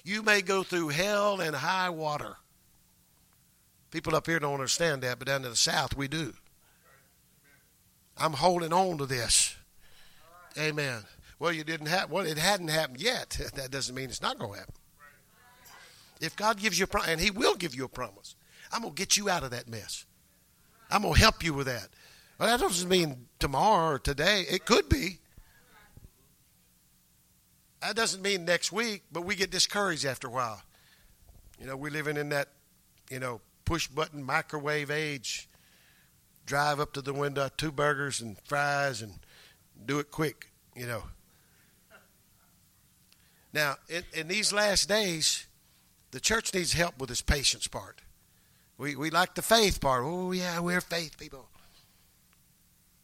You 0.04 0.24
may 0.24 0.42
go 0.42 0.64
through 0.64 0.90
hell 0.90 1.40
and 1.40 1.56
high 1.56 1.92
water. 1.92 2.38
People 3.92 4.16
up 4.16 4.26
here 4.26 4.40
don't 4.40 4.54
understand 4.54 5.04
that, 5.04 5.20
but 5.20 5.28
down 5.28 5.44
in 5.44 5.52
the 5.52 5.56
South 5.56 5.96
we 5.96 6.08
do. 6.08 6.34
I'm 8.18 8.34
holding 8.34 8.74
on 8.74 8.98
to 8.98 9.06
this. 9.06 9.56
Amen. 10.58 11.04
Well, 11.38 11.54
you 11.54 11.64
didn't 11.64 11.88
have 11.88 12.10
well, 12.10 12.26
it 12.26 12.38
hadn't 12.38 12.70
happened 12.70 13.02
yet. 13.02 13.40
That 13.56 13.72
doesn't 13.72 13.96
mean 13.96 14.10
it's 14.10 14.22
not 14.22 14.40
going 14.40 14.54
to 14.54 14.60
happen. 14.60 14.74
If 16.20 16.36
God 16.36 16.58
gives 16.58 16.78
you 16.78 16.86
a 16.86 16.88
promise, 16.88 17.10
and 17.10 17.22
He 17.22 17.32
will 17.32 17.56
give 17.56 17.76
you 17.76 17.86
a 17.86 17.90
promise, 17.90 18.36
I'm 18.72 18.82
going 18.82 18.94
to 18.94 19.00
get 19.00 19.18
you 19.18 19.30
out 19.30 19.44
of 19.44 19.52
that 19.52 19.68
mess. 19.68 20.06
I'm 20.92 21.04
going 21.04 21.14
to 21.14 21.20
help 21.20 21.44
you 21.44 21.54
with 21.54 21.68
that. 21.68 21.90
Well, 22.40 22.50
that 22.50 22.64
doesn't 22.64 22.90
mean 22.90 23.28
tomorrow 23.40 23.96
or 23.96 24.00
today. 24.00 24.46
It 24.50 24.66
could 24.66 24.90
be. 24.90 25.20
That 27.82 27.96
doesn't 27.96 28.22
mean 28.22 28.46
next 28.46 28.72
week, 28.72 29.04
but 29.12 29.22
we 29.22 29.36
get 29.36 29.52
discouraged 29.52 30.06
after 30.06 30.28
a 30.28 30.32
while. 30.32 30.62
You 31.60 31.68
know, 31.68 31.78
we're 31.78 31.92
living 31.92 32.18
in 32.18 32.30
that, 32.30 32.50
you 33.10 33.20
know, 33.20 33.42
push 33.66 33.88
button 33.88 34.24
microwave 34.24 34.92
age. 34.92 35.48
Drive 36.46 36.80
up 36.80 36.94
to 36.94 37.02
the 37.02 37.14
window, 37.14 37.50
two 37.56 37.72
burgers 37.72 38.22
and 38.22 38.38
fries, 38.46 39.02
and 39.02 39.20
do 39.86 40.00
it 40.00 40.10
quick, 40.10 40.52
you 40.76 40.88
know. 40.88 41.04
Now, 43.54 43.76
in, 43.88 44.04
in 44.14 44.28
these 44.28 44.52
last 44.52 44.90
days, 44.90 45.46
the 46.12 46.20
church 46.20 46.54
needs 46.54 46.74
help 46.74 47.00
with 47.00 47.10
this 47.10 47.22
patience 47.22 47.68
part. 47.68 48.02
We, 48.78 48.96
we 48.96 49.10
like 49.10 49.36
the 49.36 49.42
faith 49.42 49.82
part. 49.82 50.04
Oh, 50.06 50.32
yeah, 50.32 50.60
we're 50.60 50.82
faith 50.82 51.18
people. 51.18 51.50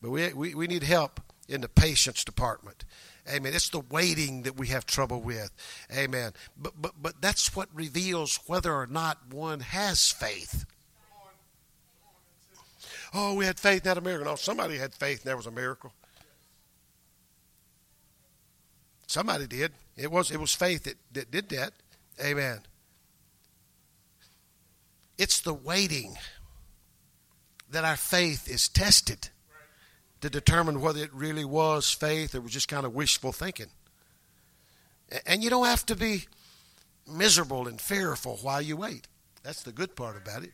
But 0.01 0.11
we, 0.11 0.33
we, 0.33 0.55
we 0.55 0.67
need 0.67 0.83
help 0.83 1.19
in 1.47 1.61
the 1.61 1.69
patience 1.69 2.23
department. 2.23 2.85
Amen. 3.29 3.53
It's 3.53 3.69
the 3.69 3.79
waiting 3.79 4.43
that 4.43 4.55
we 4.57 4.67
have 4.67 4.85
trouble 4.85 5.21
with. 5.21 5.51
Amen. 5.95 6.31
But, 6.57 6.73
but, 6.81 6.93
but 7.01 7.21
that's 7.21 7.55
what 7.55 7.69
reveals 7.73 8.39
whether 8.45 8.73
or 8.73 8.87
not 8.87 9.33
one 9.33 9.59
has 9.61 10.11
faith. 10.11 10.65
Oh, 13.13 13.33
we 13.33 13.45
had 13.45 13.59
faith, 13.59 13.85
not 13.85 13.97
a 13.97 14.01
miracle. 14.01 14.25
No, 14.25 14.35
somebody 14.35 14.77
had 14.77 14.93
faith, 14.93 15.21
and 15.21 15.29
there 15.29 15.37
was 15.37 15.47
a 15.47 15.51
miracle. 15.51 15.93
Somebody 19.07 19.47
did. 19.47 19.71
It 19.95 20.11
was 20.11 20.31
it 20.31 20.39
was 20.39 20.53
faith 20.53 20.83
that, 20.83 20.95
that 21.13 21.31
did 21.31 21.49
that. 21.49 21.71
Amen. 22.21 22.59
It's 25.17 25.39
the 25.39 25.53
waiting 25.53 26.17
that 27.69 27.85
our 27.85 27.95
faith 27.95 28.49
is 28.49 28.67
tested 28.67 29.29
to 30.21 30.29
determine 30.29 30.81
whether 30.81 31.01
it 31.01 31.13
really 31.13 31.45
was 31.45 31.91
faith 31.91 32.35
or 32.35 32.41
was 32.41 32.51
just 32.51 32.67
kind 32.67 32.85
of 32.85 32.93
wishful 32.93 33.31
thinking. 33.31 33.67
And 35.25 35.43
you 35.43 35.49
don't 35.49 35.65
have 35.65 35.85
to 35.87 35.95
be 35.95 36.25
miserable 37.07 37.67
and 37.67 37.79
fearful 37.79 38.37
while 38.41 38.61
you 38.61 38.77
wait. 38.77 39.07
That's 39.43 39.63
the 39.63 39.71
good 39.71 39.95
part 39.95 40.17
about 40.17 40.43
it. 40.43 40.53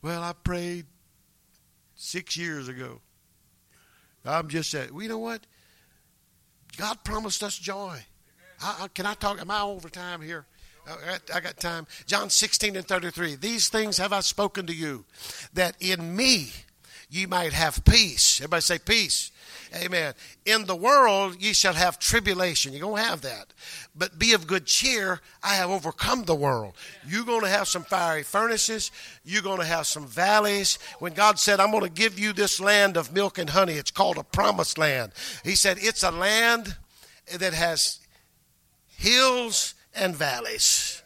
Well, 0.00 0.22
I 0.22 0.32
prayed 0.32 0.86
six 1.94 2.36
years 2.36 2.68
ago. 2.68 3.00
I'm 4.24 4.48
just 4.48 4.70
saying, 4.70 4.92
well, 4.92 5.02
you 5.02 5.08
know 5.08 5.18
what? 5.18 5.46
God 6.76 7.02
promised 7.04 7.42
us 7.42 7.58
joy. 7.58 7.98
I, 8.62 8.76
I, 8.82 8.88
can 8.88 9.06
I 9.06 9.14
talk? 9.14 9.40
Am 9.40 9.50
I 9.50 9.62
over 9.62 9.88
time 9.88 10.20
here? 10.20 10.46
I 11.34 11.40
got, 11.40 11.56
time. 11.58 11.86
John 12.06 12.30
16 12.30 12.76
and 12.76 12.86
33. 12.86 13.36
These 13.36 13.68
things 13.68 13.98
have 13.98 14.12
I 14.12 14.20
spoken 14.20 14.66
to 14.66 14.74
you, 14.74 15.04
that 15.54 15.76
in 15.80 16.14
me 16.16 16.52
ye 17.10 17.26
might 17.26 17.52
have 17.52 17.84
peace. 17.84 18.40
Everybody 18.40 18.62
say 18.62 18.78
peace. 18.78 19.30
Amen. 19.74 20.14
In 20.46 20.64
the 20.64 20.76
world 20.76 21.36
ye 21.40 21.52
shall 21.52 21.74
have 21.74 21.98
tribulation. 21.98 22.72
You're 22.72 22.82
going 22.82 23.02
to 23.02 23.08
have 23.08 23.20
that. 23.22 23.52
But 23.94 24.18
be 24.18 24.32
of 24.32 24.46
good 24.46 24.66
cheer. 24.66 25.20
I 25.42 25.54
have 25.54 25.70
overcome 25.70 26.24
the 26.24 26.34
world. 26.34 26.74
You're 27.06 27.24
going 27.24 27.42
to 27.42 27.48
have 27.48 27.68
some 27.68 27.84
fiery 27.84 28.22
furnaces. 28.22 28.90
You're 29.24 29.42
going 29.42 29.58
to 29.58 29.66
have 29.66 29.86
some 29.86 30.06
valleys. 30.06 30.78
When 31.00 31.12
God 31.12 31.38
said, 31.38 31.60
I'm 31.60 31.70
going 31.70 31.82
to 31.84 31.90
give 31.90 32.18
you 32.18 32.32
this 32.32 32.60
land 32.60 32.96
of 32.96 33.12
milk 33.12 33.36
and 33.38 33.50
honey, 33.50 33.74
it's 33.74 33.90
called 33.90 34.16
a 34.16 34.24
promised 34.24 34.78
land. 34.78 35.12
He 35.44 35.54
said, 35.54 35.76
it's 35.80 36.02
a 36.02 36.10
land 36.10 36.76
that 37.38 37.52
has 37.52 38.00
hills 38.96 39.74
and 39.98 40.14
valleys. 40.14 41.02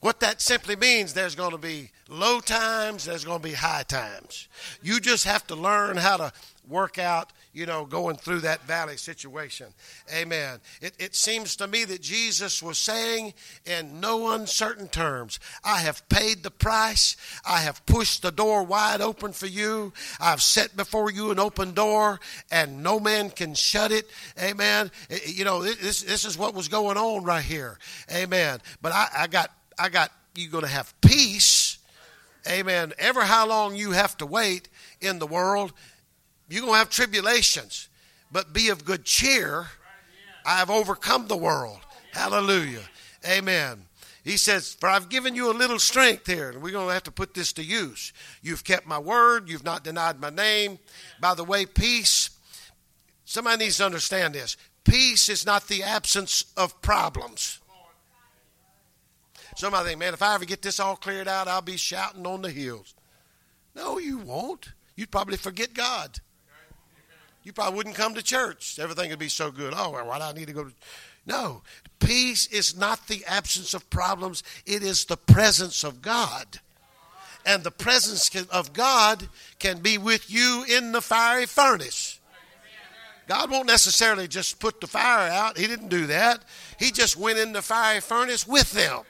What 0.00 0.20
that 0.20 0.40
simply 0.40 0.74
means, 0.74 1.14
there's 1.14 1.36
going 1.36 1.52
to 1.52 1.58
be 1.58 1.90
low 2.08 2.40
times, 2.40 3.04
there's 3.04 3.24
going 3.24 3.40
to 3.40 3.48
be 3.48 3.54
high 3.54 3.84
times. 3.84 4.48
You 4.82 4.98
just 4.98 5.24
have 5.24 5.46
to 5.46 5.54
learn 5.54 5.96
how 5.96 6.16
to 6.16 6.32
work 6.68 6.98
out 6.98 7.32
you 7.52 7.66
know, 7.66 7.84
going 7.84 8.16
through 8.16 8.40
that 8.40 8.62
valley 8.62 8.96
situation. 8.96 9.66
Amen. 10.12 10.58
It, 10.80 10.94
it 10.98 11.14
seems 11.14 11.56
to 11.56 11.66
me 11.66 11.84
that 11.84 12.00
Jesus 12.00 12.62
was 12.62 12.78
saying 12.78 13.34
in 13.66 14.00
no 14.00 14.32
uncertain 14.32 14.88
terms, 14.88 15.38
I 15.62 15.80
have 15.80 16.08
paid 16.08 16.42
the 16.42 16.50
price. 16.50 17.16
I 17.46 17.58
have 17.60 17.84
pushed 17.84 18.22
the 18.22 18.32
door 18.32 18.62
wide 18.62 19.02
open 19.02 19.32
for 19.32 19.46
you. 19.46 19.92
I've 20.18 20.42
set 20.42 20.76
before 20.76 21.10
you 21.10 21.30
an 21.30 21.38
open 21.38 21.72
door 21.72 22.20
and 22.50 22.82
no 22.82 22.98
man 22.98 23.28
can 23.28 23.54
shut 23.54 23.92
it. 23.92 24.08
Amen. 24.40 24.90
You 25.26 25.44
know, 25.44 25.62
this, 25.62 26.02
this 26.02 26.24
is 26.24 26.38
what 26.38 26.54
was 26.54 26.68
going 26.68 26.96
on 26.96 27.24
right 27.24 27.44
here. 27.44 27.78
Amen. 28.10 28.60
But 28.80 28.92
I, 28.92 29.08
I 29.18 29.26
got, 29.26 29.50
I 29.78 29.90
got, 29.90 30.10
you're 30.34 30.50
going 30.50 30.64
to 30.64 30.70
have 30.70 30.98
peace. 31.02 31.78
Amen. 32.48 32.92
Ever 32.98 33.22
how 33.22 33.46
long 33.46 33.76
you 33.76 33.92
have 33.92 34.16
to 34.16 34.26
wait 34.26 34.68
in 35.00 35.18
the 35.18 35.26
world, 35.26 35.72
you're 36.52 36.60
going 36.60 36.74
to 36.74 36.78
have 36.80 36.90
tribulations, 36.90 37.88
but 38.30 38.52
be 38.52 38.68
of 38.68 38.84
good 38.84 39.06
cheer. 39.06 39.68
I 40.44 40.58
have 40.58 40.68
overcome 40.68 41.26
the 41.26 41.36
world. 41.36 41.80
Hallelujah. 42.12 42.82
Amen. 43.26 43.86
He 44.22 44.36
says, 44.36 44.74
For 44.74 44.86
I've 44.90 45.08
given 45.08 45.34
you 45.34 45.50
a 45.50 45.54
little 45.54 45.78
strength 45.78 46.26
here, 46.26 46.50
and 46.50 46.60
we're 46.60 46.72
going 46.72 46.88
to 46.88 46.92
have 46.92 47.04
to 47.04 47.10
put 47.10 47.32
this 47.32 47.54
to 47.54 47.64
use. 47.64 48.12
You've 48.42 48.64
kept 48.64 48.86
my 48.86 48.98
word, 48.98 49.48
you've 49.48 49.64
not 49.64 49.82
denied 49.82 50.20
my 50.20 50.28
name. 50.28 50.78
By 51.22 51.34
the 51.34 51.42
way, 51.42 51.64
peace, 51.64 52.28
somebody 53.24 53.64
needs 53.64 53.78
to 53.78 53.86
understand 53.86 54.34
this. 54.34 54.58
Peace 54.84 55.30
is 55.30 55.46
not 55.46 55.68
the 55.68 55.82
absence 55.82 56.52
of 56.58 56.82
problems. 56.82 57.60
Somebody 59.56 59.88
think, 59.88 60.00
man, 60.00 60.12
if 60.12 60.20
I 60.20 60.34
ever 60.34 60.44
get 60.44 60.60
this 60.60 60.80
all 60.80 60.96
cleared 60.96 61.28
out, 61.28 61.48
I'll 61.48 61.62
be 61.62 61.78
shouting 61.78 62.26
on 62.26 62.42
the 62.42 62.50
hills. 62.50 62.94
No, 63.74 63.96
you 63.96 64.18
won't. 64.18 64.72
You'd 64.96 65.10
probably 65.10 65.38
forget 65.38 65.72
God 65.72 66.20
you 67.42 67.52
probably 67.52 67.76
wouldn't 67.76 67.96
come 67.96 68.14
to 68.14 68.22
church. 68.22 68.78
Everything 68.78 69.10
would 69.10 69.18
be 69.18 69.28
so 69.28 69.50
good. 69.50 69.74
Oh, 69.76 69.90
why 69.90 70.18
do 70.18 70.24
I 70.24 70.32
need 70.32 70.46
to 70.46 70.52
go 70.52 70.64
to 70.64 70.72
No. 71.26 71.62
Peace 71.98 72.46
is 72.48 72.76
not 72.76 73.06
the 73.06 73.24
absence 73.26 73.74
of 73.74 73.88
problems, 73.90 74.42
it 74.66 74.82
is 74.82 75.04
the 75.04 75.16
presence 75.16 75.84
of 75.84 76.02
God. 76.02 76.60
And 77.44 77.64
the 77.64 77.72
presence 77.72 78.30
of 78.50 78.72
God 78.72 79.28
can 79.58 79.80
be 79.80 79.98
with 79.98 80.30
you 80.30 80.64
in 80.68 80.92
the 80.92 81.00
fiery 81.00 81.46
furnace. 81.46 82.20
God 83.26 83.50
won't 83.50 83.66
necessarily 83.66 84.28
just 84.28 84.60
put 84.60 84.80
the 84.80 84.86
fire 84.86 85.30
out. 85.30 85.56
He 85.56 85.66
didn't 85.66 85.88
do 85.88 86.06
that. 86.06 86.44
He 86.78 86.90
just 86.90 87.16
went 87.16 87.38
in 87.38 87.52
the 87.52 87.62
fiery 87.62 88.00
furnace 88.00 88.46
with 88.46 88.72
them. 88.72 89.00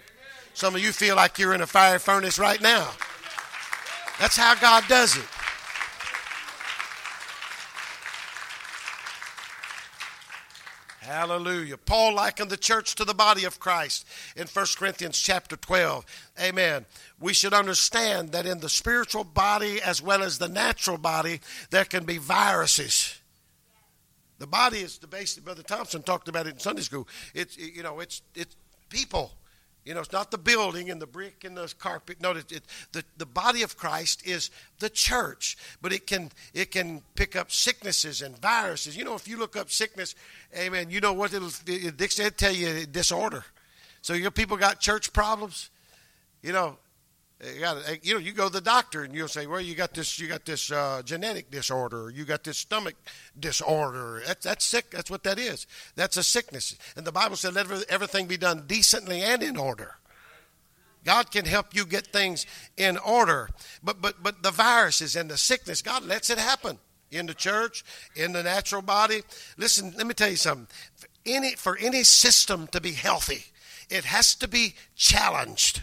Some 0.55 0.75
of 0.75 0.83
you 0.83 0.93
feel 0.93 1.17
like 1.17 1.39
you're 1.39 1.55
in 1.55 1.63
a 1.63 1.67
fiery 1.67 1.99
furnace 1.99 2.39
right 2.39 2.61
now. 2.61 2.91
That's 4.19 4.37
how 4.37 4.55
God 4.55 4.85
does 4.89 5.17
it. 5.17 5.25
Hallelujah. 11.13 11.77
Paul 11.77 12.15
likened 12.15 12.49
the 12.49 12.57
church 12.57 12.95
to 12.95 13.05
the 13.05 13.13
body 13.13 13.45
of 13.45 13.61
Christ 13.61 14.07
in 14.35 14.47
1 14.47 14.67
Corinthians 14.79 15.19
chapter 15.19 15.57
12. 15.57 16.07
Amen. 16.41 16.87
We 17.21 17.35
should 17.35 17.53
understand 17.53 18.33
that 18.33 18.47
in 18.47 18.61
the 18.61 18.71
spiritual 18.71 19.25
body 19.25 19.83
as 19.83 20.01
well 20.01 20.23
as 20.23 20.39
the 20.39 20.49
natural 20.49 20.97
body, 20.97 21.41
there 21.69 21.85
can 21.85 22.05
be 22.05 22.17
viruses. 22.17 23.21
The 24.39 24.47
body 24.47 24.79
is 24.79 24.97
the 24.99 25.07
basic, 25.07 25.45
Brother 25.45 25.63
Thompson 25.63 26.03
talked 26.03 26.29
about 26.29 26.47
it 26.47 26.55
in 26.55 26.59
Sunday 26.59 26.83
school. 26.83 27.07
It's, 27.35 27.59
you 27.59 27.83
know, 27.83 28.01
it's, 28.01 28.23
it's 28.35 28.57
people. 28.89 29.33
You 29.85 29.95
know, 29.95 30.01
it's 30.01 30.13
not 30.13 30.31
the 30.31 30.39
building 30.39 30.91
and 30.91 31.03
the 31.03 31.07
brick 31.07 31.43
and 31.45 31.57
the 31.57 31.73
carpet. 31.79 32.21
No, 32.21 32.31
it, 32.33 32.53
it, 32.53 32.63
the, 32.93 33.05
the 33.17 33.27
body 33.27 33.63
of 33.63 33.77
Christ 33.77 34.25
is 34.25 34.51
the 34.79 34.89
church, 34.89 35.57
but 35.81 35.93
it 35.93 36.07
can 36.07 36.31
it 36.55 36.71
can 36.71 37.03
pick 37.17 37.35
up 37.35 37.51
sicknesses 37.51 38.23
and 38.23 38.39
viruses. 38.39 38.97
You 38.97 39.05
know, 39.05 39.15
if 39.15 39.27
you 39.27 39.39
look 39.39 39.57
up 39.57 39.71
sickness, 39.71 40.15
amen, 40.57 40.91
you 40.91 41.01
know 41.01 41.13
what 41.13 41.35
it'll, 41.35 41.51
it'll 41.67 42.31
tell 42.31 42.53
you 42.53 42.87
disorder. 42.87 43.45
So 44.03 44.15
your 44.15 44.31
people 44.31 44.57
got 44.57 44.79
church 44.79 45.13
problems. 45.13 45.71
You 46.43 46.53
know, 46.53 46.77
you, 47.43 47.61
got, 47.61 48.05
you 48.07 48.15
know, 48.15 48.21
you 48.21 48.33
go 48.33 48.47
to 48.47 48.53
the 48.53 48.61
doctor 48.61 49.03
and 49.03 49.15
you'll 49.15 49.27
say, 49.27 49.47
"Well, 49.47 49.61
you 49.61 49.75
got 49.75 49.95
this, 49.95 50.19
you 50.19 50.29
got 50.29 50.45
this 50.45 50.71
uh, 50.71 51.03
genetic 51.05 51.51
disorder, 51.51 52.11
you 52.15 52.25
got 52.25 52.45
this 52.45 52.59
stomach 52.59 52.95
disorder." 53.39 54.23
That's 54.25 54.45
that's 54.45 54.65
sick. 54.65 54.91
That's 54.91 55.11
what 55.11 55.25
that 55.25 55.39
is. 55.39 55.67
That's 55.97 56.17
a 56.17 56.23
sickness. 56.23 56.77
And 56.97 57.05
the 57.05 57.13
Bible 57.13 57.37
said, 57.37 57.55
"Let 57.55 57.67
everything 57.89 58.27
be 58.27 58.37
done 58.37 58.65
decently 58.67 59.23
and 59.23 59.43
in 59.43 59.57
order." 59.57 59.97
God 61.05 61.33
can 61.33 61.45
help 61.45 61.75
you 61.75 61.85
get 61.85 62.07
things 62.07 62.47
in 62.77 62.97
order, 62.97 63.51
but 63.83 64.01
but 64.01 64.23
but 64.23 64.45
the 64.45 64.53
viruses 64.53 65.17
and 65.17 65.29
the 65.29 65.37
sickness, 65.37 65.83
God 65.83 66.05
lets 66.05 66.31
it 66.31 66.39
happen 66.39 66.79
in 67.11 67.27
the 67.27 67.35
church, 67.35 67.85
in 68.15 68.33
the 68.33 68.45
natural 68.45 68.83
body. 68.83 69.23
Listen, 69.57 69.93
let 69.97 70.07
me 70.07 70.15
tell 70.15 70.31
you 70.31 70.37
something. 70.37 70.69
For 70.95 71.09
any 71.27 71.57
for 71.57 71.77
any 71.79 72.05
system 72.05 72.69
to 72.69 72.81
be 72.81 72.93
healthy, 72.93 73.47
it 73.91 74.05
has 74.05 74.37
to 74.37 74.47
be 74.47 74.75
challenged 74.95 75.83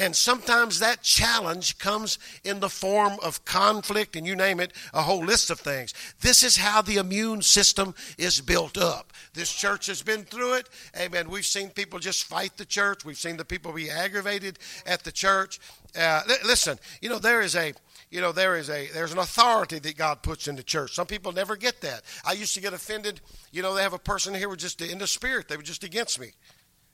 And 0.00 0.16
sometimes 0.16 0.78
that 0.78 1.02
challenge 1.02 1.76
comes 1.76 2.18
in 2.42 2.60
the 2.60 2.70
form 2.70 3.18
of 3.22 3.44
conflict, 3.44 4.16
and 4.16 4.26
you 4.26 4.34
name 4.34 4.58
it, 4.58 4.72
a 4.94 5.02
whole 5.02 5.22
list 5.22 5.50
of 5.50 5.60
things. 5.60 5.92
This 6.22 6.42
is 6.42 6.56
how 6.56 6.80
the 6.80 6.96
immune 6.96 7.42
system 7.42 7.94
is 8.16 8.40
built 8.40 8.78
up. 8.78 9.12
This 9.34 9.52
church 9.52 9.84
has 9.88 10.00
been 10.00 10.24
through 10.24 10.54
it. 10.54 10.70
Amen. 10.98 11.28
We've 11.28 11.44
seen 11.44 11.68
people 11.68 11.98
just 11.98 12.24
fight 12.24 12.56
the 12.56 12.64
church, 12.64 13.04
we've 13.04 13.18
seen 13.18 13.36
the 13.36 13.44
people 13.44 13.74
be 13.74 13.90
aggravated 13.90 14.58
at 14.86 15.04
the 15.04 15.12
church. 15.12 15.60
Uh, 15.94 16.22
listen, 16.46 16.78
you 17.02 17.10
know, 17.10 17.18
there 17.18 17.42
is 17.42 17.54
a 17.54 17.74
you 18.08 18.22
know 18.22 18.32
there 18.32 18.56
is 18.56 18.70
a 18.70 18.88
there's 18.94 19.12
an 19.12 19.18
authority 19.18 19.78
that 19.78 19.96
god 19.96 20.20
puts 20.20 20.48
in 20.48 20.56
the 20.56 20.64
church 20.64 20.94
some 20.96 21.06
people 21.06 21.30
never 21.30 21.54
get 21.54 21.80
that 21.80 22.02
i 22.24 22.32
used 22.32 22.54
to 22.54 22.60
get 22.60 22.72
offended 22.72 23.20
you 23.52 23.62
know 23.62 23.72
they 23.72 23.82
have 23.82 23.92
a 23.92 24.00
person 24.00 24.34
here 24.34 24.48
with 24.48 24.58
just 24.58 24.82
in 24.82 24.98
the 24.98 25.06
spirit 25.06 25.46
they 25.46 25.56
were 25.56 25.62
just 25.62 25.84
against 25.84 26.18
me 26.18 26.32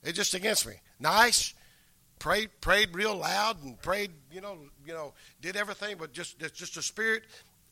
they're 0.02 0.12
just 0.12 0.34
against 0.34 0.66
me 0.66 0.74
nice 1.00 1.54
prayed 2.18 2.50
prayed 2.60 2.94
real 2.94 3.16
loud 3.16 3.62
and 3.62 3.80
prayed 3.82 4.10
you 4.32 4.40
know 4.40 4.58
you 4.86 4.92
know 4.92 5.12
did 5.40 5.56
everything 5.56 5.96
but 5.98 6.12
just 6.12 6.38
just 6.54 6.76
a 6.76 6.82
spirit 6.82 7.22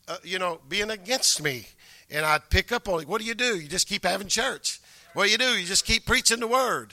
uh, 0.08 0.16
you 0.22 0.38
know 0.38 0.60
being 0.68 0.90
against 0.90 1.42
me. 1.42 1.66
And 2.10 2.24
i'd 2.24 2.48
pick 2.50 2.70
up 2.72 2.88
on 2.88 3.02
it. 3.02 3.08
What 3.08 3.20
do 3.20 3.26
you 3.26 3.34
do? 3.34 3.58
You 3.58 3.68
just 3.68 3.88
keep 3.88 4.04
having 4.04 4.28
church. 4.28 4.80
What 5.14 5.26
do 5.26 5.30
you 5.30 5.38
do? 5.38 5.58
You 5.58 5.66
just 5.66 5.86
keep 5.86 6.06
preaching 6.06 6.40
the 6.40 6.48
word. 6.48 6.92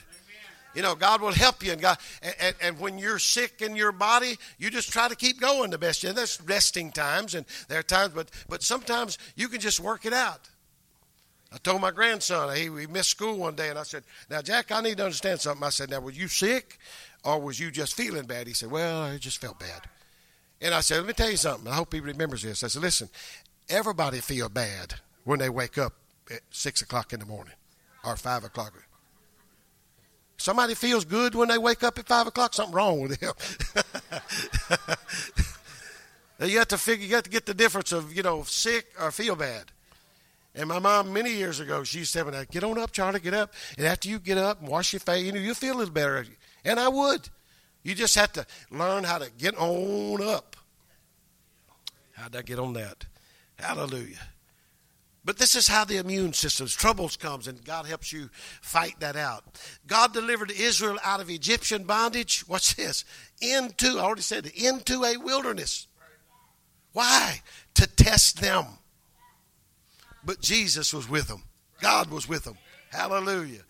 You 0.74 0.80
know, 0.80 0.94
God 0.94 1.20
will 1.20 1.32
help 1.32 1.62
you, 1.62 1.72
and 1.72 1.82
God, 1.82 1.98
and, 2.22 2.54
and, 2.62 2.78
when 2.78 2.96
you're 2.96 3.18
sick 3.18 3.60
in 3.60 3.76
your 3.76 3.92
body, 3.92 4.38
you 4.56 4.70
just 4.70 4.90
try 4.90 5.06
to 5.06 5.14
keep 5.14 5.38
going 5.38 5.70
the 5.70 5.76
best. 5.76 6.02
And 6.02 6.16
there's 6.16 6.40
resting 6.40 6.90
times, 6.90 7.34
and 7.34 7.44
there 7.68 7.80
are 7.80 7.82
times, 7.82 8.14
but 8.14 8.30
but 8.48 8.62
sometimes 8.62 9.18
you 9.36 9.48
can 9.48 9.60
just 9.60 9.80
work 9.80 10.06
it 10.06 10.14
out. 10.14 10.48
I 11.52 11.58
told 11.58 11.82
my 11.82 11.90
grandson 11.90 12.56
he, 12.56 12.62
he 12.62 12.86
missed 12.86 13.10
school 13.10 13.36
one 13.36 13.54
day, 13.54 13.68
and 13.68 13.78
I 13.78 13.82
said, 13.82 14.04
"Now, 14.30 14.40
Jack, 14.40 14.72
I 14.72 14.80
need 14.80 14.96
to 14.96 15.04
understand 15.04 15.40
something." 15.40 15.62
I 15.62 15.68
said, 15.68 15.90
"Now, 15.90 16.00
were 16.00 16.10
you 16.10 16.26
sick, 16.26 16.78
or 17.24 17.40
was 17.40 17.58
you 17.60 17.70
just 17.70 17.94
feeling 17.94 18.26
bad?" 18.26 18.46
He 18.46 18.54
said, 18.54 18.70
"Well, 18.70 19.02
I 19.02 19.18
just 19.18 19.40
felt 19.40 19.58
bad." 19.58 19.88
And 20.60 20.74
I 20.74 20.80
said, 20.80 20.98
"Let 20.98 21.06
me 21.06 21.12
tell 21.12 21.30
you 21.30 21.36
something. 21.36 21.70
I 21.70 21.74
hope 21.74 21.92
he 21.92 22.00
remembers 22.00 22.42
this." 22.42 22.62
I 22.62 22.68
said, 22.68 22.82
"Listen, 22.82 23.08
everybody 23.68 24.20
feel 24.20 24.48
bad 24.48 24.94
when 25.24 25.38
they 25.38 25.48
wake 25.48 25.78
up 25.78 25.94
at 26.30 26.40
six 26.50 26.82
o'clock 26.82 27.12
in 27.12 27.20
the 27.20 27.26
morning 27.26 27.54
or 28.04 28.16
five 28.16 28.44
o'clock." 28.44 28.74
Somebody 30.42 30.74
feels 30.74 31.04
good 31.04 31.36
when 31.36 31.48
they 31.48 31.58
wake 31.58 31.84
up 31.84 31.98
at 32.00 32.08
five 32.08 32.26
o'clock. 32.26 32.52
Something 32.52 32.74
wrong 32.74 33.00
with 33.00 33.20
them. 33.20 33.32
you 36.48 36.58
have 36.58 36.66
to 36.68 36.78
figure. 36.78 37.06
You 37.06 37.14
have 37.14 37.22
to 37.24 37.30
get 37.30 37.46
the 37.46 37.54
difference 37.54 37.92
of 37.92 38.12
you 38.12 38.24
know 38.24 38.42
sick 38.42 38.86
or 39.00 39.12
feel 39.12 39.36
bad. 39.36 39.70
And 40.54 40.68
my 40.68 40.80
mom, 40.80 41.12
many 41.12 41.32
years 41.32 41.60
ago, 41.60 41.84
she 41.84 42.00
used 42.00 42.12
to 42.14 42.24
tell 42.24 42.32
me, 42.32 42.46
"Get 42.50 42.64
on 42.64 42.76
up, 42.76 42.90
Charlie. 42.90 43.20
Get 43.20 43.34
up. 43.34 43.54
And 43.78 43.86
after 43.86 44.08
you 44.08 44.18
get 44.18 44.36
up 44.36 44.60
and 44.60 44.68
wash 44.68 44.92
your 44.92 44.98
face, 44.98 45.24
you 45.24 45.30
know 45.30 45.38
you'll 45.38 45.54
feel 45.54 45.76
a 45.76 45.78
little 45.78 45.94
better." 45.94 46.26
And 46.64 46.78
I 46.78 46.88
would. 46.88 47.28
You 47.82 47.94
just 47.94 48.14
have 48.14 48.32
to 48.32 48.46
learn 48.70 49.04
how 49.04 49.18
to 49.18 49.30
get 49.36 49.56
on 49.56 50.22
up. 50.22 50.56
How'd 52.12 52.36
I 52.36 52.42
get 52.42 52.58
on 52.58 52.74
that? 52.74 53.06
Hallelujah. 53.58 54.18
But 55.24 55.38
this 55.38 55.54
is 55.54 55.68
how 55.68 55.84
the 55.84 55.98
immune 55.98 56.32
system's 56.32 56.74
troubles 56.74 57.16
comes, 57.16 57.46
and 57.46 57.64
God 57.64 57.86
helps 57.86 58.12
you 58.12 58.28
fight 58.60 58.98
that 58.98 59.14
out. 59.14 59.44
God 59.86 60.12
delivered 60.12 60.50
Israel 60.50 60.98
out 61.04 61.20
of 61.20 61.30
Egyptian 61.30 61.84
bondage. 61.84 62.44
What's 62.48 62.74
this? 62.74 63.04
Into, 63.40 63.98
I 63.98 64.02
already 64.02 64.22
said 64.22 64.46
it, 64.46 64.56
into 64.56 65.04
a 65.04 65.16
wilderness. 65.16 65.86
Why? 66.92 67.40
To 67.74 67.86
test 67.86 68.40
them. 68.40 68.66
But 70.24 70.40
Jesus 70.40 70.92
was 70.92 71.08
with 71.08 71.28
them. 71.28 71.44
God 71.80 72.10
was 72.10 72.28
with 72.28 72.44
them. 72.44 72.58
Hallelujah. 72.90 73.62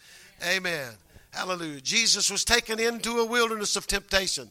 Amen. 0.47 0.91
Hallelujah. 1.33 1.81
Jesus 1.81 2.31
was 2.31 2.45
taken 2.45 2.79
into 2.79 3.19
a 3.19 3.27
wilderness 3.27 3.77
of 3.77 3.87
temptation. 3.87 4.51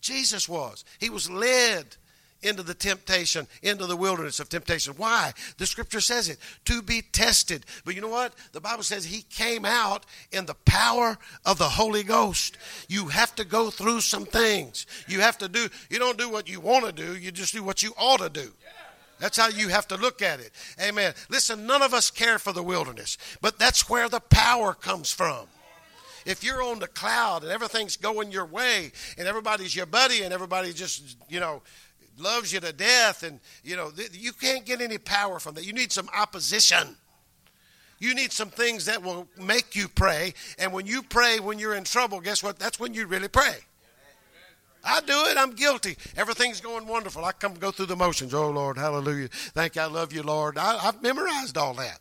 Jesus 0.00 0.48
was. 0.48 0.84
He 0.98 1.10
was 1.10 1.30
led 1.30 1.96
into 2.42 2.62
the 2.62 2.72
temptation, 2.72 3.46
into 3.62 3.84
the 3.84 3.96
wilderness 3.96 4.40
of 4.40 4.48
temptation. 4.48 4.94
Why? 4.96 5.32
The 5.58 5.66
scripture 5.66 6.00
says 6.00 6.30
it 6.30 6.38
to 6.64 6.80
be 6.80 7.02
tested. 7.02 7.66
But 7.84 7.94
you 7.94 8.00
know 8.00 8.08
what? 8.08 8.34
The 8.52 8.62
Bible 8.62 8.82
says 8.82 9.04
he 9.04 9.22
came 9.22 9.66
out 9.66 10.06
in 10.32 10.46
the 10.46 10.54
power 10.54 11.18
of 11.44 11.58
the 11.58 11.68
Holy 11.68 12.02
Ghost. 12.02 12.56
You 12.88 13.08
have 13.08 13.34
to 13.34 13.44
go 13.44 13.68
through 13.68 14.00
some 14.00 14.24
things. 14.24 14.86
You 15.06 15.20
have 15.20 15.36
to 15.38 15.48
do, 15.48 15.68
you 15.90 15.98
don't 15.98 16.16
do 16.16 16.30
what 16.30 16.48
you 16.48 16.60
want 16.60 16.86
to 16.86 16.92
do, 16.92 17.14
you 17.14 17.30
just 17.30 17.52
do 17.52 17.62
what 17.62 17.82
you 17.82 17.92
ought 17.98 18.20
to 18.20 18.30
do. 18.30 18.50
That's 19.18 19.36
how 19.36 19.48
you 19.48 19.68
have 19.68 19.86
to 19.88 19.98
look 19.98 20.22
at 20.22 20.40
it. 20.40 20.50
Amen. 20.80 21.12
Listen, 21.28 21.66
none 21.66 21.82
of 21.82 21.92
us 21.92 22.10
care 22.10 22.38
for 22.38 22.54
the 22.54 22.62
wilderness, 22.62 23.18
but 23.42 23.58
that's 23.58 23.90
where 23.90 24.08
the 24.08 24.20
power 24.20 24.72
comes 24.72 25.12
from 25.12 25.46
if 26.26 26.44
you're 26.44 26.62
on 26.62 26.78
the 26.78 26.86
cloud 26.86 27.42
and 27.42 27.52
everything's 27.52 27.96
going 27.96 28.32
your 28.32 28.46
way 28.46 28.92
and 29.18 29.26
everybody's 29.26 29.74
your 29.74 29.86
buddy 29.86 30.22
and 30.22 30.32
everybody 30.32 30.72
just 30.72 31.16
you 31.28 31.40
know 31.40 31.62
loves 32.20 32.52
you 32.52 32.60
to 32.60 32.72
death, 32.72 33.22
and 33.22 33.40
you 33.64 33.76
know 33.76 33.90
you 34.12 34.32
can't 34.32 34.64
get 34.64 34.80
any 34.80 34.98
power 34.98 35.38
from 35.38 35.54
that. 35.54 35.66
You 35.66 35.72
need 35.72 35.92
some 35.92 36.08
opposition. 36.14 36.96
You 37.98 38.14
need 38.14 38.32
some 38.32 38.48
things 38.48 38.86
that 38.86 39.02
will 39.02 39.28
make 39.38 39.76
you 39.76 39.86
pray. 39.86 40.32
And 40.58 40.72
when 40.72 40.86
you 40.86 41.02
pray 41.02 41.38
when 41.38 41.58
you're 41.58 41.74
in 41.74 41.84
trouble, 41.84 42.20
guess 42.20 42.42
what? 42.42 42.58
That's 42.58 42.80
when 42.80 42.94
you 42.94 43.06
really 43.06 43.28
pray. 43.28 43.56
I 44.82 45.00
do 45.02 45.26
it. 45.26 45.36
I'm 45.36 45.52
guilty. 45.52 45.98
Everything's 46.16 46.62
going 46.62 46.86
wonderful. 46.86 47.22
I 47.22 47.32
come 47.32 47.54
go 47.54 47.70
through 47.70 47.86
the 47.86 47.96
motions. 47.96 48.32
Oh 48.32 48.48
Lord, 48.48 48.78
hallelujah. 48.78 49.28
Thank 49.28 49.76
you. 49.76 49.82
I 49.82 49.86
love 49.86 50.12
you, 50.12 50.22
Lord. 50.22 50.56
I, 50.56 50.78
have 50.78 51.02
memorized 51.02 51.58
all 51.58 51.74
that. 51.74 52.00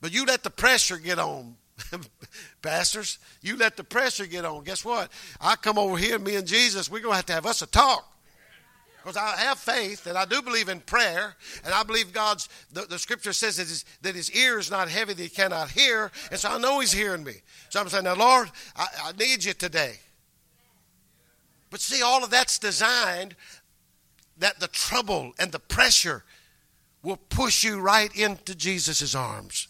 But 0.00 0.12
you 0.12 0.24
let 0.24 0.42
the 0.42 0.50
pressure 0.50 0.96
get 0.96 1.18
on, 1.18 1.56
pastors. 2.62 3.18
You 3.42 3.56
let 3.56 3.76
the 3.76 3.84
pressure 3.84 4.26
get 4.26 4.44
on. 4.44 4.64
Guess 4.64 4.84
what? 4.84 5.10
I 5.40 5.56
come 5.56 5.78
over 5.78 5.96
here, 5.96 6.18
me 6.18 6.36
and 6.36 6.46
Jesus, 6.46 6.90
we're 6.90 7.00
going 7.00 7.12
to 7.12 7.16
have 7.16 7.26
to 7.26 7.32
have 7.32 7.46
us 7.46 7.62
a 7.62 7.66
talk. 7.66 8.06
Because 9.02 9.16
I 9.16 9.36
have 9.36 9.58
faith 9.58 10.06
and 10.06 10.18
I 10.18 10.26
do 10.26 10.42
believe 10.42 10.68
in 10.68 10.80
prayer, 10.80 11.34
and 11.64 11.72
I 11.72 11.82
believe 11.82 12.12
God's, 12.12 12.48
the, 12.70 12.82
the 12.82 12.98
scripture 12.98 13.32
says 13.32 13.56
that 13.56 13.66
his, 13.66 13.84
that 14.02 14.14
his 14.14 14.30
ear 14.32 14.58
is 14.58 14.70
not 14.70 14.90
heavy 14.90 15.14
that 15.14 15.22
he 15.22 15.30
cannot 15.30 15.70
hear, 15.70 16.10
and 16.30 16.38
so 16.38 16.50
I 16.50 16.58
know 16.58 16.80
he's 16.80 16.92
hearing 16.92 17.24
me. 17.24 17.36
So 17.70 17.80
I'm 17.80 17.88
saying, 17.88 18.04
now, 18.04 18.14
Lord, 18.14 18.50
I, 18.76 18.86
I 19.04 19.12
need 19.12 19.44
you 19.44 19.54
today. 19.54 19.94
But 21.70 21.80
see, 21.80 22.02
all 22.02 22.22
of 22.22 22.30
that's 22.30 22.58
designed 22.58 23.36
that 24.38 24.60
the 24.60 24.68
trouble 24.68 25.32
and 25.38 25.52
the 25.52 25.60
pressure 25.60 26.24
will 27.02 27.16
push 27.16 27.64
you 27.64 27.80
right 27.80 28.14
into 28.14 28.54
Jesus' 28.54 29.14
arms. 29.14 29.68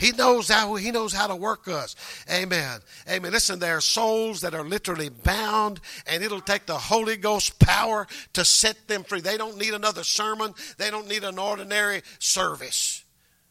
He 0.00 0.12
knows 0.12 0.48
how 0.48 0.76
he 0.76 0.90
knows 0.90 1.12
how 1.12 1.26
to 1.26 1.36
work 1.36 1.68
us. 1.68 1.94
Amen. 2.32 2.80
Amen. 3.06 3.30
Listen, 3.30 3.58
there 3.58 3.76
are 3.76 3.82
souls 3.82 4.40
that 4.40 4.54
are 4.54 4.64
literally 4.64 5.10
bound, 5.10 5.78
and 6.06 6.24
it'll 6.24 6.40
take 6.40 6.64
the 6.64 6.78
Holy 6.78 7.18
Ghost 7.18 7.58
power 7.58 8.06
to 8.32 8.42
set 8.42 8.88
them 8.88 9.04
free. 9.04 9.20
They 9.20 9.36
don't 9.36 9.58
need 9.58 9.74
another 9.74 10.02
sermon. 10.02 10.54
They 10.78 10.90
don't 10.90 11.06
need 11.06 11.22
an 11.22 11.38
ordinary 11.38 12.00
service. 12.18 13.04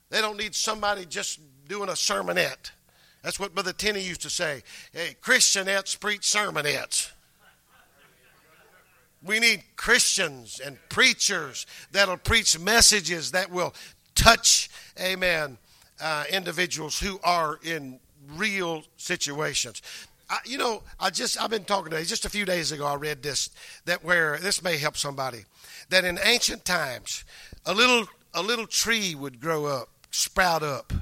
They 0.10 0.22
don't 0.22 0.38
need 0.38 0.56
somebody 0.56 1.06
just 1.06 1.40
doing 1.68 1.88
a 1.88 1.94
sermonette. 1.94 2.72
That's 3.22 3.40
what 3.40 3.54
Brother 3.54 3.74
Tenney 3.74 4.02
used 4.02 4.24
to 4.24 4.32
say. 4.32 4.64
Hey, 4.92 5.18
Christianettes 5.22 6.00
preach 6.00 6.22
sermonettes. 6.22 7.12
We 9.24 9.40
need 9.40 9.62
Christians 9.76 10.60
and 10.66 10.80
preachers 10.90 11.68
that'll 11.92 12.18
preach 12.18 12.58
messages 12.58 13.34
that 13.34 13.52
will 13.52 13.76
touch, 14.16 14.68
amen, 15.00 15.60
uh, 16.02 16.24
individuals 16.32 17.00
who 17.00 17.20
are 17.24 17.60
in 17.64 18.00
real 18.36 18.84
situations. 18.98 19.82
I, 20.30 20.38
you 20.46 20.58
know, 20.58 20.84
I 21.00 21.10
just 21.10 21.42
I've 21.42 21.50
been 21.50 21.66
talking 21.66 21.92
to 21.92 22.06
just 22.06 22.26
a 22.26 22.30
few 22.30 22.46
days 22.46 22.72
ago. 22.72 22.86
I 22.86 22.96
read 22.96 23.24
this 23.24 23.50
that 23.86 24.04
where 24.04 24.38
this 24.38 24.64
may 24.64 24.78
help 24.78 24.98
somebody. 24.98 25.46
That 25.90 26.06
in 26.06 26.20
ancient 26.24 26.66
times, 26.66 27.24
a 27.66 27.74
little 27.74 28.08
a 28.34 28.42
little 28.44 28.68
tree 28.68 29.16
would 29.16 29.40
grow 29.40 29.66
up, 29.66 29.90
sprout 30.12 30.62
up. 30.62 30.94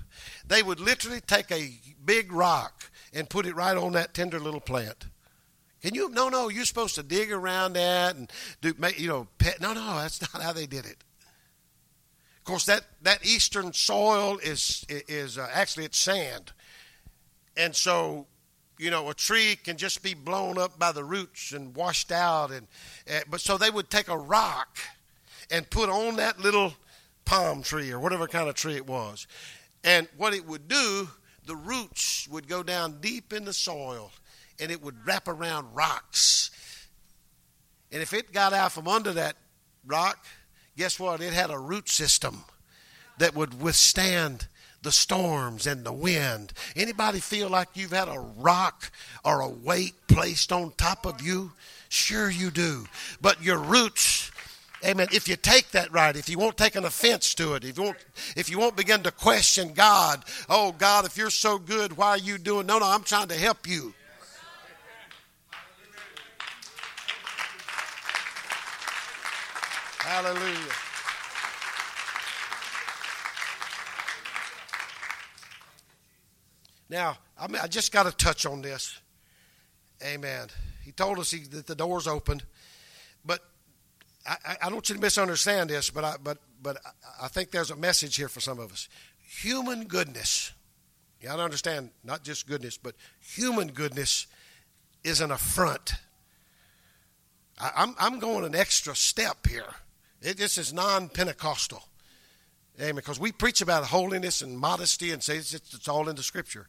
They 0.48 0.64
would 0.64 0.80
literally 0.80 1.20
take 1.20 1.52
a 1.52 1.72
big 2.06 2.32
rock 2.32 2.90
and 3.14 3.30
put 3.30 3.46
it 3.46 3.56
right 3.56 3.76
on 3.76 3.92
that 3.94 4.14
tender 4.14 4.40
little 4.40 4.62
plant. 4.62 5.08
Can 5.82 5.94
you? 5.94 6.10
No, 6.10 6.30
no. 6.30 6.50
You're 6.50 6.66
supposed 6.66 6.96
to 6.96 7.04
dig 7.04 7.32
around 7.32 7.74
that 7.74 8.16
and 8.16 8.32
do, 8.62 8.74
you 8.98 9.08
know, 9.08 9.28
pet. 9.38 9.60
No, 9.60 9.74
no. 9.74 9.98
That's 9.98 10.22
not 10.34 10.42
how 10.42 10.54
they 10.54 10.66
did 10.66 10.86
it 10.86 11.04
course, 12.48 12.66
that, 12.66 12.84
that 13.04 13.26
eastern 13.26 13.74
soil 13.74 14.40
is 14.42 14.86
is 14.90 15.38
uh, 15.38 15.48
actually 15.54 15.86
it's 15.86 16.00
sand, 16.00 16.54
and 17.56 17.76
so 17.76 18.26
you 18.80 18.90
know 18.90 19.10
a 19.10 19.14
tree 19.14 19.56
can 19.64 19.78
just 19.78 20.02
be 20.02 20.14
blown 20.14 20.58
up 20.58 20.80
by 20.80 20.92
the 20.92 21.04
roots 21.04 21.52
and 21.52 21.76
washed 21.76 22.12
out, 22.12 22.52
and 22.52 22.66
uh, 23.10 23.20
but 23.30 23.42
so 23.42 23.58
they 23.58 23.70
would 23.70 23.90
take 23.90 24.08
a 24.08 24.18
rock 24.18 24.80
and 25.52 25.70
put 25.70 25.90
on 25.90 26.16
that 26.16 26.40
little 26.40 26.74
palm 27.26 27.62
tree 27.62 27.92
or 27.92 28.00
whatever 28.00 28.28
kind 28.28 28.50
of 28.50 28.56
tree 28.56 28.76
it 28.76 28.88
was, 28.88 29.28
and 29.84 30.08
what 30.18 30.34
it 30.34 30.46
would 30.46 30.68
do, 30.68 31.10
the 31.46 31.56
roots 31.56 32.28
would 32.32 32.48
go 32.48 32.64
down 32.64 33.00
deep 33.02 33.34
in 33.34 33.46
the 33.46 33.54
soil, 33.54 34.12
and 34.60 34.72
it 34.72 34.82
would 34.82 35.06
wrap 35.06 35.28
around 35.28 35.68
rocks, 35.76 36.50
and 37.92 38.02
if 38.02 38.14
it 38.14 38.32
got 38.32 38.54
out 38.54 38.72
from 38.72 38.88
under 38.88 39.12
that 39.12 39.36
rock 39.86 40.26
guess 40.78 41.00
what? 41.00 41.22
It 41.22 41.34
had 41.34 41.50
a 41.50 41.60
root 41.60 41.90
system 41.90 42.44
that 43.18 43.36
would 43.36 43.62
withstand 43.62 44.48
the 44.84 44.92
storms 44.92 45.68
and 45.68 45.84
the 45.84 45.92
wind. 45.92 46.54
Anybody 46.76 47.20
feel 47.20 47.50
like 47.50 47.70
you've 47.74 47.92
had 47.92 48.08
a 48.08 48.20
rock 48.38 48.92
or 49.26 49.42
a 49.42 49.50
weight 49.50 49.96
placed 50.08 50.54
on 50.54 50.72
top 50.78 51.06
of 51.06 51.22
you? 51.22 51.52
Sure 51.90 52.30
you 52.30 52.52
do. 52.52 52.86
But 53.20 53.44
your 53.44 53.58
roots 53.58 54.32
Amen. 54.86 55.08
If 55.12 55.28
you 55.28 55.36
take 55.36 55.72
that 55.72 55.92
right, 55.92 56.16
if 56.16 56.30
you 56.30 56.38
won't 56.38 56.56
take 56.56 56.76
an 56.76 56.86
offense 56.86 57.34
to 57.36 57.56
it, 57.56 57.66
if 57.66 57.78
you 57.78 57.84
won't, 57.84 57.98
if 58.36 58.50
you 58.50 58.60
won't 58.60 58.76
begin 58.76 59.02
to 59.04 59.12
question 59.12 59.74
God, 59.74 60.24
oh 60.50 60.72
God, 60.72 61.06
if 61.06 61.18
you're 61.18 61.32
so 61.32 61.58
good, 61.58 61.98
why 61.98 62.10
are 62.10 62.18
you 62.18 62.38
doing? 62.38 62.68
No, 62.68 62.78
no, 62.78 62.86
I'm 62.86 63.04
trying 63.04 63.30
to 63.30 63.36
help 63.36 63.68
you. 63.68 63.94
Hallelujah. 70.08 70.72
Now, 76.90 77.18
I, 77.38 77.48
mean, 77.48 77.62
I 77.62 77.68
just 77.68 77.92
got 77.92 78.04
to 78.04 78.14
touch 78.14 78.46
on 78.46 78.62
this. 78.62 79.02
Amen. 80.02 80.48
He 80.86 80.94
told 80.94 81.20
us 81.20 81.32
he, 81.32 81.40
that 81.40 81.68
the 81.68 81.76
door's 81.76 82.08
open, 82.08 82.42
but 83.26 83.42
I, 84.26 84.56
I, 84.62 84.66
don't 84.68 84.76
want 84.76 84.88
you 84.88 84.96
to 84.96 85.02
misunderstand 85.02 85.72
this, 85.72 85.90
but 85.90 86.06
I, 86.06 86.16
but 86.24 86.38
but 86.64 86.78
I 87.22 87.28
think 87.28 87.52
there's 87.52 87.72
a 87.72 87.76
message 87.76 88.16
here 88.16 88.30
for 88.30 88.40
some 88.40 88.60
of 88.60 88.72
us. 88.72 88.88
Human 89.42 89.88
goodness. 89.88 90.54
You 91.20 91.28
got 91.28 91.36
to 91.36 91.44
understand, 91.44 91.90
not 92.06 92.24
just 92.24 92.48
goodness, 92.48 92.78
but 92.78 92.96
human 93.20 93.68
goodness 93.74 94.26
is 95.04 95.20
an 95.20 95.32
affront. 95.32 95.96
I, 97.60 97.72
I'm 97.76 97.94
I'm 98.00 98.20
going 98.20 98.46
an 98.46 98.56
extra 98.56 98.96
step 98.96 99.46
here. 99.46 99.74
It, 100.22 100.38
this 100.38 100.58
is 100.58 100.74
non-Pentecostal. 100.74 101.84
Amen. 102.80 102.96
Because 102.96 103.20
we 103.20 103.32
preach 103.32 103.62
about 103.62 103.86
holiness 103.86 104.42
and 104.42 104.58
modesty 104.58 105.12
and 105.12 105.22
say 105.22 105.38
it's, 105.38 105.54
it's 105.54 105.88
all 105.88 106.10
in 106.10 106.16
the 106.16 106.24
Scripture. 106.24 106.68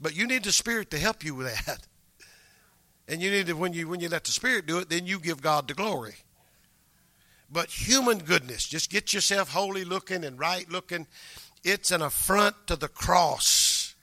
But 0.00 0.14
you 0.14 0.26
need 0.26 0.44
the 0.44 0.52
Spirit 0.52 0.90
to 0.90 0.98
help 0.98 1.24
you 1.24 1.34
with 1.34 1.66
that. 1.66 1.86
And 3.08 3.22
you 3.22 3.30
need 3.30 3.46
to, 3.46 3.52
when 3.52 3.72
you 3.72 3.86
when 3.86 4.00
you 4.00 4.08
let 4.08 4.24
the 4.24 4.32
Spirit 4.32 4.66
do 4.66 4.78
it, 4.78 4.88
then 4.88 5.06
you 5.06 5.20
give 5.20 5.40
God 5.40 5.68
the 5.68 5.74
glory. 5.74 6.16
But 7.48 7.70
human 7.70 8.18
goodness, 8.18 8.66
just 8.66 8.90
get 8.90 9.14
yourself 9.14 9.52
holy 9.52 9.84
looking 9.84 10.24
and 10.24 10.36
right 10.36 10.68
looking, 10.68 11.06
it's 11.62 11.92
an 11.92 12.02
affront 12.02 12.66
to 12.66 12.74
the 12.74 12.88
cross. 12.88 13.94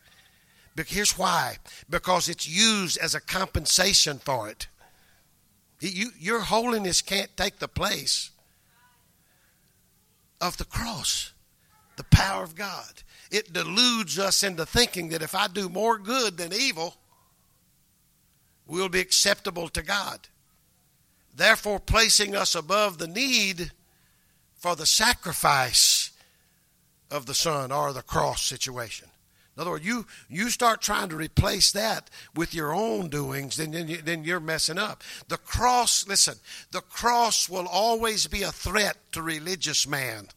But 0.74 0.88
here's 0.88 1.18
why 1.18 1.58
because 1.90 2.30
it's 2.30 2.48
used 2.48 2.98
as 2.98 3.14
a 3.14 3.20
compensation 3.20 4.20
for 4.20 4.50
it. 4.50 4.68
You, 5.82 6.12
your 6.18 6.40
holiness 6.40 7.02
can't 7.02 7.36
take 7.36 7.60
the 7.60 7.68
place 7.68 8.32
of 10.44 10.58
the 10.58 10.66
cross, 10.66 11.32
the 11.96 12.04
power 12.04 12.44
of 12.44 12.54
God. 12.54 13.02
It 13.32 13.54
deludes 13.54 14.20
us 14.20 14.44
into 14.44 14.66
thinking 14.66 15.08
that 15.10 15.22
if 15.22 15.34
I 15.34 15.48
do 15.48 15.70
more 15.70 15.98
good 15.98 16.38
than 16.38 16.52
evil, 16.52 16.96
we'll 18.68 18.90
be 18.90 19.00
acceptable 19.00 19.70
to 19.70 19.82
God. 19.82 20.28
Therefore, 21.34 21.80
placing 21.80 22.36
us 22.36 22.56
above 22.56 22.98
the 22.98 23.08
need 23.08 23.72
for 24.54 24.76
the 24.76 24.86
sacrifice 24.86 26.12
of 27.10 27.26
the 27.26 27.34
Son 27.34 27.72
or 27.72 27.94
the 27.94 28.02
cross 28.02 28.42
situation. 28.44 29.08
In 29.56 29.62
other 29.62 29.72
words, 29.72 29.86
you, 29.86 30.06
you 30.30 30.50
start 30.50 30.82
trying 30.82 31.10
to 31.10 31.16
replace 31.16 31.72
that 31.74 32.10
with 32.36 32.56
your 32.56 32.74
own 32.74 33.10
doings, 33.10 33.56
then, 33.58 33.72
then, 33.72 33.88
you, 33.88 33.98
then 33.98 34.24
you're 34.24 34.40
messing 34.40 34.80
up. 34.80 35.04
The 35.28 35.38
cross, 35.38 36.08
listen, 36.08 36.36
the 36.72 36.82
cross 36.82 37.48
will 37.48 37.68
always 37.68 38.26
be 38.26 38.42
a 38.42 38.52
threat 38.52 38.98
to 39.12 39.22
religious 39.22 39.88
man. 39.88 40.30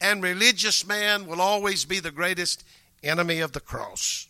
And 0.00 0.22
religious 0.22 0.86
man 0.86 1.26
will 1.26 1.42
always 1.42 1.84
be 1.84 2.00
the 2.00 2.10
greatest 2.10 2.64
enemy 3.02 3.40
of 3.40 3.52
the 3.52 3.60
cross. 3.60 4.28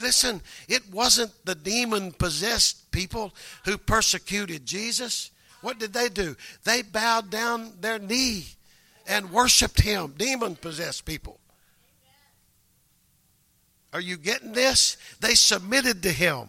Listen, 0.00 0.40
it 0.68 0.82
wasn't 0.92 1.32
the 1.44 1.54
demon 1.56 2.12
possessed 2.12 2.90
people 2.92 3.34
who 3.64 3.76
persecuted 3.76 4.66
Jesus. 4.66 5.30
What 5.62 5.80
did 5.80 5.92
they 5.92 6.08
do? 6.08 6.36
They 6.62 6.82
bowed 6.82 7.30
down 7.30 7.72
their 7.80 7.98
knee 7.98 8.46
and 9.08 9.32
worshiped 9.32 9.80
him, 9.80 10.14
demon 10.16 10.54
possessed 10.54 11.04
people. 11.04 11.40
Are 13.92 14.00
you 14.00 14.18
getting 14.18 14.52
this? 14.52 14.98
They 15.20 15.34
submitted 15.34 16.02
to 16.02 16.12
him. 16.12 16.48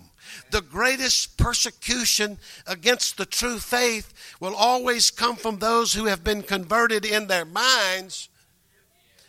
The 0.51 0.61
greatest 0.61 1.37
persecution 1.37 2.37
against 2.67 3.17
the 3.17 3.25
true 3.25 3.57
faith 3.57 4.13
will 4.39 4.53
always 4.53 5.09
come 5.09 5.37
from 5.37 5.57
those 5.57 5.93
who 5.93 6.05
have 6.05 6.23
been 6.23 6.43
converted 6.43 7.05
in 7.05 7.27
their 7.27 7.45
minds, 7.45 8.29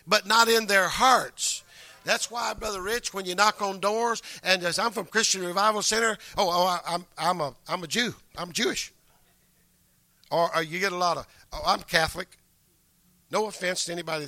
but 0.06 0.26
not 0.26 0.48
in 0.48 0.66
their 0.66 0.88
hearts. 0.88 1.62
That's 2.04 2.30
why, 2.30 2.54
Brother 2.54 2.82
Rich, 2.82 3.14
when 3.14 3.26
you 3.26 3.34
knock 3.34 3.62
on 3.62 3.78
doors, 3.78 4.22
and 4.42 4.64
I'm 4.78 4.90
from 4.90 5.06
Christian 5.06 5.44
Revival 5.44 5.82
Center, 5.82 6.18
oh, 6.36 6.48
oh 6.50 6.66
I, 6.66 6.94
am 6.94 7.06
I'm, 7.16 7.40
a, 7.40 7.54
I'm 7.68 7.84
a 7.84 7.86
Jew. 7.86 8.14
I'm 8.36 8.52
Jewish. 8.52 8.92
Or, 10.30 10.54
or 10.54 10.62
you 10.62 10.80
get 10.80 10.92
a 10.92 10.96
lot 10.96 11.18
of, 11.18 11.26
oh, 11.52 11.62
I'm 11.64 11.82
Catholic. 11.82 12.28
No 13.30 13.46
offense 13.46 13.84
to 13.86 13.92
anybody 13.92 14.26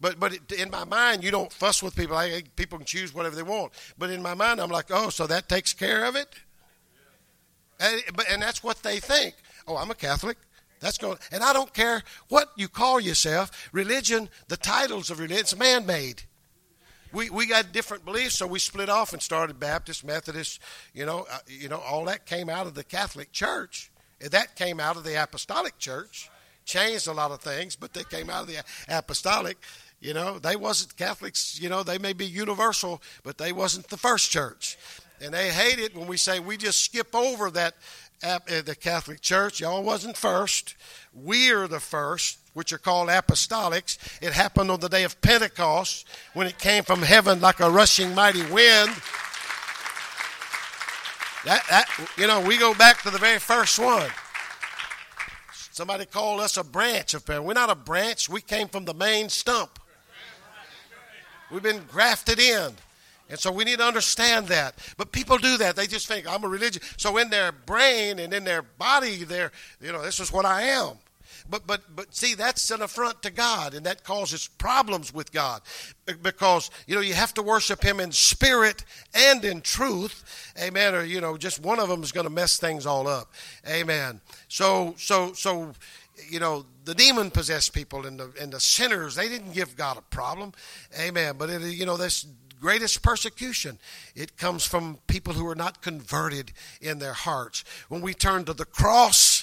but 0.00 0.18
but 0.18 0.32
it, 0.32 0.52
in 0.52 0.70
my 0.70 0.84
mind, 0.84 1.22
you 1.22 1.30
don't 1.30 1.52
fuss 1.52 1.82
with 1.82 1.94
people. 1.94 2.16
I, 2.16 2.42
people 2.56 2.78
can 2.78 2.86
choose 2.86 3.14
whatever 3.14 3.36
they 3.36 3.42
want. 3.42 3.72
But 3.98 4.10
in 4.10 4.22
my 4.22 4.34
mind, 4.34 4.60
I'm 4.60 4.70
like, 4.70 4.86
oh, 4.90 5.10
so 5.10 5.26
that 5.26 5.48
takes 5.48 5.72
care 5.74 6.04
of 6.06 6.16
it. 6.16 6.28
And, 7.78 8.02
but, 8.14 8.26
and 8.30 8.42
that's 8.42 8.64
what 8.64 8.82
they 8.82 8.98
think. 8.98 9.34
Oh, 9.66 9.76
I'm 9.76 9.90
a 9.90 9.94
Catholic. 9.94 10.38
That's 10.80 10.96
going, 10.96 11.18
and 11.30 11.42
I 11.42 11.52
don't 11.52 11.74
care 11.74 12.02
what 12.28 12.50
you 12.56 12.66
call 12.66 13.00
yourself. 13.00 13.68
Religion, 13.72 14.30
the 14.48 14.56
titles 14.56 15.10
of 15.10 15.18
religion, 15.18 15.40
it's 15.40 15.56
man-made. 15.56 16.22
We 17.12 17.28
we 17.28 17.46
got 17.46 17.72
different 17.72 18.04
beliefs, 18.04 18.36
so 18.36 18.46
we 18.46 18.60
split 18.60 18.88
off 18.88 19.12
and 19.12 19.20
started 19.20 19.60
Baptist, 19.60 20.04
Methodist. 20.04 20.60
You 20.94 21.04
know, 21.04 21.26
uh, 21.30 21.38
you 21.46 21.68
know, 21.68 21.80
all 21.80 22.06
that 22.06 22.24
came 22.24 22.48
out 22.48 22.66
of 22.66 22.74
the 22.74 22.84
Catholic 22.84 23.32
Church. 23.32 23.90
That 24.20 24.54
came 24.54 24.80
out 24.80 24.96
of 24.96 25.04
the 25.04 25.22
Apostolic 25.22 25.76
Church 25.78 26.30
changed 26.70 27.08
a 27.08 27.12
lot 27.12 27.30
of 27.30 27.40
things, 27.40 27.76
but 27.76 27.92
they 27.92 28.04
came 28.04 28.30
out 28.30 28.42
of 28.42 28.46
the 28.46 28.62
apostolic. 28.88 29.58
You 30.00 30.14
know, 30.14 30.38
they 30.38 30.56
wasn't 30.56 30.96
Catholics. 30.96 31.58
You 31.60 31.68
know, 31.68 31.82
they 31.82 31.98
may 31.98 32.12
be 32.12 32.26
universal, 32.26 33.02
but 33.22 33.36
they 33.38 33.52
wasn't 33.52 33.88
the 33.88 33.96
first 33.96 34.30
church, 34.30 34.78
and 35.20 35.34
they 35.34 35.50
hate 35.50 35.78
it 35.78 35.94
when 35.94 36.06
we 36.06 36.16
say 36.16 36.38
we 36.38 36.56
just 36.56 36.84
skip 36.84 37.14
over 37.14 37.50
that. 37.50 37.74
Uh, 38.22 38.38
the 38.66 38.76
Catholic 38.78 39.22
Church, 39.22 39.60
y'all 39.60 39.82
wasn't 39.82 40.14
first. 40.14 40.74
We're 41.14 41.66
the 41.66 41.80
first, 41.80 42.38
which 42.52 42.70
are 42.70 42.76
called 42.76 43.08
apostolics. 43.08 43.96
It 44.20 44.34
happened 44.34 44.70
on 44.70 44.78
the 44.80 44.90
day 44.90 45.04
of 45.04 45.18
Pentecost 45.22 46.06
when 46.34 46.46
it 46.46 46.58
came 46.58 46.82
from 46.82 47.00
heaven 47.00 47.40
like 47.40 47.60
a 47.60 47.70
rushing 47.70 48.14
mighty 48.14 48.42
wind. 48.42 48.90
That, 51.46 51.62
that, 51.70 51.86
you 52.18 52.26
know, 52.26 52.40
we 52.40 52.58
go 52.58 52.74
back 52.74 53.00
to 53.04 53.10
the 53.10 53.16
very 53.16 53.38
first 53.38 53.78
one. 53.78 54.10
Somebody 55.70 56.04
called 56.04 56.40
us 56.40 56.56
a 56.56 56.64
branch 56.64 57.14
of 57.14 57.26
We're 57.28 57.52
not 57.52 57.70
a 57.70 57.74
branch. 57.74 58.28
We 58.28 58.40
came 58.40 58.68
from 58.68 58.84
the 58.84 58.94
main 58.94 59.28
stump. 59.28 59.78
We've 61.50 61.62
been 61.62 61.82
grafted 61.88 62.38
in. 62.38 62.72
And 63.28 63.38
so 63.38 63.52
we 63.52 63.64
need 63.64 63.78
to 63.78 63.84
understand 63.84 64.48
that. 64.48 64.74
But 64.96 65.12
people 65.12 65.38
do 65.38 65.56
that. 65.58 65.76
They 65.76 65.86
just 65.86 66.08
think, 66.08 66.28
I'm 66.28 66.42
a 66.42 66.48
religion. 66.48 66.82
So 66.96 67.16
in 67.16 67.30
their 67.30 67.52
brain 67.52 68.18
and 68.18 68.34
in 68.34 68.42
their 68.42 68.62
body, 68.62 69.22
they're, 69.22 69.52
you 69.80 69.92
know, 69.92 70.02
this 70.02 70.18
is 70.18 70.32
what 70.32 70.44
I 70.44 70.62
am. 70.62 70.94
But, 71.50 71.66
but, 71.66 71.82
but 71.94 72.14
see, 72.14 72.34
that's 72.34 72.70
an 72.70 72.80
affront 72.80 73.22
to 73.22 73.30
God, 73.30 73.74
and 73.74 73.84
that 73.84 74.04
causes 74.04 74.46
problems 74.46 75.12
with 75.12 75.32
God 75.32 75.62
because, 76.22 76.70
you 76.86 76.94
know, 76.94 77.00
you 77.00 77.14
have 77.14 77.34
to 77.34 77.42
worship 77.42 77.82
Him 77.82 77.98
in 77.98 78.12
spirit 78.12 78.84
and 79.12 79.44
in 79.44 79.60
truth. 79.60 80.52
Amen. 80.60 80.94
Or, 80.94 81.02
you 81.02 81.20
know, 81.20 81.36
just 81.36 81.60
one 81.60 81.80
of 81.80 81.88
them 81.88 82.02
is 82.02 82.12
going 82.12 82.24
to 82.24 82.30
mess 82.30 82.58
things 82.58 82.86
all 82.86 83.08
up. 83.08 83.32
Amen. 83.68 84.20
So, 84.48 84.94
so, 84.96 85.32
so, 85.32 85.72
you 86.28 86.38
know, 86.38 86.64
the 86.84 86.94
demon 86.94 87.30
possessed 87.30 87.74
people 87.74 88.06
and 88.06 88.20
the, 88.20 88.32
and 88.40 88.52
the 88.52 88.60
sinners, 88.60 89.16
they 89.16 89.28
didn't 89.28 89.52
give 89.52 89.76
God 89.76 89.98
a 89.98 90.02
problem. 90.02 90.52
Amen. 90.98 91.34
But, 91.36 91.50
it, 91.50 91.62
you 91.62 91.84
know, 91.84 91.96
this 91.96 92.26
greatest 92.60 93.02
persecution 93.02 93.78
it 94.14 94.36
comes 94.36 94.66
from 94.66 94.98
people 95.06 95.32
who 95.32 95.48
are 95.48 95.54
not 95.54 95.80
converted 95.80 96.52
in 96.80 96.98
their 96.98 97.14
hearts 97.14 97.64
when 97.88 98.02
we 98.02 98.12
turn 98.12 98.44
to 98.44 98.52
the 98.52 98.66
cross 98.66 99.39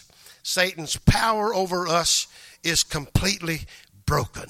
Satan's 0.47 0.95
power 0.95 1.53
over 1.53 1.89
us 1.89 2.25
is 2.63 2.81
completely 2.81 3.63
broken. 4.05 4.49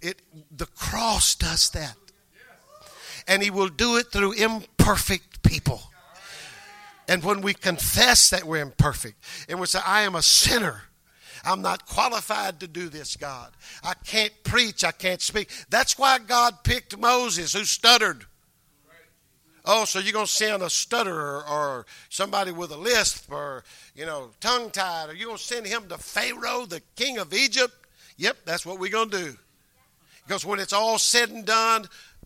It, 0.00 0.22
the 0.56 0.66
cross 0.66 1.34
does 1.34 1.70
that. 1.70 1.96
And 3.26 3.42
he 3.42 3.50
will 3.50 3.68
do 3.68 3.96
it 3.96 4.12
through 4.12 4.34
imperfect 4.34 5.42
people. 5.42 5.82
And 7.08 7.24
when 7.24 7.40
we 7.40 7.52
confess 7.52 8.30
that 8.30 8.44
we're 8.44 8.62
imperfect 8.62 9.16
and 9.48 9.58
we 9.58 9.66
say, 9.66 9.80
I 9.84 10.02
am 10.02 10.14
a 10.14 10.22
sinner, 10.22 10.82
I'm 11.44 11.62
not 11.62 11.84
qualified 11.84 12.60
to 12.60 12.68
do 12.68 12.88
this, 12.88 13.16
God. 13.16 13.50
I 13.82 13.94
can't 14.04 14.32
preach, 14.44 14.84
I 14.84 14.92
can't 14.92 15.20
speak. 15.20 15.50
That's 15.68 15.98
why 15.98 16.20
God 16.20 16.62
picked 16.62 16.96
Moses, 16.96 17.54
who 17.54 17.64
stuttered 17.64 18.27
Oh, 19.70 19.84
so 19.84 19.98
you're 19.98 20.14
going 20.14 20.24
to 20.24 20.32
send 20.32 20.62
a 20.62 20.70
stutterer 20.70 21.44
or 21.46 21.84
somebody 22.08 22.52
with 22.52 22.72
a 22.72 22.76
lisp 22.76 23.30
or, 23.30 23.64
you 23.94 24.06
know, 24.06 24.30
tongue 24.40 24.70
tied, 24.70 25.10
or 25.10 25.14
you're 25.14 25.26
going 25.26 25.36
to 25.36 25.44
send 25.44 25.66
him 25.66 25.86
to 25.88 25.98
Pharaoh, 25.98 26.64
the 26.64 26.80
king 26.96 27.18
of 27.18 27.34
Egypt? 27.34 27.74
Yep, 28.16 28.38
that's 28.46 28.64
what 28.64 28.78
we're 28.78 28.90
going 28.90 29.10
to 29.10 29.24
do. 29.24 29.36
Because 30.26 30.46
when 30.46 30.58
it's 30.58 30.72
all 30.72 30.96
said 30.96 31.28
and 31.28 31.44
done, 31.44 31.84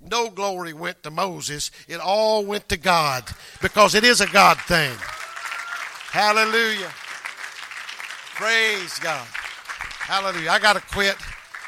no 0.08 0.30
glory 0.30 0.72
went 0.72 1.02
to 1.02 1.10
Moses. 1.10 1.72
It 1.88 1.98
all 1.98 2.44
went 2.44 2.68
to 2.68 2.76
God 2.76 3.24
because 3.60 3.96
it 3.96 4.04
is 4.04 4.20
a 4.20 4.28
God 4.28 4.56
thing. 4.58 4.94
Hallelujah. 6.12 6.92
Praise 8.36 9.00
God. 9.00 9.26
Hallelujah. 9.98 10.50
I 10.50 10.60
got 10.60 10.74
to 10.74 10.82
quit. 10.94 11.16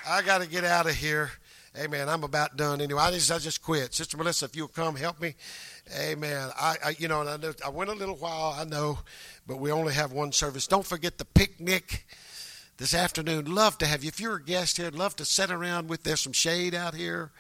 I 0.09 0.23
got 0.23 0.41
to 0.41 0.49
get 0.49 0.63
out 0.63 0.87
of 0.87 0.95
here. 0.95 1.33
Amen. 1.77 2.09
I'm 2.09 2.23
about 2.23 2.57
done 2.57 2.81
anyway. 2.81 3.03
I 3.03 3.11
just, 3.11 3.33
I 3.33 3.39
just 3.39 3.61
quit. 3.61 3.93
Sister 3.93 4.17
Melissa, 4.17 4.45
if 4.45 4.55
you'll 4.55 4.69
come 4.69 4.95
help 4.95 5.21
me. 5.21 5.35
Amen. 5.99 6.51
I, 6.57 6.77
I 6.85 6.95
you 6.99 7.09
know, 7.09 7.23
I, 7.23 7.37
know, 7.37 7.53
I 7.65 7.69
went 7.71 7.91
a 7.91 7.95
little 7.95 8.15
while, 8.15 8.55
I 8.57 8.65
know, 8.65 9.01
but 9.45 9.59
we 9.59 9.73
only 9.73 9.93
have 9.93 10.13
one 10.13 10.31
service. 10.31 10.69
Don't 10.69 10.87
forget 10.87 11.19
the 11.19 11.25
picnic 11.25 12.07
this 12.77 12.95
afternoon. 12.95 13.53
Love 13.53 13.77
to 13.79 13.87
have 13.87 14.05
you. 14.05 14.09
If 14.09 14.21
you're 14.21 14.37
a 14.37 14.43
guest 14.43 14.77
here, 14.77 14.91
love 14.91 15.17
to 15.17 15.25
sit 15.25 15.51
around 15.51 15.89
with. 15.89 16.05
There's 16.05 16.21
some 16.21 16.33
shade 16.33 16.77
out 16.77 16.95
here. 16.95 17.33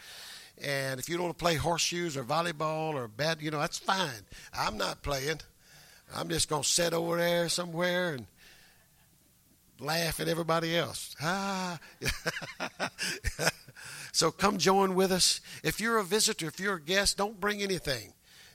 And 0.62 0.99
if 0.99 1.09
you 1.09 1.16
don't 1.16 1.26
want 1.26 1.39
to 1.39 1.43
play 1.43 1.55
horseshoes 1.55 2.16
or 2.16 2.24
volleyball 2.24 2.95
or 2.95 3.07
bad, 3.07 3.41
you 3.41 3.53
know, 3.53 3.61
that's 3.61 3.78
fine. 3.78 4.11
I'm 4.53 4.76
not 4.76 5.03
playing. 5.03 5.41
I'm 6.14 6.28
just 6.28 6.49
going 6.49 6.62
to 6.62 6.68
sit 6.68 6.93
over 6.93 7.18
there 7.18 7.49
somewhere 7.49 8.14
and 8.14 8.26
laugh 9.80 10.20
at 10.20 10.28
everybody 10.28 10.76
else. 10.76 11.14
Ah. 11.20 11.78
so 14.15 14.31
come 14.31 14.59
join 14.59 14.95
with 14.95 15.11
us. 15.11 15.41
If 15.65 15.81
you're 15.81 15.99
a 15.99 16.05
visitor, 16.05 16.47
if 16.47 16.61
you're 16.61 16.77
a 16.77 16.81
guest, 16.81 17.17
don't 17.17 17.41
bring 17.41 17.61
anything. 17.61 18.12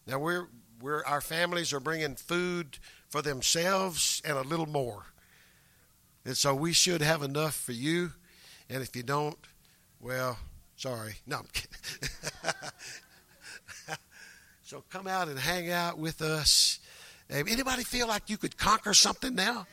Now 0.08 0.18
we're 0.18 0.48
we're 0.82 1.04
our 1.04 1.20
families 1.20 1.74
are 1.74 1.82
bringing 1.82 2.16
food 2.16 2.78
for 3.10 3.22
themselves 3.22 4.22
and 4.24 4.38
a 4.38 4.42
little 4.42 4.68
more. 4.68 5.08
And 6.24 6.38
so 6.38 6.56
we 6.56 6.72
should 6.72 7.02
have 7.02 7.24
enough 7.24 7.56
for 7.56 7.74
you. 7.74 8.14
And 8.70 8.82
if 8.82 8.96
you 8.96 9.04
don't, 9.04 9.38
well, 10.00 10.40
sorry. 10.78 11.16
No, 11.28 11.40
I'm 11.40 11.48
kidding. 11.52 11.70
so 14.64 14.86
come 14.90 15.08
out 15.08 15.28
and 15.28 15.38
hang 15.38 15.72
out 15.72 15.98
with 15.98 16.22
us. 16.22 16.80
Anybody 17.30 17.84
feel 17.84 18.08
like 18.08 18.30
you 18.30 18.38
could 18.38 18.56
conquer 18.56 18.94
something 18.94 19.36
now? 19.36 19.68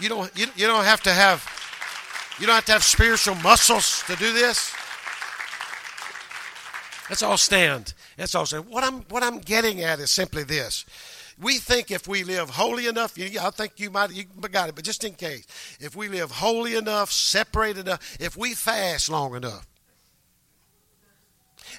You 0.00 0.08
don't 0.08 0.32
you, 0.38 0.46
you 0.56 0.66
don't 0.66 0.86
have 0.86 1.02
to 1.02 1.12
have 1.12 1.46
you 2.38 2.46
don't 2.46 2.54
have 2.54 2.64
to 2.66 2.72
have 2.72 2.84
spiritual 2.84 3.34
muscles 3.36 4.02
to 4.06 4.16
do 4.16 4.32
this. 4.32 4.74
Let's 7.08 7.22
all 7.22 7.36
stand. 7.36 7.94
Let's 8.18 8.34
all 8.34 8.46
say 8.46 8.58
what 8.58 8.84
I'm 8.84 9.02
what 9.02 9.22
I'm 9.22 9.38
getting 9.38 9.82
at 9.82 10.00
is 10.00 10.10
simply 10.10 10.42
this. 10.42 10.84
We 11.40 11.58
think 11.58 11.90
if 11.90 12.06
we 12.06 12.22
live 12.22 12.50
holy 12.50 12.86
enough, 12.86 13.18
I 13.18 13.50
think 13.50 13.72
you 13.78 13.90
might 13.90 14.12
you 14.12 14.24
got 14.50 14.68
it, 14.68 14.74
but 14.74 14.84
just 14.84 15.04
in 15.04 15.14
case, 15.14 15.46
if 15.80 15.96
we 15.96 16.08
live 16.08 16.30
holy 16.30 16.76
enough, 16.76 17.10
separated 17.10 17.86
enough, 17.88 18.16
if 18.20 18.36
we 18.36 18.54
fast 18.54 19.10
long 19.10 19.34
enough, 19.34 19.66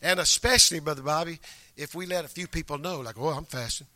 and 0.02 0.20
especially, 0.20 0.80
Brother 0.80 1.02
Bobby, 1.02 1.40
if 1.78 1.96
we 1.96 2.06
let 2.06 2.26
a 2.26 2.28
few 2.28 2.48
people 2.48 2.78
know, 2.78 3.00
like, 3.00 3.16
oh, 3.18 3.30
I'm 3.30 3.46
fasting. 3.46 3.88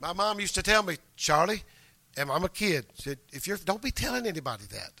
My 0.00 0.12
mom 0.12 0.40
used 0.40 0.54
to 0.54 0.62
tell 0.62 0.82
me, 0.82 0.96
Charlie, 1.16 1.62
and 2.16 2.30
I'm 2.30 2.44
a 2.44 2.48
kid. 2.48 2.86
Said, 2.94 3.18
if 3.32 3.46
you're, 3.46 3.56
don't 3.58 3.82
be 3.82 3.90
telling 3.90 4.26
anybody 4.26 4.64
that. 4.70 4.92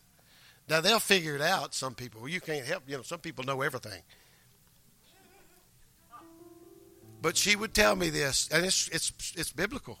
Now 0.68 0.80
they'll 0.80 1.00
figure 1.00 1.34
it 1.34 1.42
out. 1.42 1.74
Some 1.74 1.94
people, 1.94 2.28
you 2.28 2.40
can't 2.40 2.64
help. 2.64 2.84
You 2.86 2.96
know, 2.96 3.02
some 3.02 3.18
people 3.18 3.44
know 3.44 3.62
everything. 3.62 4.02
But 7.22 7.36
she 7.36 7.54
would 7.56 7.74
tell 7.74 7.96
me 7.96 8.08
this, 8.08 8.48
and 8.50 8.64
it's 8.64 8.88
it's 8.88 9.12
it's 9.36 9.52
biblical. 9.52 9.98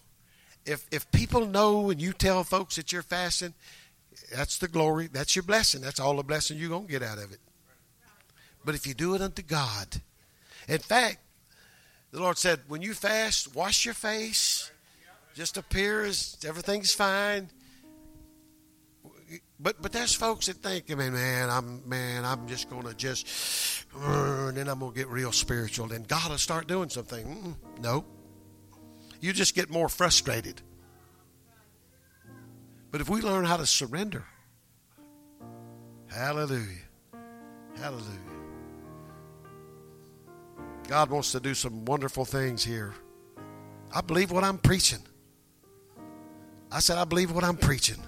If 0.64 0.86
if 0.90 1.10
people 1.12 1.44
know 1.44 1.90
and 1.90 2.00
you 2.00 2.12
tell 2.14 2.44
folks 2.44 2.76
that 2.76 2.92
you're 2.92 3.02
fasting, 3.02 3.52
that's 4.32 4.56
the 4.56 4.68
glory. 4.68 5.08
That's 5.12 5.36
your 5.36 5.42
blessing. 5.42 5.82
That's 5.82 6.00
all 6.00 6.16
the 6.16 6.22
blessing 6.22 6.56
you're 6.56 6.70
gonna 6.70 6.86
get 6.86 7.02
out 7.02 7.18
of 7.18 7.30
it. 7.30 7.40
But 8.64 8.74
if 8.74 8.86
you 8.86 8.94
do 8.94 9.14
it 9.14 9.20
unto 9.20 9.42
God, 9.42 10.00
in 10.68 10.78
fact, 10.78 11.18
the 12.10 12.20
Lord 12.20 12.38
said, 12.38 12.60
when 12.68 12.82
you 12.82 12.94
fast, 12.94 13.54
wash 13.54 13.84
your 13.84 13.94
face 13.94 14.70
just 15.40 15.56
appears 15.56 16.36
everything's 16.46 16.92
fine. 16.92 17.48
But 19.58 19.80
but 19.80 19.90
there's 19.90 20.14
folks 20.14 20.46
that 20.46 20.56
think, 20.58 20.90
I 20.90 20.94
mean, 20.94 21.14
man, 21.14 21.48
I'm 21.48 21.88
man, 21.88 22.26
I'm 22.26 22.46
just 22.46 22.68
gonna 22.68 22.92
just, 22.92 23.86
and 23.94 24.54
then 24.54 24.68
I'm 24.68 24.80
gonna 24.80 24.92
get 24.92 25.08
real 25.08 25.32
spiritual, 25.32 25.90
and 25.92 26.06
God 26.06 26.30
will 26.30 26.36
start 26.36 26.66
doing 26.66 26.90
something. 26.90 27.56
No, 27.80 28.04
you 29.22 29.32
just 29.32 29.54
get 29.54 29.70
more 29.70 29.88
frustrated. 29.88 30.60
But 32.90 33.00
if 33.00 33.08
we 33.08 33.22
learn 33.22 33.46
how 33.46 33.56
to 33.56 33.66
surrender, 33.66 34.26
hallelujah, 36.10 36.84
hallelujah. 37.78 38.04
God 40.86 41.08
wants 41.08 41.32
to 41.32 41.40
do 41.40 41.54
some 41.54 41.86
wonderful 41.86 42.26
things 42.26 42.62
here. 42.62 42.92
I 43.94 44.02
believe 44.02 44.30
what 44.30 44.44
I'm 44.44 44.58
preaching. 44.58 45.00
I 46.72 46.78
said, 46.78 46.98
I 46.98 47.04
believe 47.04 47.32
what 47.32 47.42
I'm 47.42 47.56
preaching. 47.56 48.00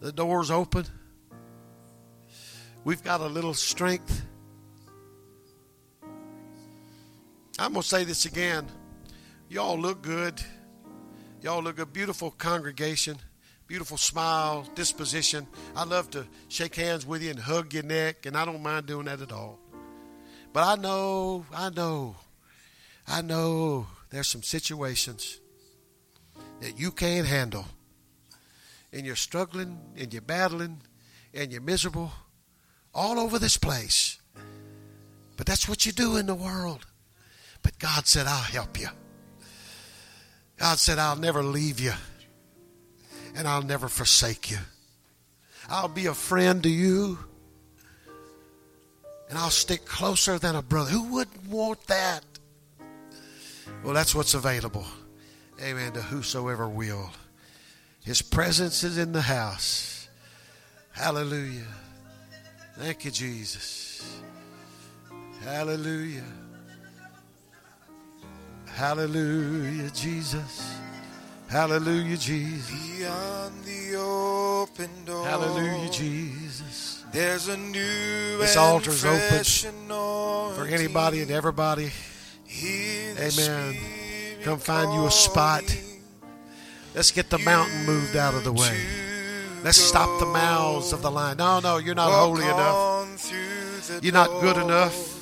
The 0.00 0.12
door's 0.12 0.50
open. 0.50 0.84
We've 2.84 3.02
got 3.02 3.22
a 3.22 3.26
little 3.26 3.54
strength. 3.54 4.22
I'm 7.58 7.72
going 7.72 7.82
to 7.82 7.88
say 7.88 8.04
this 8.04 8.26
again. 8.26 8.66
Y'all 9.48 9.78
look 9.78 10.02
good. 10.02 10.42
Y'all 11.40 11.62
look 11.62 11.78
a 11.78 11.86
beautiful 11.86 12.30
congregation, 12.30 13.16
beautiful 13.66 13.96
smile, 13.96 14.68
disposition. 14.74 15.46
I 15.76 15.84
love 15.84 16.10
to 16.10 16.26
shake 16.48 16.74
hands 16.74 17.06
with 17.06 17.22
you 17.22 17.30
and 17.30 17.38
hug 17.38 17.72
your 17.72 17.82
neck, 17.82 18.26
and 18.26 18.36
I 18.36 18.44
don't 18.44 18.62
mind 18.62 18.86
doing 18.86 19.06
that 19.06 19.20
at 19.20 19.32
all. 19.32 19.58
But 20.52 20.64
I 20.64 20.80
know, 20.80 21.46
I 21.54 21.70
know, 21.70 22.16
I 23.06 23.22
know 23.22 23.86
there's 24.10 24.28
some 24.28 24.42
situations 24.42 25.40
that 26.64 26.80
you 26.80 26.90
can't 26.90 27.26
handle. 27.26 27.66
And 28.90 29.04
you're 29.04 29.16
struggling 29.16 29.78
and 29.98 30.10
you're 30.14 30.22
battling 30.22 30.80
and 31.34 31.52
you're 31.52 31.60
miserable 31.60 32.10
all 32.94 33.18
over 33.18 33.38
this 33.38 33.58
place. 33.58 34.18
But 35.36 35.44
that's 35.44 35.68
what 35.68 35.84
you 35.84 35.92
do 35.92 36.16
in 36.16 36.24
the 36.24 36.34
world. 36.34 36.86
But 37.62 37.78
God 37.78 38.06
said, 38.06 38.26
I'll 38.26 38.42
help 38.44 38.80
you. 38.80 38.88
God 40.56 40.78
said, 40.78 40.98
I'll 40.98 41.16
never 41.16 41.42
leave 41.42 41.80
you 41.80 41.92
and 43.36 43.46
I'll 43.46 43.62
never 43.62 43.86
forsake 43.86 44.50
you. 44.50 44.58
I'll 45.68 45.88
be 45.88 46.06
a 46.06 46.14
friend 46.14 46.62
to 46.62 46.70
you 46.70 47.18
and 49.28 49.36
I'll 49.36 49.50
stick 49.50 49.84
closer 49.84 50.38
than 50.38 50.56
a 50.56 50.62
brother. 50.62 50.92
Who 50.92 51.12
wouldn't 51.12 51.46
want 51.46 51.86
that? 51.88 52.24
Well, 53.82 53.92
that's 53.92 54.14
what's 54.14 54.32
available. 54.32 54.86
Amen. 55.62 55.92
To 55.92 56.02
whosoever 56.02 56.68
will. 56.68 57.10
His 58.04 58.22
presence 58.22 58.84
is 58.84 58.98
in 58.98 59.12
the 59.12 59.22
house. 59.22 60.08
Hallelujah. 60.92 61.66
Thank 62.78 63.04
you, 63.04 63.10
Jesus. 63.10 64.20
Hallelujah. 65.42 66.24
Hallelujah, 68.66 69.90
Jesus. 69.90 70.76
Hallelujah, 71.48 72.16
Jesus. 72.16 72.98
Beyond 72.98 73.64
the 73.64 73.96
open 73.96 74.90
door. 75.04 75.24
Hallelujah, 75.24 75.90
Jesus. 75.90 77.04
There's 77.12 77.46
a 77.46 77.56
new 77.56 78.38
this 78.38 78.56
altar's 78.56 79.04
open 79.04 79.44
for 80.56 80.66
anybody 80.66 81.22
and 81.22 81.30
everybody. 81.30 81.92
Amen. 82.50 83.76
Come 84.44 84.58
find 84.58 84.92
you 84.92 85.06
a 85.06 85.10
spot. 85.10 85.64
Let's 86.94 87.10
get 87.10 87.30
the 87.30 87.38
mountain 87.38 87.86
moved 87.86 88.14
out 88.14 88.34
of 88.34 88.44
the 88.44 88.52
way. 88.52 88.78
Let's 89.62 89.78
stop 89.78 90.20
the 90.20 90.26
mouths 90.26 90.92
of 90.92 91.00
the 91.00 91.10
lion. 91.10 91.38
No, 91.38 91.60
no, 91.60 91.78
you're 91.78 91.94
not 91.94 92.12
holy 92.12 92.44
enough. 92.44 93.32
You're 94.02 94.12
not 94.12 94.28
good 94.42 94.58
enough. 94.58 95.18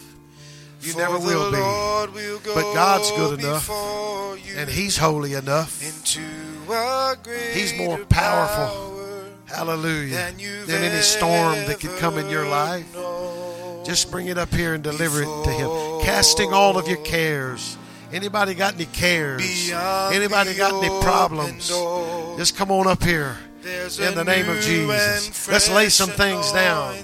You 0.81 0.97
never 0.97 1.20
will 1.20 1.53
be. 1.53 1.59
But 2.53 2.75
God's 2.75 3.12
good 3.12 3.39
enough. 3.39 3.70
And 4.57 4.68
He's 4.68 4.97
holy 4.97 5.35
enough. 5.35 5.81
He's 7.55 7.79
more 7.79 7.99
powerful. 8.07 9.31
Hallelujah. 9.47 10.33
Than 10.66 10.83
any 10.83 11.01
storm 11.03 11.55
that 11.68 11.79
could 11.79 11.97
come 11.99 12.18
in 12.18 12.29
your 12.29 12.49
life. 12.49 12.93
Just 13.85 14.11
bring 14.11 14.27
it 14.27 14.37
up 14.37 14.53
here 14.53 14.75
and 14.75 14.83
deliver 14.83 15.23
it 15.23 15.45
to 15.45 15.51
Him. 15.51 15.70
Casting 16.05 16.53
all 16.53 16.77
of 16.77 16.89
your 16.89 17.01
cares 17.05 17.77
Anybody 18.12 18.54
got 18.54 18.74
any 18.74 18.84
cares? 18.84 19.70
Anybody 20.12 20.54
got 20.54 20.84
any 20.84 21.02
problems? 21.02 21.68
Just 22.36 22.56
come 22.56 22.70
on 22.70 22.86
up 22.86 23.02
here 23.02 23.38
in 23.64 24.14
the 24.14 24.24
name 24.24 24.48
of 24.48 24.60
Jesus. 24.60 25.48
Let's 25.48 25.70
lay 25.70 25.88
some 25.88 26.10
things 26.10 26.52
down. 26.52 26.96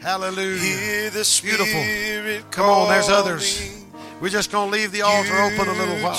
Hallelujah. 0.00 1.10
Beautiful. 1.42 2.50
Come 2.50 2.66
on, 2.66 2.88
there's 2.88 3.08
others. 3.08 3.84
We're 4.20 4.28
just 4.28 4.50
going 4.50 4.70
to 4.70 4.76
leave 4.76 4.92
the 4.92 5.02
altar 5.02 5.40
open 5.40 5.68
a 5.68 5.72
little 5.72 5.96
while. 6.02 6.16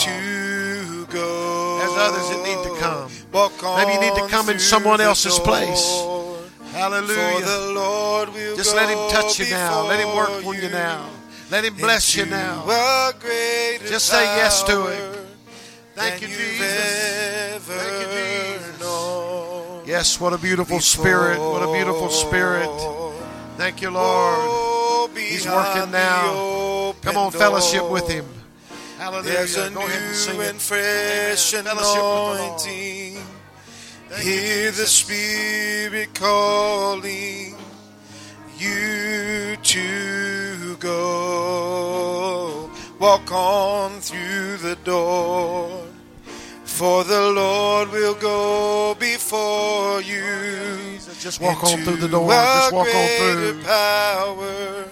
There's 1.78 1.98
others 1.98 2.30
that 2.30 2.44
need 2.46 2.64
to 2.64 2.76
come. 2.80 3.12
Maybe 3.78 3.94
you 3.94 4.00
need 4.00 4.16
to 4.22 4.28
come 4.30 4.50
in 4.50 4.60
someone 4.60 5.02
else's 5.02 5.40
place. 5.40 5.82
door. 6.00 6.38
Hallelujah. 6.72 7.46
the 7.46 7.72
Lord 7.74 8.30
will 8.30 8.56
Just 8.56 8.76
let 8.76 8.90
him 8.90 9.10
touch 9.10 9.40
you 9.40 9.50
now. 9.50 9.88
Let 9.88 10.00
him 10.00 10.16
work 10.16 10.46
on 10.46 10.56
you 10.56 10.70
now. 10.70 11.10
Let 11.50 11.64
him 11.64 11.76
bless 11.76 12.16
you 12.16 12.26
now. 12.26 12.66
Just 13.88 14.08
say 14.08 14.24
yes 14.24 14.64
to 14.64 14.88
him. 14.88 15.14
Thank 15.96 16.22
you, 16.22 16.28
Jesus. 16.28 17.64
Thank 17.66 18.02
you, 18.02 18.08
Jesus. 18.08 19.88
Yes, 19.88 20.20
what 20.20 20.34
a 20.34 20.38
beautiful 20.38 20.80
spirit. 20.80 21.40
What 21.40 21.64
a 21.64 21.72
beautiful 21.72 22.10
spirit. 22.10 22.70
Thank 23.58 23.82
you, 23.82 23.90
Lord. 23.90 24.36
Oh, 24.40 25.10
He's 25.16 25.48
working 25.48 25.92
now. 25.92 26.94
Come 27.02 27.18
on, 27.18 27.32
fellowship 27.32 27.90
with 27.90 28.08
him. 28.08 28.26
Hallelujah. 28.98 29.24
There's 29.32 29.58
a 29.58 29.70
Go 29.70 29.86
ahead 29.86 30.02
and 30.02 30.16
sing 30.16 30.38
new 30.38 30.44
and 30.44 30.62
fresh 30.62 31.54
Amen. 31.54 31.66
Fellowship 31.66 31.96
with 31.96 32.04
the 32.04 32.04
Lord. 32.04 32.40
anointing. 32.40 33.24
Hear 34.22 34.72
the 34.72 34.86
Spirit 34.86 36.14
calling 36.14 37.56
you 38.58 39.56
to 39.62 40.47
go. 40.80 42.70
Walk 43.00 43.32
on 43.32 44.00
through 44.00 44.58
the 44.58 44.76
door. 44.84 45.84
For 46.64 47.04
the 47.04 47.32
Lord 47.32 47.92
will 47.92 48.16
go 48.16 48.96
before 49.00 50.02
you. 50.02 50.98
Just 51.20 51.42
walk 51.42 51.64
on 51.64 51.80
through 51.82 51.98
the 51.98 52.08
door. 52.08 52.30
Just 52.30 52.72
walk 52.72 52.88
on 52.88 52.94
greater 52.94 53.54
through. 53.54 53.64
power 53.64 54.86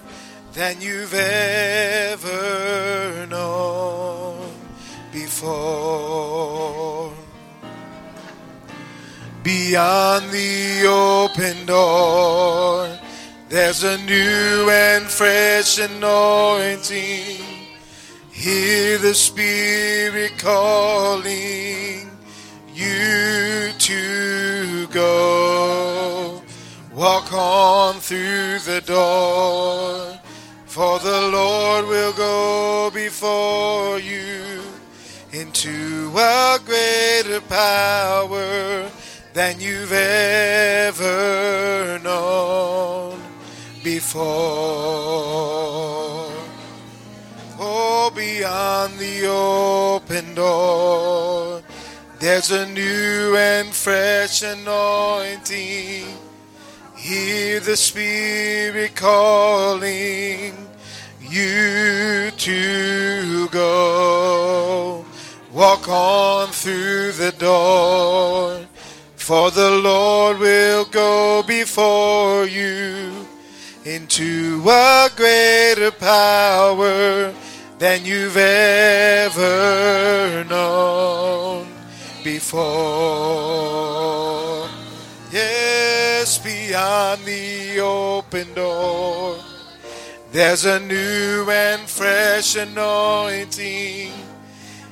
than 0.53 0.81
you've 0.81 1.13
ever 1.13 3.27
known 3.27 4.49
before. 5.11 7.13
Beyond 9.43 10.31
the 10.31 10.87
open 10.87 11.65
door, 11.67 12.97
there's 13.49 13.83
a 13.83 13.97
new 13.99 14.69
and 14.69 15.05
fresh 15.05 15.77
anointing. 15.77 17.41
Hear 18.31 18.97
the 18.97 19.13
Spirit 19.13 20.37
calling 20.37 22.09
you 22.73 23.71
to 23.77 24.87
go. 24.87 26.41
Walk 26.93 27.31
on 27.33 27.95
through 27.95 28.59
the 28.59 28.81
door, 28.85 30.19
for 30.65 30.99
the 30.99 31.29
Lord 31.29 31.87
will 31.87 32.13
go 32.13 32.89
before 32.93 33.99
you 33.99 34.61
into 35.31 36.11
a 36.17 36.57
greater 36.65 37.41
power 37.41 38.89
than 39.33 39.59
you've 39.59 39.91
ever 39.91 40.95
known 42.01 43.14
before. 43.85 44.25
Oh, 47.59 48.11
beyond 48.15 48.97
the 48.97 49.27
open 49.27 50.33
door, 50.33 51.61
there's 52.19 52.49
a 52.49 52.65
new 52.65 53.37
and 53.37 53.69
fresh 53.69 54.41
anointing. 54.41 56.07
Hear 56.97 57.59
the 57.59 57.77
Spirit 57.77 58.95
calling 58.95 60.55
you 61.21 62.31
to 62.31 63.47
go. 63.49 65.05
Walk 65.53 65.87
on 65.87 66.47
through 66.47 67.11
the 67.11 67.33
door, 67.37 68.65
for 69.15 69.51
the 69.51 69.69
Lord 69.69 70.39
will 70.39 70.85
go 70.85 71.43
before 71.43 72.47
you 72.47 73.27
into 73.85 74.63
a 74.67 75.09
greater 75.15 75.91
power 75.91 77.31
than 77.77 78.03
you've 78.03 78.35
ever 78.35 79.43
known 80.49 81.67
before. 82.23 82.65
Yes, 85.31 86.39
beyond 86.39 87.23
the 87.25 87.79
open 87.79 88.51
door, 88.55 89.37
there's 90.31 90.65
a 90.65 90.79
new 90.79 91.47
and 91.51 91.87
fresh 91.87 92.55
anointing. 92.55 94.11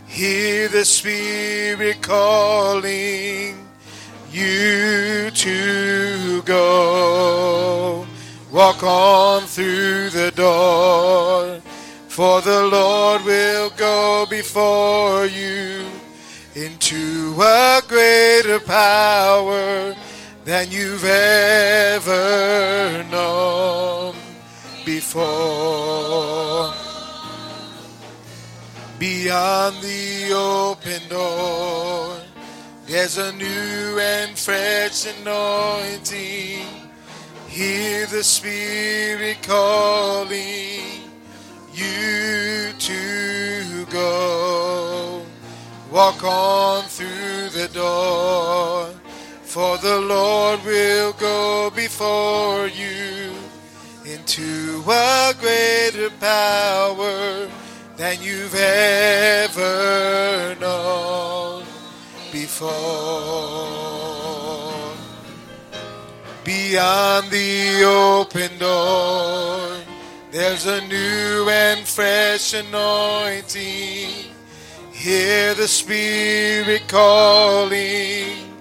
Hear 0.06 0.68
the 0.68 0.86
Spirit 0.86 2.04
calling 2.04 3.68
you 4.32 5.32
to 5.32 6.44
go. 6.44 7.83
Walk 8.54 8.84
on 8.84 9.42
through 9.48 10.12
the 10.12 10.32
door, 10.36 11.60
for 12.08 12.40
the 12.42 12.68
Lord 12.68 13.26
will 13.26 13.72
go 13.72 14.28
before 14.30 15.26
you 15.26 15.84
into 16.54 17.36
a 17.42 17.82
greater 17.88 18.60
power 18.60 19.96
than 20.46 20.70
you've 20.70 21.04
ever 21.04 23.04
known 23.10 24.14
before. 24.86 26.72
Beyond 29.00 29.82
the 29.82 30.32
open 30.32 31.02
door, 31.10 32.18
there's 32.86 33.18
a 33.18 33.32
new 33.32 33.98
and 33.98 34.38
fresh 34.38 35.08
anointing. 35.08 36.83
Hear 37.54 38.08
the 38.08 38.24
Spirit 38.24 39.44
calling 39.44 41.04
you 41.72 42.74
to 42.80 43.86
go. 43.92 45.24
Walk 45.92 46.24
on 46.24 46.82
through 46.86 47.50
the 47.50 47.70
door, 47.72 48.90
for 49.44 49.78
the 49.78 50.00
Lord 50.02 50.66
will 50.66 51.14
go 51.14 51.70
before 51.70 52.70
you 52.70 53.32
into 54.04 54.84
a 54.88 55.36
greater 55.40 56.10
power 56.20 57.48
than 57.98 58.20
you've 58.20 58.56
ever 58.56 59.76
known 60.60 61.64
before. 62.32 63.93
Beyond 66.44 67.32
the 67.32 67.86
open 67.86 68.58
door, 68.58 69.78
there's 70.30 70.66
a 70.66 70.86
new 70.88 71.48
and 71.48 71.88
fresh 71.88 72.54
anointing. 72.54 74.10
Hear 74.92 75.54
the 75.54 75.70
Spirit 75.70 76.84
calling 76.90 78.54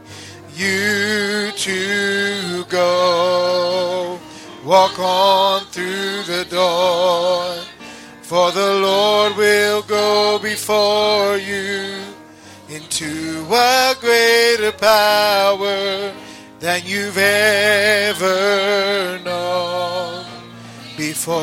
you 0.55 1.51
to 1.57 2.65
go. 2.69 4.21
Walk 4.65 4.97
on 5.01 5.63
through 5.73 6.23
the 6.23 6.47
door, 6.49 7.57
for 8.23 8.53
the 8.53 8.75
Lord 8.75 9.37
will 9.37 9.83
go 9.83 10.39
before 10.41 11.37
you 11.37 11.97
into 12.69 13.45
a 13.51 13.97
greater 14.01 14.71
power 14.71 16.13
than 16.63 16.81
you've 16.87 17.19
ever 17.19 19.19
known 19.25 20.25
before. 20.97 21.35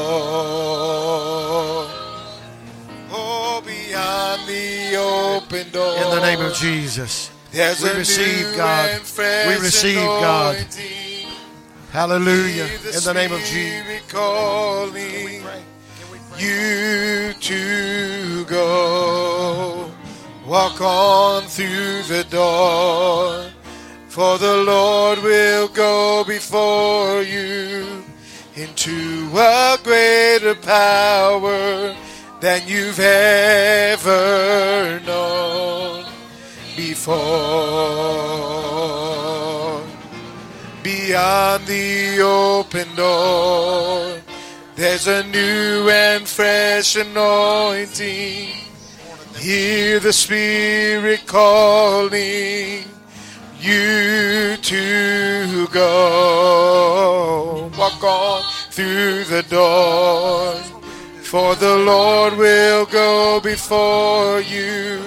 Oh, 3.11 3.61
beyond 3.65 4.47
the 4.47 4.95
open 4.95 5.69
door. 5.71 5.97
In 5.97 6.09
the 6.09 6.21
name 6.21 6.39
of 6.39 6.53
Jesus. 6.53 7.31
There's 7.51 7.83
We 7.83 7.89
receive 7.89 8.55
God. 8.55 9.01
We 9.17 9.57
receive 9.57 9.97
God. 9.97 10.55
Hallelujah. 11.91 12.69
The 12.81 12.97
In 12.97 13.03
the 13.03 13.13
name 13.13 13.33
of 13.33 13.41
Jesus. 13.41 13.51
Spirit 13.51 14.07
calling 14.07 15.43
you 16.37 17.33
to 17.33 18.45
go. 18.45 19.91
Walk 20.47 20.79
on 20.79 21.43
through 21.43 22.03
the 22.03 22.23
door, 22.29 23.48
for 24.09 24.37
the 24.37 24.57
Lord 24.57 25.23
will 25.23 25.69
go 25.69 26.25
before 26.25 27.21
you 27.21 28.03
into 28.55 29.29
a 29.35 29.77
greater 29.83 30.55
power 30.55 31.95
than 32.41 32.67
you've 32.67 32.99
ever 32.99 34.99
known 35.05 36.05
before. 36.75 37.19
beyond 40.83 41.65
the 41.65 42.21
open 42.21 42.87
door. 42.95 44.21
There's 44.75 45.07
a 45.07 45.23
new 45.23 45.89
and 45.89 46.27
fresh 46.27 46.95
anointing. 46.95 48.49
Hear 49.37 49.99
the 49.99 50.13
Spirit 50.13 51.25
calling 51.25 52.85
you 53.61 54.57
to 54.57 55.67
go. 55.71 57.69
Walk 57.77 58.03
on 58.03 58.43
through 58.71 59.23
the 59.25 59.43
door, 59.43 60.55
for 61.23 61.55
the 61.55 61.77
Lord 61.77 62.37
will 62.37 62.85
go 62.85 63.39
before 63.41 64.41
you 64.41 65.01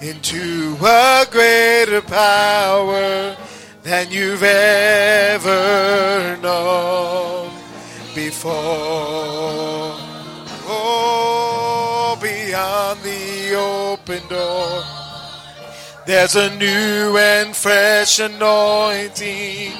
into 0.00 0.76
a 0.82 1.26
greater 1.30 2.00
power 2.00 3.36
than 3.82 4.10
you've 4.10 4.42
ever 4.42 6.36
known 6.42 7.50
before. 8.14 8.52
Oh, 10.72 12.18
beyond 12.20 13.00
the 13.00 13.54
open 13.56 14.26
door, 14.28 14.82
there's 16.06 16.36
a 16.36 16.54
new 16.56 17.16
and 17.16 17.54
fresh 17.54 18.18
anointing. 18.18 19.72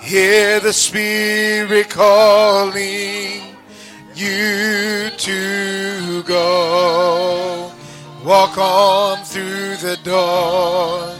Hear 0.00 0.60
the 0.60 0.72
Spirit 0.72 1.90
calling 1.90 3.56
you 4.14 5.10
to 5.16 6.22
go. 6.24 7.70
Walk 8.24 8.58
on 8.58 9.24
through 9.24 9.76
the 9.76 9.98
door, 10.02 11.14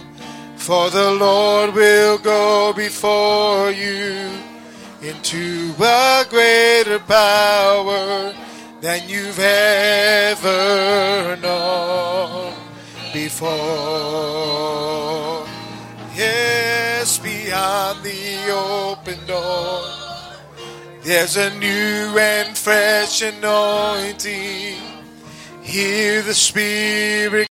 for 0.56 0.90
the 0.90 1.12
Lord 1.12 1.74
will 1.74 2.18
go 2.18 2.72
before 2.72 3.70
you 3.70 4.30
into 5.02 5.72
a 5.78 6.24
greater 6.28 6.98
power 6.98 8.34
than 8.80 9.08
you've 9.08 9.38
ever 9.38 11.36
known 11.40 12.55
before. 13.16 13.48
Yes, 16.14 17.18
beyond 17.18 18.04
the 18.04 18.50
open 18.52 19.18
door, 19.26 19.84
there's 21.02 21.36
a 21.38 21.50
new 21.58 22.18
and 22.18 22.56
fresh 22.56 23.22
anointing. 23.22 24.76
Hear 25.62 26.22
the 26.22 26.34
Spirit 26.34 27.44